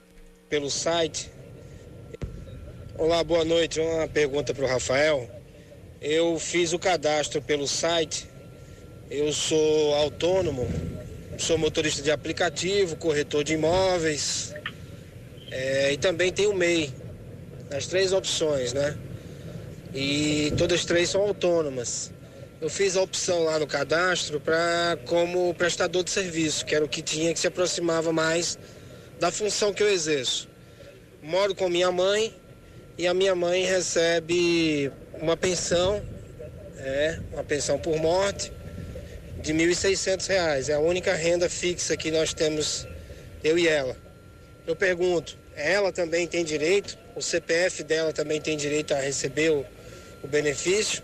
Pelo 0.50 0.70
site. 0.70 1.30
Olá, 2.98 3.22
boa 3.22 3.44
noite. 3.44 3.82
Uma 3.82 4.08
pergunta 4.08 4.54
para 4.54 4.64
o 4.64 4.68
Rafael. 4.68 5.30
Eu 6.02 6.40
fiz 6.40 6.72
o 6.72 6.80
cadastro 6.80 7.42
pelo 7.42 7.68
site. 7.68 8.26
Eu 9.12 9.34
sou 9.34 9.94
autônomo, 9.96 10.70
sou 11.38 11.58
motorista 11.58 12.02
de 12.02 12.12
aplicativo, 12.12 12.96
corretor 12.96 13.44
de 13.44 13.56
imóveis 13.56 14.54
é, 15.52 15.92
e 15.92 15.98
também 15.98 16.32
tenho 16.32 16.54
MEI. 16.54 16.94
As 17.72 17.88
três 17.88 18.14
opções, 18.14 18.72
né? 18.72 18.98
E 20.00 20.54
todas 20.56 20.86
três 20.86 21.10
são 21.10 21.22
autônomas. 21.22 22.12
Eu 22.62 22.70
fiz 22.70 22.96
a 22.96 23.02
opção 23.02 23.46
lá 23.46 23.58
no 23.58 23.66
cadastro 23.66 24.40
para 24.40 24.96
como 25.08 25.52
prestador 25.56 26.04
de 26.04 26.12
serviço, 26.12 26.64
que 26.68 26.76
era 26.76 26.86
o 26.86 26.88
que 26.88 27.02
tinha 27.02 27.34
que 27.34 27.40
se 27.40 27.48
aproximava 27.48 28.14
mais 28.14 28.60
da 29.20 29.32
função 29.32 29.74
que 29.74 29.82
eu 29.82 29.90
exerço. 29.90 30.48
Moro 31.20 31.56
com 31.56 31.68
minha 31.68 31.92
mãe 31.92 32.32
e 32.96 33.08
a 33.08 33.14
minha 33.16 33.34
mãe 33.34 33.66
recebe 33.66 34.92
uma 35.20 35.36
pensão, 35.36 36.00
é, 36.78 37.20
uma 37.34 37.44
pensão 37.44 37.80
por 37.80 37.98
morte 37.98 38.54
de 39.42 39.52
R$ 39.52 39.66
1.600. 39.66 40.70
É 40.70 40.74
a 40.74 40.80
única 40.80 41.16
renda 41.16 41.50
fixa 41.50 41.98
que 41.98 42.12
nós 42.12 42.36
temos, 42.36 42.88
eu 43.44 43.58
e 43.58 43.68
ela. 43.68 43.98
Eu 44.68 44.76
pergunto, 44.76 45.36
ela 45.56 45.92
também 45.92 46.28
tem 46.28 46.46
direito? 46.46 47.00
O 47.16 47.22
CPF 47.22 47.84
dela 47.84 48.14
também 48.14 48.40
tem 48.40 48.56
direito 48.56 48.94
a 48.94 49.00
receber 49.00 49.50
o, 49.50 49.66
o 50.24 50.28
benefício? 50.28 51.04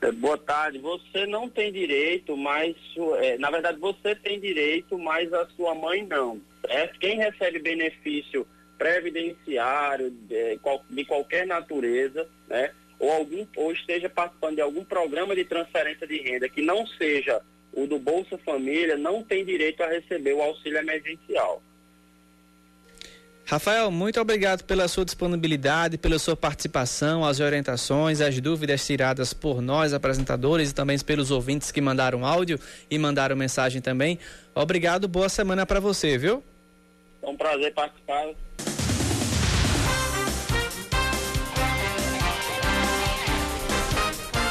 É, 0.00 0.12
boa 0.12 0.38
tarde. 0.38 0.78
Você 0.78 1.26
não 1.26 1.48
tem 1.48 1.72
direito, 1.72 2.36
mas 2.36 2.76
é, 3.20 3.36
na 3.38 3.50
verdade 3.50 3.78
você 3.78 4.14
tem 4.14 4.38
direito, 4.40 4.98
mas 4.98 5.32
a 5.32 5.46
sua 5.56 5.74
mãe 5.74 6.04
não. 6.04 6.40
Certo? 6.66 6.98
Quem 6.98 7.18
recebe 7.18 7.58
benefício 7.58 8.46
previdenciário 8.76 10.10
de, 10.10 10.58
de 10.90 11.04
qualquer 11.04 11.46
natureza, 11.46 12.28
né? 12.46 12.70
Ou, 12.98 13.12
algum, 13.12 13.46
ou 13.56 13.72
esteja 13.72 14.08
participando 14.08 14.56
de 14.56 14.60
algum 14.60 14.84
programa 14.84 15.34
de 15.34 15.44
transferência 15.44 16.06
de 16.06 16.18
renda 16.18 16.48
que 16.48 16.62
não 16.62 16.86
seja 16.86 17.40
o 17.72 17.86
do 17.86 17.98
Bolsa 17.98 18.38
Família, 18.38 18.96
não 18.96 19.22
tem 19.22 19.44
direito 19.44 19.82
a 19.82 19.88
receber 19.88 20.32
o 20.32 20.42
auxílio 20.42 20.78
emergencial. 20.78 21.62
Rafael, 23.50 23.90
muito 23.90 24.20
obrigado 24.20 24.62
pela 24.64 24.86
sua 24.88 25.06
disponibilidade, 25.06 25.96
pela 25.96 26.18
sua 26.18 26.36
participação, 26.36 27.24
as 27.24 27.40
orientações, 27.40 28.20
as 28.20 28.38
dúvidas 28.38 28.84
tiradas 28.84 29.32
por 29.32 29.62
nós, 29.62 29.94
apresentadores, 29.94 30.70
e 30.70 30.74
também 30.74 30.98
pelos 30.98 31.30
ouvintes 31.30 31.70
que 31.70 31.80
mandaram 31.80 32.26
áudio 32.26 32.60
e 32.90 32.98
mandaram 32.98 33.34
mensagem 33.34 33.80
também. 33.80 34.18
Obrigado, 34.54 35.08
boa 35.08 35.30
semana 35.30 35.64
para 35.64 35.80
você, 35.80 36.18
viu? 36.18 36.44
É 37.22 37.26
um 37.26 37.38
prazer 37.38 37.72
participar. 37.72 38.34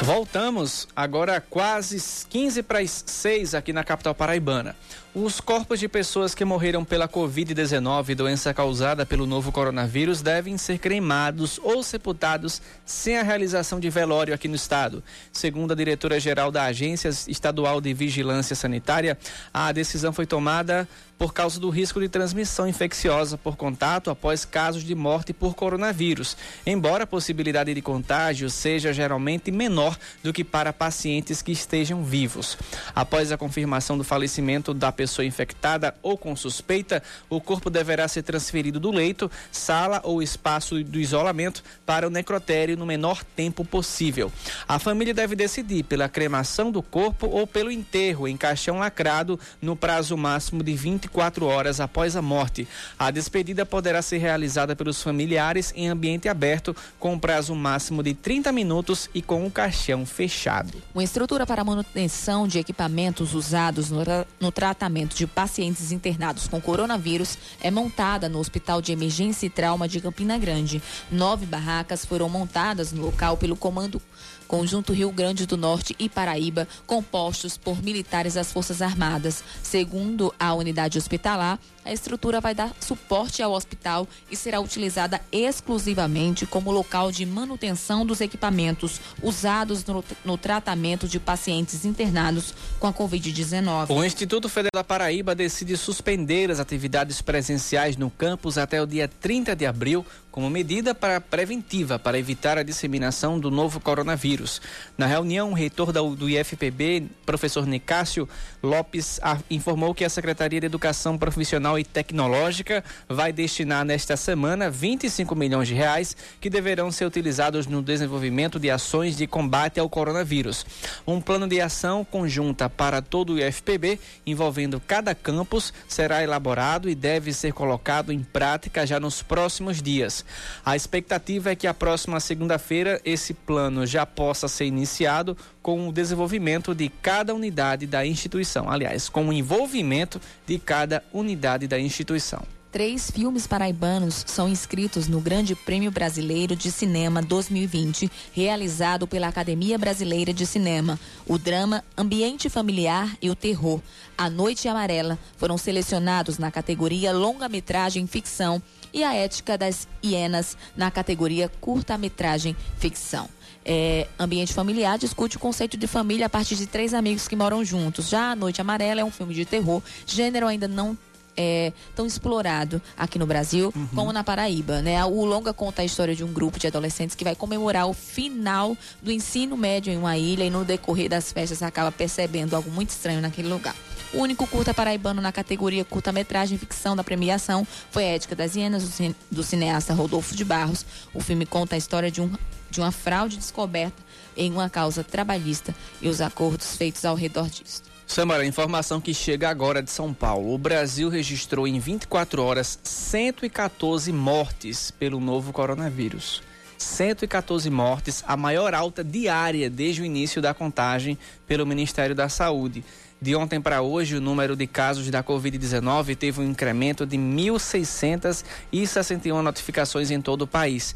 Voltamos 0.01 0.87
agora 0.95 1.39
quase 1.39 2.01
15 2.29 2.63
para 2.63 2.79
as 2.79 3.03
6 3.05 3.53
aqui 3.53 3.73
na 3.73 3.83
capital 3.83 4.15
paraibana. 4.15 4.75
Os 5.19 5.41
corpos 5.41 5.79
de 5.79 5.87
pessoas 5.87 6.35
que 6.35 6.45
morreram 6.45 6.85
pela 6.85 7.07
Covid-19, 7.07 8.13
doença 8.13 8.53
causada 8.53 9.03
pelo 9.03 9.25
novo 9.25 9.51
coronavírus, 9.51 10.21
devem 10.21 10.59
ser 10.59 10.77
cremados 10.77 11.59
ou 11.63 11.81
sepultados 11.81 12.61
sem 12.85 13.17
a 13.17 13.23
realização 13.23 13.79
de 13.79 13.89
velório 13.89 14.31
aqui 14.31 14.47
no 14.47 14.53
estado. 14.53 15.03
Segundo 15.33 15.71
a 15.71 15.75
diretora-geral 15.75 16.51
da 16.51 16.65
Agência 16.65 17.09
Estadual 17.27 17.81
de 17.81 17.95
Vigilância 17.95 18.55
Sanitária, 18.55 19.17
a 19.51 19.71
decisão 19.71 20.13
foi 20.13 20.27
tomada 20.27 20.87
por 21.17 21.33
causa 21.33 21.59
do 21.59 21.71
risco 21.71 21.99
de 21.99 22.07
transmissão 22.07 22.67
infecciosa 22.67 23.39
por 23.39 23.55
contato 23.55 24.11
após 24.11 24.45
casos 24.45 24.83
de 24.83 24.93
morte 24.93 25.33
por 25.33 25.55
coronavírus, 25.55 26.37
embora 26.63 27.05
a 27.05 27.07
possibilidade 27.07 27.73
de 27.73 27.81
contágio 27.81 28.51
seja 28.51 28.93
geralmente 28.93 29.49
menor 29.49 29.97
do 30.21 30.31
que 30.31 30.43
para 30.43 30.71
pacientes 30.71 31.41
que 31.41 31.51
estejam 31.51 32.03
vivos. 32.03 32.55
Após 32.93 33.31
a 33.31 33.37
confirmação 33.37 33.97
do 33.97 34.03
falecimento 34.03 34.75
da 34.75 34.91
pessoa 34.91 35.06
infectada 35.23 35.95
ou 36.01 36.17
com 36.17 36.35
suspeita, 36.35 37.01
o 37.29 37.39
corpo 37.39 37.69
deverá 37.69 38.07
ser 38.07 38.23
transferido 38.23 38.79
do 38.79 38.91
leito, 38.91 39.29
sala 39.51 40.01
ou 40.03 40.21
espaço 40.21 40.83
do 40.83 40.99
isolamento 40.99 41.63
para 41.85 42.07
o 42.07 42.09
necrotério 42.09 42.77
no 42.77 42.85
menor 42.85 43.23
tempo 43.23 43.63
possível. 43.63 44.31
A 44.67 44.79
família 44.79 45.13
deve 45.13 45.35
decidir 45.35 45.83
pela 45.83 46.09
cremação 46.09 46.71
do 46.71 46.81
corpo 46.81 47.27
ou 47.27 47.45
pelo 47.45 47.71
enterro 47.71 48.27
em 48.27 48.37
caixão 48.37 48.79
lacrado 48.79 49.39
no 49.61 49.75
prazo 49.75 50.17
máximo 50.17 50.63
de 50.63 50.73
24 50.73 51.45
horas 51.45 51.79
após 51.79 52.15
a 52.15 52.21
morte. 52.21 52.67
A 52.97 53.11
despedida 53.11 53.65
poderá 53.65 54.01
ser 54.01 54.17
realizada 54.17 54.75
pelos 54.75 55.01
familiares 55.01 55.73
em 55.75 55.87
ambiente 55.87 56.27
aberto 56.27 56.75
com 56.99 57.17
prazo 57.17 57.55
máximo 57.55 58.01
de 58.01 58.13
30 58.13 58.51
minutos 58.51 59.09
e 59.13 59.21
com 59.21 59.45
o 59.45 59.51
caixão 59.51 60.05
fechado. 60.05 60.81
Uma 60.93 61.03
estrutura 61.03 61.45
para 61.45 61.63
manutenção 61.63 62.47
de 62.47 62.59
equipamentos 62.59 63.33
usados 63.33 63.91
no, 63.91 64.03
no 64.39 64.51
tratamento 64.51 64.96
tratamento 64.97 65.15
de 65.15 65.27
pacientes 65.27 65.91
internados 65.91 66.47
com 66.47 66.59
coronavírus 66.59 67.37
é 67.61 67.69
montada 67.69 68.27
no 68.27 68.39
Hospital 68.39 68.81
de 68.81 68.91
Emergência 68.91 69.45
e 69.45 69.49
Trauma 69.49 69.87
de 69.87 70.01
Campina 70.01 70.37
Grande. 70.37 70.81
Nove 71.11 71.45
barracas 71.45 72.03
foram 72.03 72.27
montadas 72.27 72.91
no 72.91 73.03
local 73.03 73.37
pelo 73.37 73.55
Comando 73.55 74.01
Conjunto 74.47 74.93
Rio 74.93 75.11
Grande 75.11 75.45
do 75.45 75.57
Norte 75.57 75.95
e 75.99 76.07
Paraíba, 76.07 76.67
compostos 76.87 77.57
por 77.57 77.83
militares 77.83 78.35
das 78.35 78.51
Forças 78.51 78.81
Armadas. 78.81 79.43
Segundo 79.61 80.33
a 80.39 80.53
unidade 80.53 80.97
hospitalar, 80.97 81.59
a 81.87 81.93
estrutura 81.93 82.41
vai 82.41 82.53
dar 82.53 82.75
suporte 82.81 83.41
ao 83.41 83.53
hospital 83.53 84.05
e 84.29 84.35
será 84.35 84.59
utilizada 84.59 85.21
exclusivamente 85.31 86.45
como 86.45 86.69
local 86.69 87.11
de 87.11 87.25
manutenção 87.25 88.05
dos 88.05 88.19
equipamentos 88.19 88.99
usados 89.23 89.85
no, 89.85 90.03
no 90.25 90.37
tratamento 90.37 91.07
de 91.07 91.17
pacientes 91.17 91.85
internados 91.85 92.53
com 92.77 92.87
a 92.87 92.93
Covid-19. 92.93 93.89
O 93.89 94.03
Instituto 94.03 94.49
Federal 94.49 94.71
da 94.73 94.83
Paraíba 94.83 95.33
decide 95.33 95.77
suspender 95.77 96.51
as 96.51 96.59
atividades 96.59 97.21
presenciais 97.21 97.95
no 97.95 98.09
campus 98.09 98.57
até 98.57 98.81
o 98.81 98.85
dia 98.85 99.07
30 99.07 99.55
de 99.55 99.65
abril 99.65 100.05
como 100.37 100.51
medida 100.51 100.93
para 100.93 101.19
preventiva 101.19 101.97
para 101.97 102.19
evitar 102.19 102.59
a 102.59 102.63
disseminação 102.63 103.39
do 103.39 103.49
novo 103.49 103.79
coronavírus. 103.79 104.61
Na 104.95 105.07
reunião, 105.07 105.49
o 105.49 105.55
reitor 105.55 105.91
do 105.91 106.29
IFPB, 106.29 107.07
professor 107.25 107.65
Nicásio 107.65 108.29
Lopes, 108.61 109.19
informou 109.49 109.95
que 109.95 110.05
a 110.05 110.09
Secretaria 110.09 110.59
de 110.59 110.67
Educação 110.67 111.17
Profissional 111.17 111.76
e 111.79 111.83
Tecnológica 111.83 112.83
vai 113.07 113.31
destinar 113.31 113.85
nesta 113.85 114.17
semana 114.17 114.69
25 114.69 115.35
milhões 115.35 115.67
de 115.67 115.73
reais 115.73 116.15
que 116.39 116.49
deverão 116.49 116.91
ser 116.91 117.05
utilizados 117.05 117.67
no 117.67 117.81
desenvolvimento 117.81 118.59
de 118.59 118.69
ações 118.69 119.15
de 119.15 119.27
combate 119.27 119.79
ao 119.79 119.89
coronavírus. 119.89 120.65
Um 121.05 121.21
plano 121.21 121.47
de 121.47 121.59
ação 121.61 122.03
conjunta 122.03 122.69
para 122.69 123.01
todo 123.01 123.33
o 123.33 123.39
IFPB, 123.39 123.99
envolvendo 124.25 124.79
cada 124.79 125.13
campus, 125.13 125.73
será 125.87 126.23
elaborado 126.23 126.89
e 126.89 126.95
deve 126.95 127.33
ser 127.33 127.53
colocado 127.53 128.11
em 128.11 128.23
prática 128.23 128.85
já 128.85 128.99
nos 128.99 129.21
próximos 129.21 129.81
dias. 129.81 130.25
A 130.65 130.75
expectativa 130.75 131.51
é 131.51 131.55
que 131.55 131.67
a 131.67 131.73
próxima 131.73 132.19
segunda-feira 132.19 133.01
esse 133.03 133.33
plano 133.33 133.85
já 133.85 134.05
possa 134.05 134.47
ser 134.47 134.65
iniciado 134.65 135.37
com 135.67 135.89
o 135.89 135.91
desenvolvimento 135.91 136.73
de 136.73 136.87
cada 136.87 137.35
unidade 137.35 137.85
da 137.85 138.05
instituição. 138.05 138.71
Aliás, 138.71 139.09
com 139.09 139.27
o 139.27 139.33
envolvimento 139.33 140.21
de 140.45 140.57
cada 140.57 141.03
unidade 141.11 141.67
da 141.67 141.77
instituição. 141.77 142.41
Três 142.71 143.11
filmes 143.11 143.45
paraibanos 143.45 144.23
são 144.27 144.47
inscritos 144.47 145.09
no 145.09 145.19
Grande 145.19 145.55
Prêmio 145.55 145.91
Brasileiro 145.91 146.55
de 146.55 146.71
Cinema 146.71 147.21
2020, 147.21 148.09
realizado 148.31 149.05
pela 149.05 149.27
Academia 149.27 149.77
Brasileira 149.77 150.33
de 150.33 150.45
Cinema. 150.45 150.97
O 151.25 151.37
drama 151.37 151.83
Ambiente 151.97 152.47
Familiar 152.49 153.17
e 153.21 153.29
o 153.29 153.35
Terror, 153.35 153.81
A 154.17 154.29
Noite 154.29 154.69
Amarela, 154.69 155.19
foram 155.35 155.57
selecionados 155.57 156.37
na 156.37 156.49
categoria 156.49 157.11
Longa-Metragem 157.11 158.07
Ficção 158.07 158.63
e 158.93 159.03
A 159.03 159.13
Ética 159.13 159.57
das 159.57 159.85
Hienas, 160.01 160.55
na 160.77 160.89
categoria 160.89 161.51
Curta-Metragem 161.59 162.55
Ficção. 162.77 163.27
É, 163.69 164.07
ambiente 164.17 164.53
familiar 164.53 164.97
discute 164.97 165.35
o 165.35 165.39
conceito 165.39 165.75
de 165.75 165.87
família 165.87 166.27
a 166.27 166.29
partir 166.29 166.55
de 166.55 166.65
três 166.65 166.93
amigos 166.93 167.27
que 167.27 167.35
moram 167.35 167.65
juntos. 167.65 168.07
Já 168.07 168.31
A 168.31 168.35
Noite 168.35 168.61
Amarela 168.61 169.01
é 169.01 169.03
um 169.03 169.11
filme 169.11 169.33
de 169.33 169.43
terror, 169.43 169.83
gênero 170.05 170.47
ainda 170.47 170.69
não 170.69 170.97
é, 171.37 171.71
tão 171.95 172.05
explorado 172.05 172.81
aqui 172.97 173.19
no 173.19 173.27
Brasil 173.27 173.71
uhum. 173.75 173.87
como 173.93 174.11
na 174.11 174.23
Paraíba. 174.23 174.81
Né? 174.81 175.03
O 175.05 175.23
longa 175.23 175.53
conta 175.53 175.83
a 175.83 175.85
história 175.85 176.15
de 176.15 176.23
um 176.23 176.33
grupo 176.33 176.57
de 176.57 176.65
adolescentes 176.65 177.15
que 177.15 177.23
vai 177.23 177.35
comemorar 177.35 177.87
o 177.87 177.93
final 177.93 178.75
do 179.01 179.11
ensino 179.11 179.55
médio 179.55 179.93
em 179.93 179.97
uma 179.97 180.17
ilha 180.17 180.43
e 180.43 180.49
no 180.49 180.65
decorrer 180.65 181.07
das 181.07 181.31
festas 181.31 181.61
acaba 181.61 181.91
percebendo 181.91 182.55
algo 182.55 182.71
muito 182.71 182.89
estranho 182.89 183.21
naquele 183.21 183.47
lugar. 183.47 183.75
O 184.13 184.19
único 184.19 184.47
curta 184.47 184.73
paraibano 184.73 185.21
na 185.21 185.31
categoria 185.31 185.83
curta-metragem 185.83 186.57
ficção 186.57 186.95
da 186.95 187.03
premiação 187.03 187.67
foi 187.91 188.05
a 188.05 188.15
Ética 188.15 188.35
das 188.35 188.55
Hienas, 188.55 188.83
do 189.29 189.43
cineasta 189.43 189.93
Rodolfo 189.93 190.35
de 190.35 190.45
Barros. 190.45 190.85
O 191.13 191.19
filme 191.19 191.45
conta 191.45 191.75
a 191.75 191.77
história 191.77 192.09
de, 192.09 192.21
um, 192.21 192.31
de 192.69 192.79
uma 192.79 192.91
fraude 192.91 193.37
descoberta 193.37 194.01
em 194.35 194.51
uma 194.51 194.69
causa 194.69 195.03
trabalhista 195.03 195.75
e 196.01 196.07
os 196.07 196.21
acordos 196.21 196.77
feitos 196.77 197.03
ao 197.03 197.15
redor 197.15 197.49
disso. 197.49 197.83
Samara, 198.05 198.45
informação 198.45 199.01
que 199.01 199.13
chega 199.13 199.49
agora 199.49 199.83
de 199.83 199.91
São 199.91 200.13
Paulo. 200.13 200.53
O 200.53 200.57
Brasil 200.57 201.09
registrou 201.09 201.67
em 201.67 201.77
24 201.77 202.41
horas 202.41 202.79
114 202.81 204.13
mortes 204.13 204.89
pelo 204.91 205.19
novo 205.19 205.51
coronavírus. 205.51 206.41
114 206.77 207.69
mortes, 207.69 208.23
a 208.25 208.37
maior 208.37 208.73
alta 208.73 209.03
diária 209.03 209.69
desde 209.69 210.01
o 210.01 210.05
início 210.05 210.41
da 210.41 210.53
contagem 210.53 211.17
pelo 211.45 211.65
Ministério 211.65 212.15
da 212.15 212.29
Saúde. 212.29 212.83
De 213.19 213.35
ontem 213.35 213.59
para 213.59 213.81
hoje, 213.81 214.15
o 214.15 214.21
número 214.21 214.55
de 214.55 214.67
casos 214.67 215.09
da 215.09 215.23
Covid-19 215.23 216.15
teve 216.15 216.39
um 216.39 216.43
incremento 216.43 217.03
de 217.05 217.17
1.661 217.17 219.41
notificações 219.41 220.11
em 220.11 220.21
todo 220.21 220.43
o 220.43 220.47
país. 220.47 220.95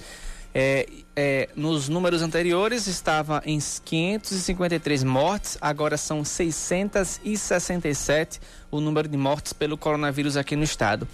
É, 0.54 0.86
é, 1.16 1.48
nos 1.56 1.88
números 1.88 2.22
anteriores 2.22 2.86
estava 2.86 3.42
em 3.46 3.58
553 3.58 5.02
mortes, 5.04 5.58
agora 5.62 5.96
são 5.98 6.26
667 6.26 8.42
o 8.70 8.82
número 8.82 9.08
de 9.08 9.16
mortes 9.18 9.54
pelo 9.54 9.76
coronavírus 9.78 10.36
aqui 10.38 10.56
no 10.56 10.64
estado. 10.64 11.08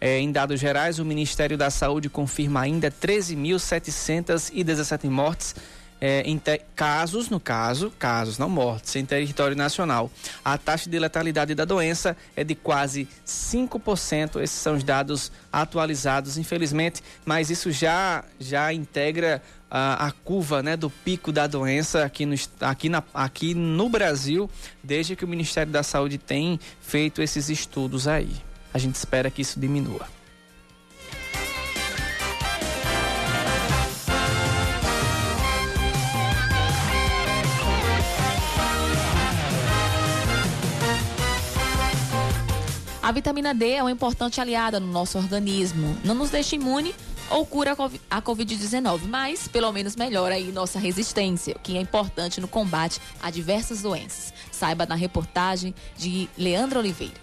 É, 0.00 0.18
em 0.18 0.32
dados 0.32 0.60
gerais, 0.60 0.98
o 0.98 1.04
Ministério 1.04 1.56
da 1.56 1.70
Saúde 1.70 2.10
confirma 2.10 2.60
ainda 2.60 2.90
13.717 2.90 5.08
mortes 5.08 5.54
é, 6.00 6.22
em 6.22 6.40
casos, 6.74 7.28
no 7.28 7.38
caso, 7.38 7.92
casos 7.98 8.38
não 8.38 8.48
mortes, 8.48 8.96
em 8.96 9.04
território 9.04 9.56
nacional. 9.56 10.10
A 10.44 10.56
taxa 10.56 10.88
de 10.88 10.98
letalidade 10.98 11.54
da 11.54 11.64
doença 11.64 12.16
é 12.34 12.42
de 12.42 12.54
quase 12.54 13.06
5%. 13.26 14.40
Esses 14.40 14.58
são 14.58 14.74
os 14.74 14.82
dados 14.82 15.30
atualizados, 15.52 16.38
infelizmente, 16.38 17.02
mas 17.24 17.50
isso 17.50 17.70
já, 17.70 18.24
já 18.38 18.72
integra 18.72 19.42
a, 19.70 20.06
a 20.06 20.12
curva 20.12 20.62
né, 20.62 20.76
do 20.76 20.88
pico 20.88 21.30
da 21.30 21.46
doença 21.46 22.04
aqui 22.04 22.24
no, 22.24 22.34
aqui, 22.60 22.88
na, 22.88 23.02
aqui 23.12 23.54
no 23.54 23.88
Brasil, 23.88 24.50
desde 24.82 25.14
que 25.14 25.24
o 25.24 25.28
Ministério 25.28 25.70
da 25.70 25.82
Saúde 25.82 26.18
tem 26.18 26.58
feito 26.80 27.22
esses 27.22 27.50
estudos 27.50 28.08
aí. 28.08 28.32
A 28.72 28.78
gente 28.78 28.94
espera 28.94 29.30
que 29.30 29.42
isso 29.42 29.60
diminua. 29.60 30.19
A 43.10 43.12
vitamina 43.12 43.52
D 43.52 43.70
é 43.70 43.82
uma 43.82 43.90
importante 43.90 44.40
aliada 44.40 44.78
no 44.78 44.86
nosso 44.86 45.18
organismo. 45.18 45.98
Não 46.04 46.14
nos 46.14 46.30
deixa 46.30 46.54
imune 46.54 46.94
ou 47.28 47.44
cura 47.44 47.76
a 48.08 48.22
Covid-19, 48.22 49.00
mas 49.08 49.48
pelo 49.48 49.72
menos 49.72 49.96
melhora 49.96 50.36
aí 50.36 50.52
nossa 50.52 50.78
resistência, 50.78 51.56
o 51.56 51.58
que 51.58 51.76
é 51.76 51.80
importante 51.80 52.40
no 52.40 52.46
combate 52.46 53.00
a 53.20 53.28
diversas 53.28 53.82
doenças. 53.82 54.32
Saiba 54.52 54.86
na 54.86 54.94
reportagem 54.94 55.74
de 55.98 56.28
Leandro 56.38 56.78
Oliveira. 56.78 57.14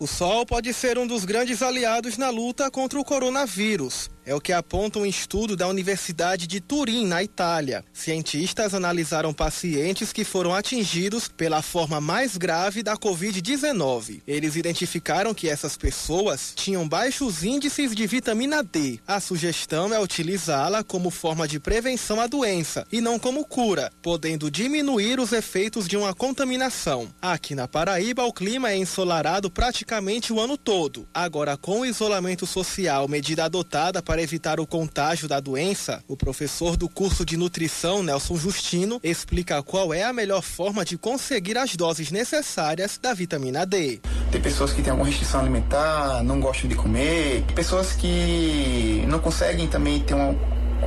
O 0.00 0.06
sol 0.08 0.44
pode 0.44 0.74
ser 0.74 0.98
um 0.98 1.06
dos 1.06 1.24
grandes 1.24 1.62
aliados 1.62 2.18
na 2.18 2.30
luta 2.30 2.68
contra 2.68 2.98
o 2.98 3.04
coronavírus. 3.04 4.10
É 4.28 4.34
o 4.34 4.42
que 4.42 4.52
aponta 4.52 4.98
um 4.98 5.06
estudo 5.06 5.56
da 5.56 5.66
Universidade 5.66 6.46
de 6.46 6.60
Turim, 6.60 7.06
na 7.06 7.22
Itália. 7.22 7.82
Cientistas 7.94 8.74
analisaram 8.74 9.32
pacientes 9.32 10.12
que 10.12 10.22
foram 10.22 10.54
atingidos 10.54 11.28
pela 11.28 11.62
forma 11.62 11.98
mais 11.98 12.36
grave 12.36 12.82
da 12.82 12.94
Covid-19. 12.94 14.20
Eles 14.26 14.54
identificaram 14.54 15.32
que 15.32 15.48
essas 15.48 15.78
pessoas 15.78 16.52
tinham 16.54 16.86
baixos 16.86 17.42
índices 17.42 17.94
de 17.94 18.06
vitamina 18.06 18.62
D. 18.62 19.00
A 19.06 19.18
sugestão 19.18 19.94
é 19.94 19.98
utilizá-la 19.98 20.84
como 20.84 21.08
forma 21.10 21.48
de 21.48 21.58
prevenção 21.58 22.20
à 22.20 22.26
doença 22.26 22.86
e 22.92 23.00
não 23.00 23.18
como 23.18 23.46
cura, 23.46 23.90
podendo 24.02 24.50
diminuir 24.50 25.18
os 25.18 25.32
efeitos 25.32 25.88
de 25.88 25.96
uma 25.96 26.12
contaminação. 26.12 27.08
Aqui 27.22 27.54
na 27.54 27.66
Paraíba, 27.66 28.26
o 28.26 28.32
clima 28.34 28.72
é 28.72 28.76
ensolarado 28.76 29.50
praticamente 29.50 30.34
o 30.34 30.38
ano 30.38 30.58
todo. 30.58 31.08
Agora, 31.14 31.56
com 31.56 31.80
o 31.80 31.86
isolamento 31.86 32.46
social, 32.46 33.08
medida 33.08 33.46
adotada 33.46 34.02
para 34.02 34.17
para 34.18 34.24
evitar 34.24 34.58
o 34.58 34.66
contágio 34.66 35.28
da 35.28 35.38
doença, 35.38 36.02
o 36.08 36.16
professor 36.16 36.76
do 36.76 36.88
curso 36.88 37.24
de 37.24 37.36
nutrição, 37.36 38.02
Nelson 38.02 38.36
Justino, 38.36 38.98
explica 39.00 39.62
qual 39.62 39.94
é 39.94 40.02
a 40.02 40.12
melhor 40.12 40.42
forma 40.42 40.84
de 40.84 40.98
conseguir 40.98 41.56
as 41.56 41.76
doses 41.76 42.10
necessárias 42.10 42.98
da 43.00 43.14
vitamina 43.14 43.64
D. 43.64 44.00
Tem 44.32 44.40
pessoas 44.40 44.72
que 44.72 44.82
têm 44.82 44.90
alguma 44.90 45.08
restrição 45.08 45.38
alimentar, 45.38 46.24
não 46.24 46.40
gostam 46.40 46.68
de 46.68 46.74
comer, 46.74 47.44
pessoas 47.54 47.92
que 47.92 49.04
não 49.06 49.20
conseguem 49.20 49.68
também 49.68 50.00
ter 50.00 50.14
uma 50.14 50.34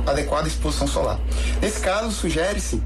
adequada 0.06 0.48
exposição 0.48 0.86
solar. 0.86 1.18
Nesse 1.60 1.80
caso, 1.80 2.10
sugere-se 2.10 2.82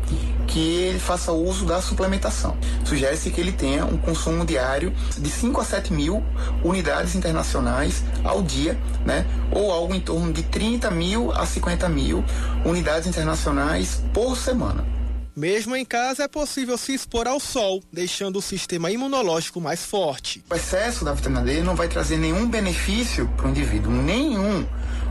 que 0.46 0.60
ele 0.60 0.98
faça 0.98 1.32
uso 1.32 1.66
da 1.66 1.80
suplementação. 1.82 2.56
Sugere-se 2.84 3.30
que 3.30 3.40
ele 3.40 3.52
tenha 3.52 3.84
um 3.84 3.96
consumo 3.96 4.44
diário 4.44 4.94
de 5.18 5.28
5 5.28 5.60
a 5.60 5.64
7 5.64 5.92
mil 5.92 6.22
unidades 6.62 7.14
internacionais 7.14 8.02
ao 8.24 8.42
dia, 8.42 8.78
né? 9.04 9.26
ou 9.50 9.70
algo 9.70 9.94
em 9.94 10.00
torno 10.00 10.32
de 10.32 10.42
30 10.42 10.90
mil 10.90 11.32
a 11.32 11.44
50 11.44 11.88
mil 11.88 12.24
unidades 12.64 13.06
internacionais 13.08 14.02
por 14.12 14.36
semana. 14.36 14.96
Mesmo 15.36 15.76
em 15.76 15.84
casa, 15.84 16.22
é 16.22 16.28
possível 16.28 16.78
se 16.78 16.94
expor 16.94 17.28
ao 17.28 17.38
sol, 17.38 17.82
deixando 17.92 18.38
o 18.38 18.42
sistema 18.42 18.90
imunológico 18.90 19.60
mais 19.60 19.84
forte. 19.84 20.42
O 20.50 20.54
excesso 20.54 21.04
da 21.04 21.12
vitamina 21.12 21.42
D 21.42 21.62
não 21.62 21.76
vai 21.76 21.88
trazer 21.88 22.16
nenhum 22.16 22.48
benefício 22.48 23.28
para 23.36 23.46
o 23.46 23.50
indivíduo, 23.50 23.92
nenhum. 23.92 24.66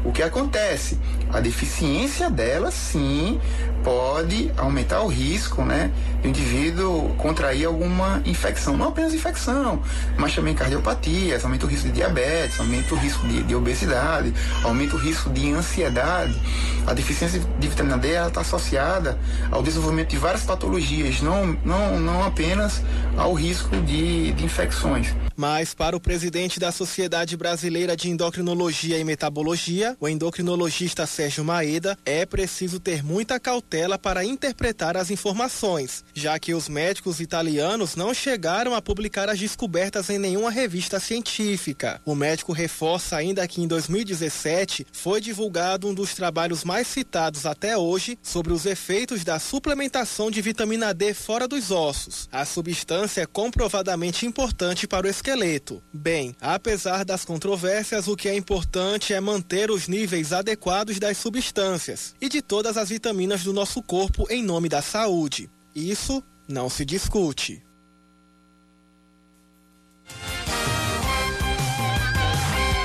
O 0.06 0.12
que 0.12 0.22
acontece? 0.22 1.00
A 1.34 1.40
deficiência 1.40 2.30
dela, 2.30 2.70
sim, 2.70 3.42
pode 3.84 4.52
aumentar 4.56 5.02
o 5.02 5.08
risco, 5.08 5.64
né, 5.64 5.92
do 6.22 6.28
indivíduo 6.28 7.14
contrair 7.18 7.66
alguma 7.66 8.22
infecção, 8.26 8.78
não 8.78 8.88
apenas 8.88 9.14
infecção, 9.14 9.82
mas 10.18 10.34
também 10.34 10.54
cardiopatias, 10.54 11.44
aumenta 11.44 11.66
o 11.66 11.70
risco 11.70 11.88
de 11.88 11.94
diabetes, 11.94 12.60
aumenta 12.60 12.94
o 12.94 12.98
risco 12.98 13.28
de, 13.28 13.44
de 13.44 13.56
obesidade, 13.56 14.34
aumenta 14.64 14.96
o 14.96 15.00
risco 15.00 15.30
de 15.32 15.52
ansiedade. 15.52 16.40
A 16.86 16.94
deficiência 16.94 17.42
de 17.60 17.68
vitamina 17.68 17.98
D 17.98 18.10
está 18.10 18.42
associada 18.42 19.20
ao 19.52 19.64
desenvolvimento 19.64 20.10
de 20.10 20.18
várias 20.18 20.44
patologias, 20.44 21.20
não, 21.22 21.58
não, 21.66 22.00
não 22.00 22.24
apenas 22.24 22.82
ao 23.18 23.34
risco 23.34 23.76
de, 23.78 24.32
de 24.34 24.46
infecções. 24.46 25.16
Mas 25.36 25.74
para 25.74 25.98
o 25.98 26.00
presidente 26.00 26.60
da 26.60 26.72
Sociedade 26.72 27.36
Brasileira 27.36 27.96
de 27.96 28.10
Endocrinologia 28.10 28.98
e 28.98 29.04
Metabologia, 29.04 29.95
o 30.00 30.08
endocrinologista 30.08 31.06
Sérgio 31.06 31.44
Maeda, 31.44 31.98
é 32.06 32.26
preciso 32.26 32.80
ter 32.80 33.04
muita 33.04 33.40
cautela 33.40 33.98
para 33.98 34.26
interpretar 34.26 34.98
as 34.98 35.10
informações, 35.10 36.04
já 36.14 36.38
que 36.40 36.54
os 36.54 36.68
médicos 36.68 37.20
italianos 37.20 37.96
não 37.96 38.14
chegaram 38.14 38.74
a 38.74 38.82
publicar 38.82 39.30
as 39.30 39.40
descobertas 39.40 40.10
em 40.10 40.18
nenhuma 40.18 40.52
revista 40.52 41.00
científica. 41.00 42.02
O 42.06 42.16
médico 42.16 42.52
reforça 42.52 43.16
ainda 43.16 43.48
que 43.48 43.62
em 43.62 43.68
2017 43.68 44.88
foi 44.92 45.22
divulgado 45.22 45.88
um 45.88 45.94
dos 45.94 46.14
trabalhos 46.14 46.64
mais 46.64 46.88
citados 46.88 47.46
até 47.46 47.78
hoje 47.78 48.18
sobre 48.22 48.54
os 48.54 48.66
efeitos 48.66 49.24
da 49.24 49.40
suplementação 49.40 50.30
de 50.32 50.42
vitamina 50.42 50.94
D 50.94 51.14
fora 51.14 51.48
dos 51.48 51.72
ossos. 51.72 52.28
A 52.32 52.46
substância 52.46 53.22
é 53.22 53.26
comprovadamente 53.26 54.26
importante 54.26 54.88
para 54.88 55.08
o 55.08 55.10
esqueleto. 55.10 55.82
Bem, 55.94 56.36
apesar 56.40 57.04
das 57.06 57.26
controvérsias, 57.26 58.08
o 58.08 58.16
que 58.16 58.30
é 58.30 58.36
importante 58.36 59.14
é 59.14 59.20
manter 59.20 59.72
os 59.72 59.85
níveis 59.88 60.34
adequados 60.34 61.00
das 61.00 61.18
substâncias 61.18 62.16
e 62.20 62.30
de 62.30 62.42
todas 62.42 62.78
as 62.78 62.90
vitaminas 62.90 63.44
do 63.44 63.54
nosso 63.54 63.82
corpo 63.82 64.26
em 64.30 64.44
nome 64.44 64.70
da 64.70 64.82
saúde. 64.82 65.50
Isso 65.76 66.24
não 66.48 66.70
se 66.70 66.86
discute. 66.86 67.64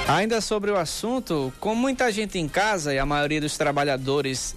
Ainda 0.09 0.40
sobre 0.40 0.72
o 0.72 0.76
assunto, 0.76 1.53
com 1.61 1.72
muita 1.72 2.11
gente 2.11 2.36
em 2.36 2.48
casa 2.48 2.92
e 2.92 2.98
a 2.98 3.07
maioria 3.07 3.40
dos 3.40 3.57
trabalhadores 3.57 4.57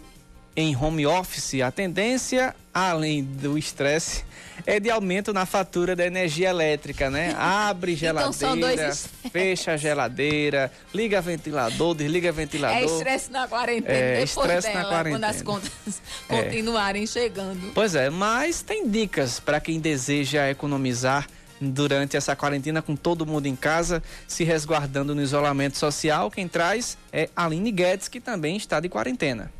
em 0.56 0.76
home 0.76 1.06
office, 1.06 1.62
a 1.62 1.72
tendência, 1.72 2.56
além 2.74 3.24
do 3.24 3.58
estresse, 3.58 4.24
é 4.66 4.80
de 4.80 4.90
aumento 4.90 5.34
na 5.34 5.46
fatura 5.46 5.96
da 5.96 6.06
energia 6.06 6.50
elétrica, 6.50 7.10
né? 7.10 7.36
Abre 7.38 7.94
então 7.94 8.32
geladeira, 8.32 8.94
então 8.94 9.32
fecha 9.32 9.72
a 9.72 9.78
geladeira, 9.78 10.72
liga 10.94 11.20
ventilador, 11.22 11.96
desliga 11.96 12.32
ventilador. 12.32 12.78
É 12.78 12.86
estresse 12.86 13.32
na 13.32 13.48
quarentena. 13.48 13.94
É 13.94 14.24
estresse 14.24 14.74
na 14.74 14.86
quarentena. 14.86 15.16
Quando 15.16 15.24
as 15.24 15.42
contas 15.42 15.72
é. 16.30 16.44
continuarem 16.44 17.08
chegando. 17.08 17.72
Pois 17.74 17.96
é, 17.96 18.10
mas 18.10 18.62
tem 18.62 18.88
dicas 18.88 19.40
para 19.40 19.60
quem 19.60 19.80
deseja 19.80 20.50
economizar 20.50 21.28
durante 21.60 22.18
essa 22.18 22.36
quarentena 22.36 22.82
com 22.82 22.96
todo 22.96 23.26
mundo 23.26 23.48
em 23.48 23.56
casa, 23.56 24.04
se 24.28 24.44
resguardando 24.44 25.16
no 25.16 25.22
isolamento 25.22 25.78
social. 25.78 26.30
Quem 26.30 26.48
traz 26.48 26.98
é 27.12 27.30
Aline 27.36 27.72
Guedes, 27.72 28.08
que 28.08 28.20
também 28.20 28.58
está 28.58 28.80
de 28.80 28.90
quarentena. 28.90 29.52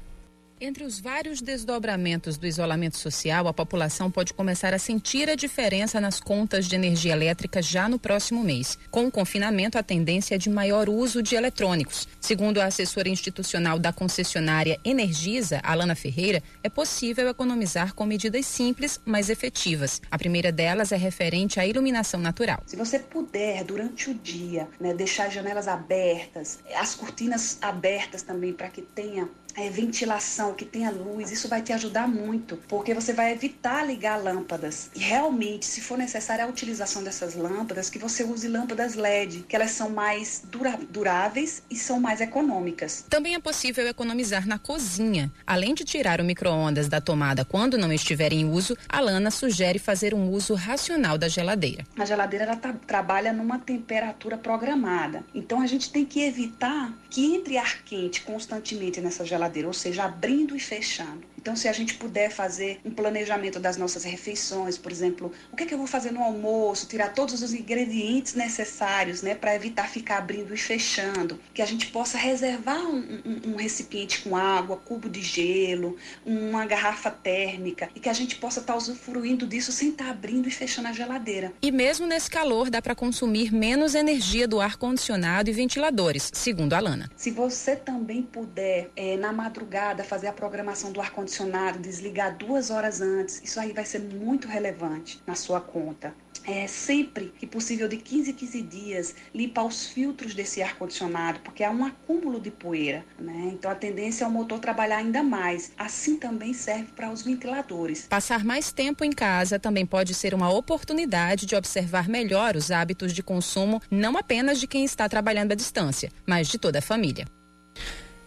Entre 0.66 0.86
os 0.86 0.98
vários 0.98 1.42
desdobramentos 1.42 2.38
do 2.38 2.48
isolamento 2.48 2.96
social, 2.96 3.50
a 3.50 3.54
população 3.54 4.10
pode 4.10 4.34
começar 4.34 4.74
a 4.74 4.80
sentir 4.80 5.30
a 5.30 5.36
diferença 5.36 6.00
nas 6.00 6.22
contas 6.22 6.68
de 6.68 6.74
energia 6.74 7.12
elétrica 7.12 7.62
já 7.62 7.90
no 7.90 8.00
próximo 8.00 8.42
mês. 8.42 8.80
Com 8.90 9.06
o 9.06 9.12
confinamento, 9.12 9.78
a 9.78 9.84
tendência 9.84 10.36
é 10.36 10.38
de 10.38 10.50
maior 10.50 10.88
uso 10.88 11.22
de 11.22 11.36
eletrônicos. 11.36 12.08
Segundo 12.18 12.62
a 12.62 12.66
assessora 12.68 13.10
institucional 13.10 13.78
da 13.78 13.92
concessionária 13.92 14.80
Energisa, 14.86 15.60
Alana 15.64 15.96
Ferreira, 15.96 16.42
é 16.64 16.70
possível 16.70 17.28
economizar 17.28 17.94
com 17.94 18.06
medidas 18.06 18.46
simples, 18.46 19.02
mas 19.04 19.30
efetivas. 19.30 20.02
A 20.10 20.18
primeira 20.18 20.50
delas 20.50 20.94
é 20.94 20.98
referente 20.98 21.60
à 21.60 21.68
iluminação 21.68 22.22
natural. 22.22 22.64
Se 22.66 22.78
você 22.78 23.00
puder, 23.00 23.66
durante 23.66 24.10
o 24.10 24.14
dia, 24.14 24.70
né, 24.80 24.94
deixar 24.94 25.28
as 25.28 25.34
janelas 25.34 25.68
abertas, 25.68 26.60
as 26.74 26.96
cortinas 26.96 27.58
abertas 27.62 28.22
também, 28.22 28.54
para 28.54 28.70
que 28.70 28.82
tenha 28.82 29.28
é, 29.56 29.70
ventilação, 29.70 30.54
que 30.54 30.66
tenha 30.66 30.90
luz, 30.90 31.32
isso 31.32 31.48
vai 31.48 31.62
te 31.62 31.72
ajudar 31.74 32.08
muito, 32.08 32.58
porque 32.68 32.94
você 32.94 33.14
vai 33.14 33.32
evitar 33.32 33.86
ligar 33.86 34.22
lâmpadas. 34.22 34.90
E 34.96 35.00
realmente, 35.00 35.66
se 35.66 35.82
for 35.82 35.98
necessária 35.98 36.44
a 36.44 36.48
utilização 36.48 37.04
dessas 37.04 37.36
lâmpadas, 37.36 37.90
que 37.90 38.00
você 38.00 38.24
use 38.24 38.48
lâmpadas 38.48 38.96
LED, 38.96 39.46
que 39.48 39.56
elas 39.56 39.72
são 39.72 39.90
mais 39.90 40.44
dura 40.50 40.78
duráveis 40.90 41.64
e 41.70 41.76
são 41.76 42.00
mais 42.00 42.22
econômicas. 42.22 43.06
Também 43.10 43.36
é 43.36 43.40
possível 43.40 43.88
economizar 43.88 44.48
na 44.48 44.58
cozinha. 44.58 45.32
Além 45.46 45.74
de 45.74 45.84
tirar 45.84 46.20
o 46.20 46.24
micro-ondas 46.24 46.88
da 46.88 47.00
tomada 47.00 47.46
quando 47.46 47.78
não 47.78 47.92
estiver 47.92 48.34
em 48.34 48.50
uso, 48.50 48.78
a 48.88 49.00
Lana 49.00 49.32
sugere 49.32 49.80
fazer 49.80 50.14
um 50.14 50.30
uso 50.30 50.54
racional 50.54 51.18
da 51.18 51.28
geladeira. 51.28 51.86
A 51.98 52.06
geladeira 52.06 52.46
ela 52.46 52.56
trabalha 52.56 53.32
numa 53.32 53.60
temperatura 53.60 54.38
programada. 54.38 55.24
Então 55.34 55.62
a 55.62 55.68
gente 55.68 55.92
tem 55.92 56.06
que 56.06 56.22
evitar 56.22 56.94
que 57.10 57.36
entre 57.36 57.58
ar 57.58 57.84
quente 57.84 58.22
constantemente 58.22 59.00
nessa 59.02 59.26
geladeira 59.26 59.43
ou 59.68 59.74
seja, 59.74 60.06
abrindo 60.06 60.56
e 60.56 60.60
fechando. 60.60 61.33
Então, 61.44 61.58
se 61.58 61.68
a 61.68 61.74
gente 61.74 61.96
puder 61.96 62.30
fazer 62.32 62.80
um 62.86 62.92
planejamento 62.92 63.60
das 63.60 63.76
nossas 63.76 64.06
refeições, 64.06 64.78
por 64.78 64.90
exemplo, 64.90 65.30
o 65.52 65.58
que, 65.58 65.64
é 65.64 65.66
que 65.66 65.74
eu 65.74 65.78
vou 65.78 65.86
fazer 65.86 66.10
no 66.10 66.24
almoço, 66.24 66.88
tirar 66.88 67.10
todos 67.10 67.42
os 67.42 67.54
ingredientes 67.54 68.34
necessários, 68.34 69.22
né, 69.22 69.36
para 69.36 69.54
evitar 69.54 69.90
ficar 69.90 70.20
abrindo 70.20 70.54
e 70.54 70.58
fechando, 70.58 71.38
que 71.54 71.62
a 71.62 71.66
gente 71.66 71.88
possa 71.88 72.18
reservar 72.18 72.80
um, 72.80 73.22
um, 73.26 73.52
um 73.52 73.56
recipiente 73.58 74.22
com 74.22 74.38
água, 74.38 74.78
cubo 74.78 75.10
de 75.10 75.22
gelo, 75.22 75.98
uma 76.26 76.66
garrafa 76.66 77.12
térmica 77.12 77.90
e 77.94 78.00
que 78.00 78.08
a 78.08 78.14
gente 78.14 78.38
possa 78.38 78.62
estar 78.62 78.72
tá 78.72 78.80
usufruindo 78.80 79.46
disso 79.46 79.74
sem 79.74 79.90
estar 79.90 80.06
tá 80.06 80.12
abrindo 80.12 80.48
e 80.48 80.52
fechando 80.52 80.88
a 80.88 80.94
geladeira. 80.94 81.52
E 81.62 81.74
mesmo 81.74 82.08
nesse 82.08 82.30
calor, 82.30 82.70
dá 82.70 82.82
para 82.82 82.96
consumir 82.96 83.52
menos 83.52 83.96
energia 83.96 84.48
do 84.48 84.62
ar 84.62 84.78
condicionado 84.78 85.50
e 85.50 85.54
ventiladores, 85.54 86.32
segundo 86.34 86.72
a 86.72 86.80
Lana. 86.80 87.12
Se 87.18 87.32
você 87.32 87.76
também 87.76 88.22
puder, 88.22 88.90
é, 88.96 89.18
na 89.18 89.34
madrugada, 89.34 90.06
fazer 90.06 90.28
a 90.28 90.34
programação 90.34 90.94
do 90.94 91.02
ar 91.02 91.12
condicionado 91.12 91.33
ar-condicionado, 91.34 91.80
desligar 91.80 92.38
duas 92.38 92.70
horas 92.70 93.02
antes, 93.02 93.42
isso 93.44 93.60
aí 93.60 93.74
vai 93.74 93.86
ser 93.86 94.00
muito 94.00 94.48
relevante 94.48 95.22
na 95.26 95.36
sua 95.36 95.60
conta. 95.60 96.14
É, 96.46 96.68
sempre 96.68 97.34
que 97.40 97.48
possível, 97.48 97.88
de 97.88 97.96
15 97.96 98.32
em 98.32 98.34
15 98.34 98.62
dias, 98.64 99.16
limpar 99.34 99.64
os 99.64 99.88
filtros 99.88 100.36
desse 100.36 100.62
ar-condicionado, 100.62 101.40
porque 101.40 101.64
há 101.64 101.72
um 101.72 101.86
acúmulo 101.86 102.38
de 102.38 102.52
poeira. 102.52 103.06
Né? 103.18 103.52
Então, 103.54 103.72
a 103.72 103.76
tendência 103.76 104.26
é 104.26 104.28
o 104.28 104.32
motor 104.32 104.60
trabalhar 104.60 104.98
ainda 104.98 105.24
mais. 105.24 105.72
Assim 105.78 106.18
também 106.18 106.54
serve 106.54 106.92
para 106.92 107.10
os 107.10 107.22
ventiladores. 107.22 108.08
Passar 108.10 108.44
mais 108.44 108.74
tempo 108.74 109.06
em 109.06 109.12
casa 109.12 109.58
também 109.58 109.86
pode 109.86 110.14
ser 110.14 110.34
uma 110.34 110.50
oportunidade 110.50 111.46
de 111.46 111.56
observar 111.56 112.10
melhor 112.10 112.58
os 112.58 112.72
hábitos 112.72 113.14
de 113.14 113.24
consumo, 113.24 113.82
não 113.90 114.18
apenas 114.18 114.60
de 114.60 114.68
quem 114.68 114.84
está 114.84 115.08
trabalhando 115.08 115.54
à 115.54 115.56
distância, 115.56 116.12
mas 116.28 116.50
de 116.50 116.58
toda 116.58 116.80
a 116.80 116.82
família. 116.82 117.26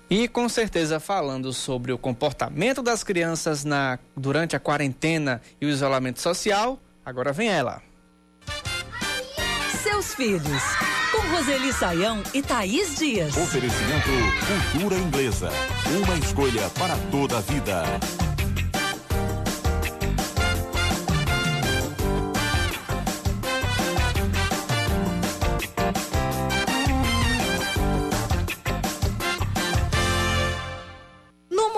E 0.08 0.28
com 0.28 0.48
certeza 0.48 1.00
falando 1.00 1.52
sobre 1.52 1.92
o 1.92 1.98
comportamento 1.98 2.80
das 2.80 3.02
crianças 3.02 3.64
na, 3.64 3.98
durante 4.16 4.54
a 4.54 4.60
quarentena 4.60 5.42
e 5.60 5.66
o 5.66 5.68
isolamento 5.68 6.20
social, 6.20 6.78
agora 7.04 7.32
vem 7.32 7.48
ela. 7.48 7.82
Seus 9.82 10.14
filhos, 10.14 10.62
com 11.10 11.18
Roseli 11.34 11.72
Saião 11.72 12.22
e 12.32 12.40
Thaís 12.40 12.96
Dias. 12.96 13.36
Oferecimento 13.36 14.08
Cultura 14.72 14.96
Inglesa. 14.96 15.50
Uma 16.04 16.16
escolha 16.18 16.70
para 16.70 16.96
toda 17.10 17.38
a 17.38 17.40
vida. 17.40 17.84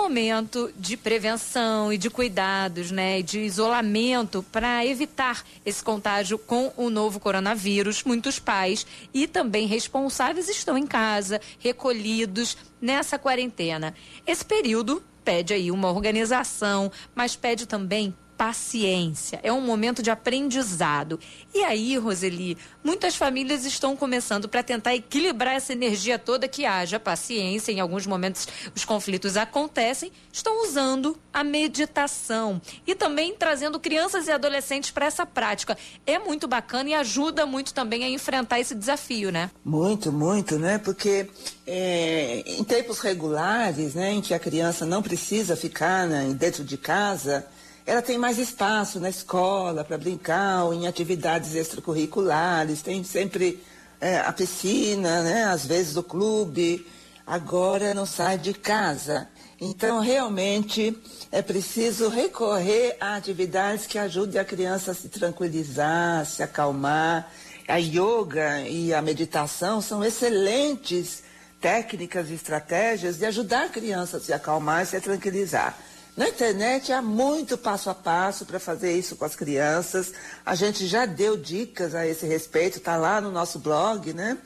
Momento 0.09 0.73
de 0.75 0.97
prevenção 0.97 1.93
e 1.93 1.97
de 1.97 2.09
cuidados, 2.09 2.89
né, 2.89 3.21
de 3.21 3.41
isolamento 3.41 4.43
para 4.51 4.83
evitar 4.83 5.45
esse 5.63 5.83
contágio 5.83 6.39
com 6.39 6.73
o 6.75 6.89
novo 6.89 7.19
coronavírus. 7.19 8.03
Muitos 8.03 8.39
pais 8.39 8.87
e 9.13 9.27
também 9.27 9.67
responsáveis 9.67 10.49
estão 10.49 10.75
em 10.75 10.87
casa, 10.87 11.39
recolhidos 11.59 12.57
nessa 12.81 13.19
quarentena. 13.19 13.93
Esse 14.25 14.43
período 14.43 15.03
pede 15.23 15.53
aí 15.53 15.69
uma 15.69 15.91
organização, 15.91 16.91
mas 17.13 17.35
pede 17.35 17.67
também 17.67 18.11
paciência. 18.39 19.37
É 19.43 19.51
um 19.51 19.59
momento 19.59 20.01
de 20.01 20.09
aprendizado. 20.09 21.19
E 21.53 21.61
aí, 21.61 21.97
Roseli, 21.97 22.57
muitas 22.81 23.13
famílias 23.17 23.65
estão 23.65 23.97
começando 23.97 24.47
para 24.47 24.63
tentar 24.63 24.95
equilibrar 24.95 25.55
essa 25.55 25.73
energia 25.73 26.17
toda 26.17 26.47
que 26.47 26.65
haja 26.65 26.97
paciência. 26.97 27.73
Em 27.73 27.81
alguns 27.81 28.07
momentos 28.07 28.47
os 28.73 28.85
conflitos 28.85 29.35
acontecem, 29.35 30.09
estão 30.31 30.63
usando 30.63 31.17
a 31.33 31.43
meditação 31.43 32.61
e 32.87 32.95
também 32.95 33.35
trazendo 33.35 33.77
crianças 33.77 34.29
e 34.29 34.31
adolescentes 34.31 34.89
para 34.89 35.07
essa 35.07 35.25
prática. 35.25 35.77
É 36.07 36.17
muito 36.17 36.47
bacana 36.47 36.91
e 36.91 36.93
ajuda 36.93 37.45
muito 37.45 37.73
também 37.73 38.05
a 38.05 38.09
enfrentar 38.09 38.61
esse 38.61 38.73
desafio, 38.73 39.33
né? 39.33 39.51
Muito, 39.65 40.13
muito, 40.13 40.57
né? 40.57 40.77
Porque 40.77 41.27
é, 41.67 42.41
em 42.45 42.63
tempos 42.63 42.99
regulares, 42.99 43.95
né, 43.95 44.13
em 44.13 44.21
que 44.21 44.33
a 44.33 44.39
criança 44.39 44.85
não 44.85 45.03
precisa 45.03 45.57
ficar 45.57 46.07
né, 46.07 46.33
dentro 46.33 46.63
de 46.63 46.77
casa, 46.77 47.45
ela 47.89 48.03
tem 48.03 48.19
mais 48.19 48.37
espaço 48.37 48.99
na 48.99 49.09
escola 49.09 49.83
para 49.83 49.97
brincar, 49.97 50.65
ou 50.65 50.75
em 50.75 50.85
atividades 50.85 51.55
extracurriculares, 51.55 52.83
tem 52.83 53.03
sempre 53.03 53.63
é, 53.99 54.19
a 54.19 54.31
piscina, 54.31 55.23
né? 55.23 55.45
às 55.45 55.65
vezes 55.65 55.97
o 55.97 56.03
clube. 56.03 56.85
Agora 57.25 57.93
não 57.95 58.05
sai 58.05 58.37
de 58.37 58.53
casa. 58.53 59.27
Então, 59.59 59.99
realmente, 59.99 60.95
é 61.31 61.41
preciso 61.41 62.09
recorrer 62.09 62.95
a 63.01 63.15
atividades 63.15 63.87
que 63.87 63.97
ajudem 63.97 64.39
a 64.39 64.45
criança 64.45 64.91
a 64.91 64.95
se 64.95 65.09
tranquilizar, 65.09 66.25
se 66.27 66.43
acalmar. 66.43 67.31
A 67.67 67.77
yoga 67.77 68.61
e 68.67 68.93
a 68.93 69.01
meditação 69.01 69.81
são 69.81 70.03
excelentes 70.03 71.23
técnicas 71.59 72.29
e 72.29 72.35
estratégias 72.35 73.17
de 73.17 73.25
ajudar 73.25 73.65
a 73.65 73.69
criança 73.69 74.17
a 74.17 74.19
se 74.19 74.31
acalmar 74.31 74.83
e 74.83 74.85
se 74.85 75.01
tranquilizar. 75.01 75.77
Na 76.19 76.27
internet 76.27 76.91
há 76.91 77.01
muito 77.01 77.57
passo 77.57 77.89
a 77.89 77.95
passo 77.95 78.45
para 78.45 78.59
fazer 78.59 78.91
isso 78.91 79.15
com 79.15 79.23
as 79.23 79.37
crianças. 79.37 80.11
A 80.45 80.53
gente 80.53 80.85
já 80.85 81.05
deu 81.05 81.37
dicas 81.37 81.95
a 81.95 82.05
esse 82.05 82.25
respeito, 82.25 82.77
está 82.77 82.97
lá 82.97 83.21
no 83.21 83.31
nosso 83.31 83.57
blog, 83.57 84.11
né? 84.11 84.37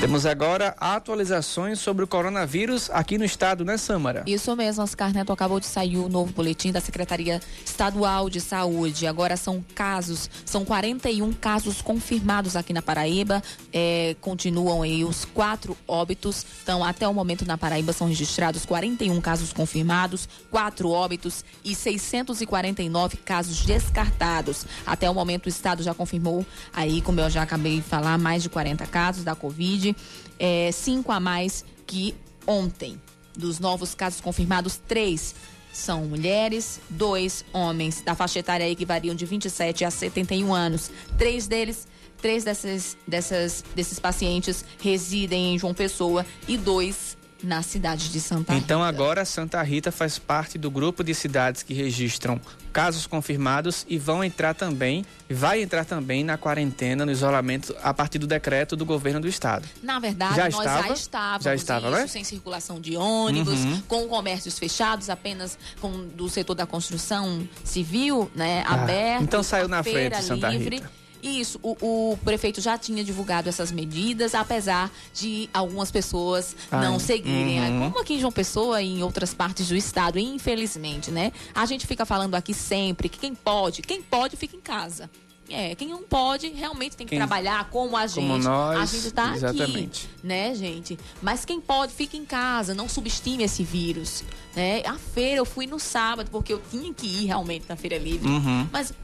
Temos 0.03 0.27
agora 0.27 0.75
atualizações 0.81 1.79
sobre 1.79 2.03
o 2.03 2.09
coronavírus 2.09 2.91
aqui 2.91 3.17
no 3.17 3.25
estado, 3.25 3.65
né, 3.65 3.77
Samara? 3.77 4.25
Isso 4.27 4.55
mesmo, 4.57 4.83
Oscar 4.83 5.15
Neto 5.15 5.33
acabou 5.33 5.61
de 5.61 5.67
sair 5.67 5.97
o 5.97 6.09
novo 6.09 6.33
boletim 6.33 6.73
da 6.73 6.81
Secretaria 6.81 7.41
Estadual 7.65 8.29
de 8.29 8.41
Saúde. 8.41 9.07
Agora 9.07 9.37
são 9.37 9.65
casos, 9.77 10.29
são 10.45 10.65
41 10.65 11.33
casos 11.35 11.81
confirmados 11.81 12.57
aqui 12.57 12.73
na 12.73 12.83
Paraíba. 12.83 13.41
É, 13.73 14.17
continuam 14.21 14.83
aí 14.83 15.05
os 15.05 15.25
quatro 15.25 15.77
óbitos. 15.87 16.45
Então, 16.65 16.83
até 16.83 17.07
o 17.07 17.15
momento 17.15 17.47
na 17.47 17.57
Paraíba 17.57 17.93
são 17.93 18.09
registrados 18.09 18.67
41 18.67 19.21
casos 19.21 19.53
confirmados, 19.53 20.29
quatro 20.51 20.91
óbitos 20.91 21.45
e 21.65 21.77
649 21.77 23.19
casos 23.19 23.65
descartados. 23.65 24.67
Até 24.85 25.09
o 25.09 25.15
momento 25.15 25.47
o 25.47 25.49
estado 25.49 25.81
já 25.81 25.95
confirmou 25.95 26.45
aí, 26.73 27.01
como 27.01 27.21
eu 27.21 27.31
já 27.31 27.43
acabei 27.43 27.77
de 27.77 27.83
falar, 27.83 28.19
mais 28.19 28.43
de 28.43 28.49
40 28.49 28.85
casos 28.89 29.23
da 29.23 29.37
Covid 29.37 29.92
é, 30.39 30.71
cinco 30.73 31.13
a 31.13 31.21
mais 31.21 31.65
que 31.87 32.15
ontem. 32.47 33.01
Dos 33.37 33.59
novos 33.59 33.95
casos 33.95 34.21
confirmados, 34.21 34.77
três 34.87 35.35
são 35.73 36.05
mulheres, 36.05 36.81
dois 36.91 37.45
homens 37.53 38.03
da 38.03 38.15
faixa 38.15 38.39
etária 38.41 38.67
aí 38.67 38.77
que 38.77 38.85
variam 38.85 39.15
de 39.15 39.25
27 39.25 39.85
a 39.85 39.91
71 39.91 40.53
anos. 40.53 40.91
Três 41.17 41.47
deles, 41.47 41.89
três 42.21 42.45
dessas, 42.45 42.97
dessas, 43.07 43.65
desses 43.75 43.99
pacientes 43.99 44.65
residem 44.81 45.55
em 45.55 45.59
João 45.59 45.73
Pessoa 45.73 46.27
e 46.47 46.59
dois 46.59 47.17
na 47.43 47.63
cidade 47.63 48.09
de 48.11 48.21
Santa 48.21 48.53
Rita. 48.53 48.65
Então 48.65 48.83
agora 48.83 49.25
Santa 49.25 49.61
Rita 49.63 49.91
faz 49.91 50.19
parte 50.19 50.57
do 50.59 50.71
grupo 50.71 51.03
de 51.03 51.15
cidades 51.15 51.63
que 51.63 51.75
registram 51.75 52.41
casos 52.73 53.07
confirmados 53.07 53.85
e 53.89 53.99
vão 53.99 54.25
entrar 54.25 54.55
também, 54.55 55.05
vai 55.29 55.61
entrar 55.63 55.85
também 55.85 56.25
na 56.25 56.39
quarentena, 56.39 57.05
no 57.05 57.13
isolamento 57.13 57.77
a 57.83 57.93
partir 57.93 58.19
do 58.19 58.27
decreto 58.27 58.75
do 58.77 58.85
governo 58.87 59.21
do 59.21 59.29
estado. 59.29 59.69
Na 59.83 59.99
verdade, 59.99 60.37
Já 60.37 60.45
nós 60.45 60.55
estava? 60.59 60.89
já 60.89 60.95
estávamos 60.95 61.45
Já 61.45 61.55
estava, 61.55 61.89
isso, 61.89 61.97
né? 61.99 62.07
sem 62.07 62.25
circulação 62.25 62.81
de 62.81 62.97
ônibus, 62.97 63.59
Uhum. 63.59 63.83
com 63.89 64.09
comércios 64.09 64.59
fechados, 64.59 65.11
apenas 65.11 65.59
com 65.81 66.07
do 66.07 66.29
setor 66.31 66.55
da 66.55 66.65
construção 66.67 67.47
civil, 67.65 68.31
né, 68.35 68.65
Ah, 68.67 68.75
aberto. 68.75 69.23
então 69.25 69.43
saiu 69.43 69.69
na 69.69 69.83
frente, 69.83 70.23
Santa 70.23 70.49
livre. 70.49 70.77
Rita. 70.77 71.02
Isso, 71.23 71.61
o, 71.63 71.77
o 72.13 72.17
prefeito 72.25 72.61
já 72.61 72.77
tinha 72.77 73.05
divulgado 73.05 73.49
essas 73.49 73.71
medidas, 73.71 74.35
apesar 74.35 74.91
de 75.15 75.49
algumas 75.55 75.91
pessoas 75.91 76.57
Ah, 76.71 76.81
não 76.81 76.99
seguirem. 76.99 77.61
uhum. 77.61 77.91
Como 77.91 78.01
aqui 78.03 78.15
em 78.15 78.19
João 78.21 78.33
Pessoa 78.33 78.83
e 78.83 78.99
em 78.99 79.03
outras 79.05 79.33
partes 79.33 79.69
do 79.69 79.77
estado, 79.77 80.19
infelizmente, 80.19 81.11
né? 81.11 81.33
A 81.55 81.65
gente 81.65 81.87
fica 81.87 82.05
falando 82.05 82.35
aqui 82.35 82.53
sempre 82.53 83.09
que 83.09 83.19
quem 83.19 83.35
pode, 83.35 83.83
quem 83.83 84.03
pode 84.03 84.37
fica 84.37 84.57
em 84.57 84.61
casa. 84.61 85.09
É, 85.49 85.75
quem 85.75 85.89
não 85.89 86.03
pode 86.03 86.49
realmente 86.49 86.97
tem 86.97 87.07
que 87.07 87.11
Quem- 87.11 87.19
trabalhar 87.19 87.69
como 87.69 87.95
a 87.97 88.07
gente. 88.07 88.27
Como 88.27 88.39
nós, 88.39 88.81
a 88.81 88.87
gente 88.87 89.11
tá 89.13 89.35
exatamente. 89.37 90.07
aqui, 90.17 90.27
né, 90.27 90.55
gente? 90.55 90.99
Mas 91.21 91.45
quem 91.45 91.61
pode, 91.61 91.93
fica 91.93 92.17
em 92.17 92.25
casa, 92.25 92.75
não 92.75 92.89
subestime 92.89 93.43
esse 93.45 93.63
vírus, 93.63 94.25
né? 94.57 94.83
A 94.87 94.95
feira 94.99 95.37
eu 95.39 95.45
fui 95.45 95.67
no 95.67 95.79
sábado 95.79 96.31
porque 96.31 96.53
eu 96.55 96.63
tinha 96.71 96.95
que 96.95 97.07
ir 97.07 97.27
realmente 97.27 97.67
na 97.69 97.77
feira 97.77 97.99
livre, 97.99 98.29
Uhum. 98.31 98.67
mas 98.73 98.95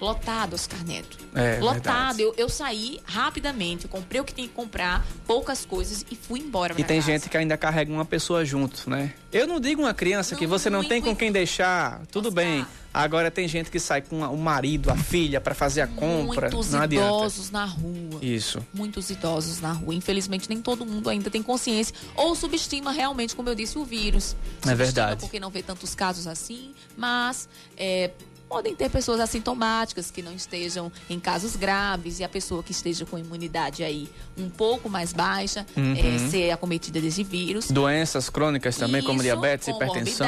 lotado, 0.00 0.54
Oscar 0.54 0.84
Neto. 0.84 1.18
É, 1.34 1.58
lotado. 1.60 2.20
Eu, 2.20 2.34
eu 2.36 2.48
saí 2.48 3.00
rapidamente, 3.04 3.84
eu 3.84 3.90
comprei 3.90 4.20
o 4.20 4.24
que 4.24 4.34
tinha 4.34 4.48
que 4.48 4.54
comprar, 4.54 5.06
poucas 5.26 5.64
coisas 5.64 6.04
e 6.10 6.16
fui 6.16 6.40
embora 6.40 6.72
E 6.78 6.84
tem 6.84 6.98
casa. 7.00 7.12
gente 7.12 7.28
que 7.28 7.36
ainda 7.36 7.56
carrega 7.56 7.92
uma 7.92 8.04
pessoa 8.04 8.44
junto, 8.44 8.88
né? 8.88 9.12
Eu 9.32 9.46
não 9.46 9.60
digo 9.60 9.82
uma 9.82 9.94
criança 9.94 10.34
que 10.34 10.46
você 10.46 10.68
não 10.68 10.82
tem 10.82 11.00
com 11.00 11.14
quem 11.14 11.30
deixar, 11.30 12.00
tudo 12.10 12.30
bem. 12.30 12.66
Agora 12.92 13.30
tem 13.30 13.46
gente 13.46 13.70
que 13.70 13.78
sai 13.78 14.02
com 14.02 14.18
o 14.20 14.36
marido, 14.36 14.90
a 14.90 14.96
filha, 14.96 15.40
pra 15.40 15.54
fazer 15.54 15.80
a 15.82 15.86
compra. 15.86 16.50
Muitos 16.50 16.72
não 16.72 16.80
adianta. 16.82 17.06
idosos 17.06 17.50
na 17.52 17.64
rua. 17.64 18.18
Isso. 18.20 18.66
Muitos 18.74 19.08
idosos 19.10 19.60
na 19.60 19.72
rua. 19.72 19.94
Infelizmente, 19.94 20.48
nem 20.48 20.60
todo 20.60 20.84
mundo 20.84 21.08
ainda 21.08 21.30
tem 21.30 21.40
consciência 21.40 21.94
ou 22.16 22.34
subestima 22.34 22.90
realmente, 22.90 23.36
como 23.36 23.48
eu 23.48 23.54
disse, 23.54 23.78
o 23.78 23.84
vírus. 23.84 24.34
Subestima 24.34 24.74
verdade. 24.74 25.20
Porque 25.20 25.38
não 25.38 25.50
vê 25.50 25.62
tantos 25.62 25.94
casos 25.94 26.26
assim, 26.26 26.72
mas 26.96 27.48
é, 27.76 28.10
podem 28.50 28.74
ter 28.74 28.90
pessoas 28.90 29.20
assintomáticas 29.20 30.10
que 30.10 30.20
não 30.20 30.32
estejam 30.34 30.90
em 31.08 31.20
casos 31.20 31.54
graves 31.54 32.18
e 32.18 32.24
a 32.24 32.28
pessoa 32.28 32.64
que 32.64 32.72
esteja 32.72 33.06
com 33.06 33.16
imunidade 33.16 33.84
aí 33.84 34.08
um 34.36 34.50
pouco 34.50 34.90
mais 34.90 35.12
baixa 35.12 35.64
Uhum. 35.76 35.94
é, 35.94 36.18
ser 36.28 36.50
acometida 36.50 37.00
desse 37.00 37.22
vírus. 37.22 37.70
Doenças 37.70 38.28
crônicas 38.28 38.76
também, 38.76 39.02
como 39.02 39.14
Isso, 39.18 39.22
diabetes, 39.22 39.68
hipertensão. 39.68 40.26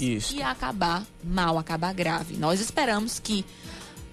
Isso. 0.00 0.34
E 0.34 0.42
acabar 0.42 1.04
mal, 1.22 1.58
acabar 1.58 1.92
grave. 1.92 2.38
Nós 2.38 2.58
esperamos 2.58 3.18
que 3.18 3.44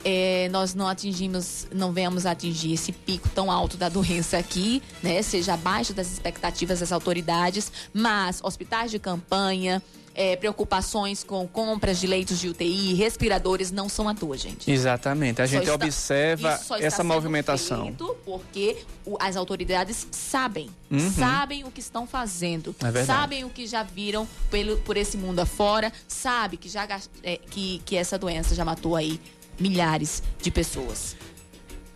é, 0.03 0.49
nós 0.51 0.75
não 0.75 0.87
atingimos, 0.87 1.65
não 1.73 1.93
venhamos 1.93 2.25
a 2.25 2.31
atingir 2.31 2.73
esse 2.73 2.91
pico 2.91 3.29
tão 3.29 3.49
alto 3.49 3.77
da 3.77 3.87
doença 3.89 4.37
aqui, 4.37 4.83
né? 5.01 5.21
Seja 5.21 5.53
abaixo 5.53 5.93
das 5.93 6.11
expectativas 6.11 6.81
das 6.81 6.91
autoridades, 6.91 7.71
mas 7.93 8.39
hospitais 8.43 8.91
de 8.91 8.99
campanha, 8.99 9.81
é, 10.15 10.35
preocupações 10.35 11.23
com 11.23 11.45
compras 11.47 11.99
de 11.99 12.07
leitos 12.07 12.39
de 12.39 12.47
UTI, 12.49 12.93
respiradores 12.93 13.69
não 13.71 13.89
são 13.89 14.07
à 14.07 14.15
toa, 14.15 14.37
gente. 14.37 14.71
Exatamente. 14.71 15.41
A 15.41 15.45
gente 15.45 15.63
está- 15.63 15.75
observa 15.75 16.59
essa 16.79 17.03
movimentação. 17.03 17.93
Porque 18.25 18.77
o- 19.05 19.17
as 19.19 19.35
autoridades 19.35 20.07
sabem, 20.11 20.69
Uhum. 20.89 21.11
sabem 21.11 21.63
o 21.65 21.71
que 21.71 21.79
estão 21.81 22.07
fazendo, 22.07 22.73
É 22.81 23.03
sabem 23.05 23.43
o 23.43 23.49
que 23.49 23.67
já 23.67 23.83
viram 23.83 24.27
pelo, 24.49 24.77
por 24.77 24.95
esse 24.97 25.17
mundo 25.17 25.39
afora, 25.39 25.91
sabe 26.07 26.55
que 26.57 26.69
já 26.69 26.87
é, 27.21 27.37
que, 27.49 27.81
que 27.85 27.95
essa 27.95 28.17
doença 28.17 28.55
já 28.55 28.63
matou 28.63 28.95
aí 28.95 29.19
milhares 29.59 30.21
de 30.41 30.49
pessoas. 30.51 31.15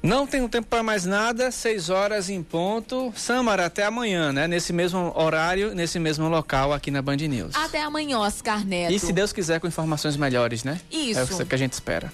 Não 0.02 0.26
tenho 0.26 0.48
tempo 0.48 0.68
para 0.68 0.82
mais 0.82 1.06
nada, 1.06 1.52
seis 1.52 1.90
horas 1.90 2.30
em 2.30 2.42
ponto. 2.42 3.14
Samara, 3.16 3.66
até 3.66 3.84
amanhã, 3.84 4.32
né? 4.32 4.48
Nesse 4.48 4.72
mesmo 4.72 5.12
horário, 5.16 5.76
nesse 5.76 6.00
mesmo 6.00 6.30
local 6.30 6.72
aqui 6.72 6.90
na 6.90 7.02
Band 7.02 7.18
News. 7.18 7.54
Até 7.56 7.84
amanhã, 7.84 8.20
Oscar 8.20 8.66
Neto. 8.66 8.94
E 8.94 9.00
se 9.00 9.12
Deus 9.12 9.34
quiser, 9.34 9.60
com 9.60 9.68
informações 9.68 10.16
melhores, 10.16 10.64
né? 10.64 10.80
Isso. 10.90 11.20
É 11.20 11.24
isso 11.24 11.46
que 11.46 11.56
a 11.56 11.58
gente 11.58 11.74
espera. 11.74 12.14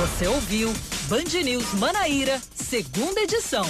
Você 0.00 0.26
ouviu 0.26 0.72
Band 1.08 1.42
News 1.44 1.72
Manaíra, 1.74 2.40
segunda 2.54 3.20
edição. 3.20 3.66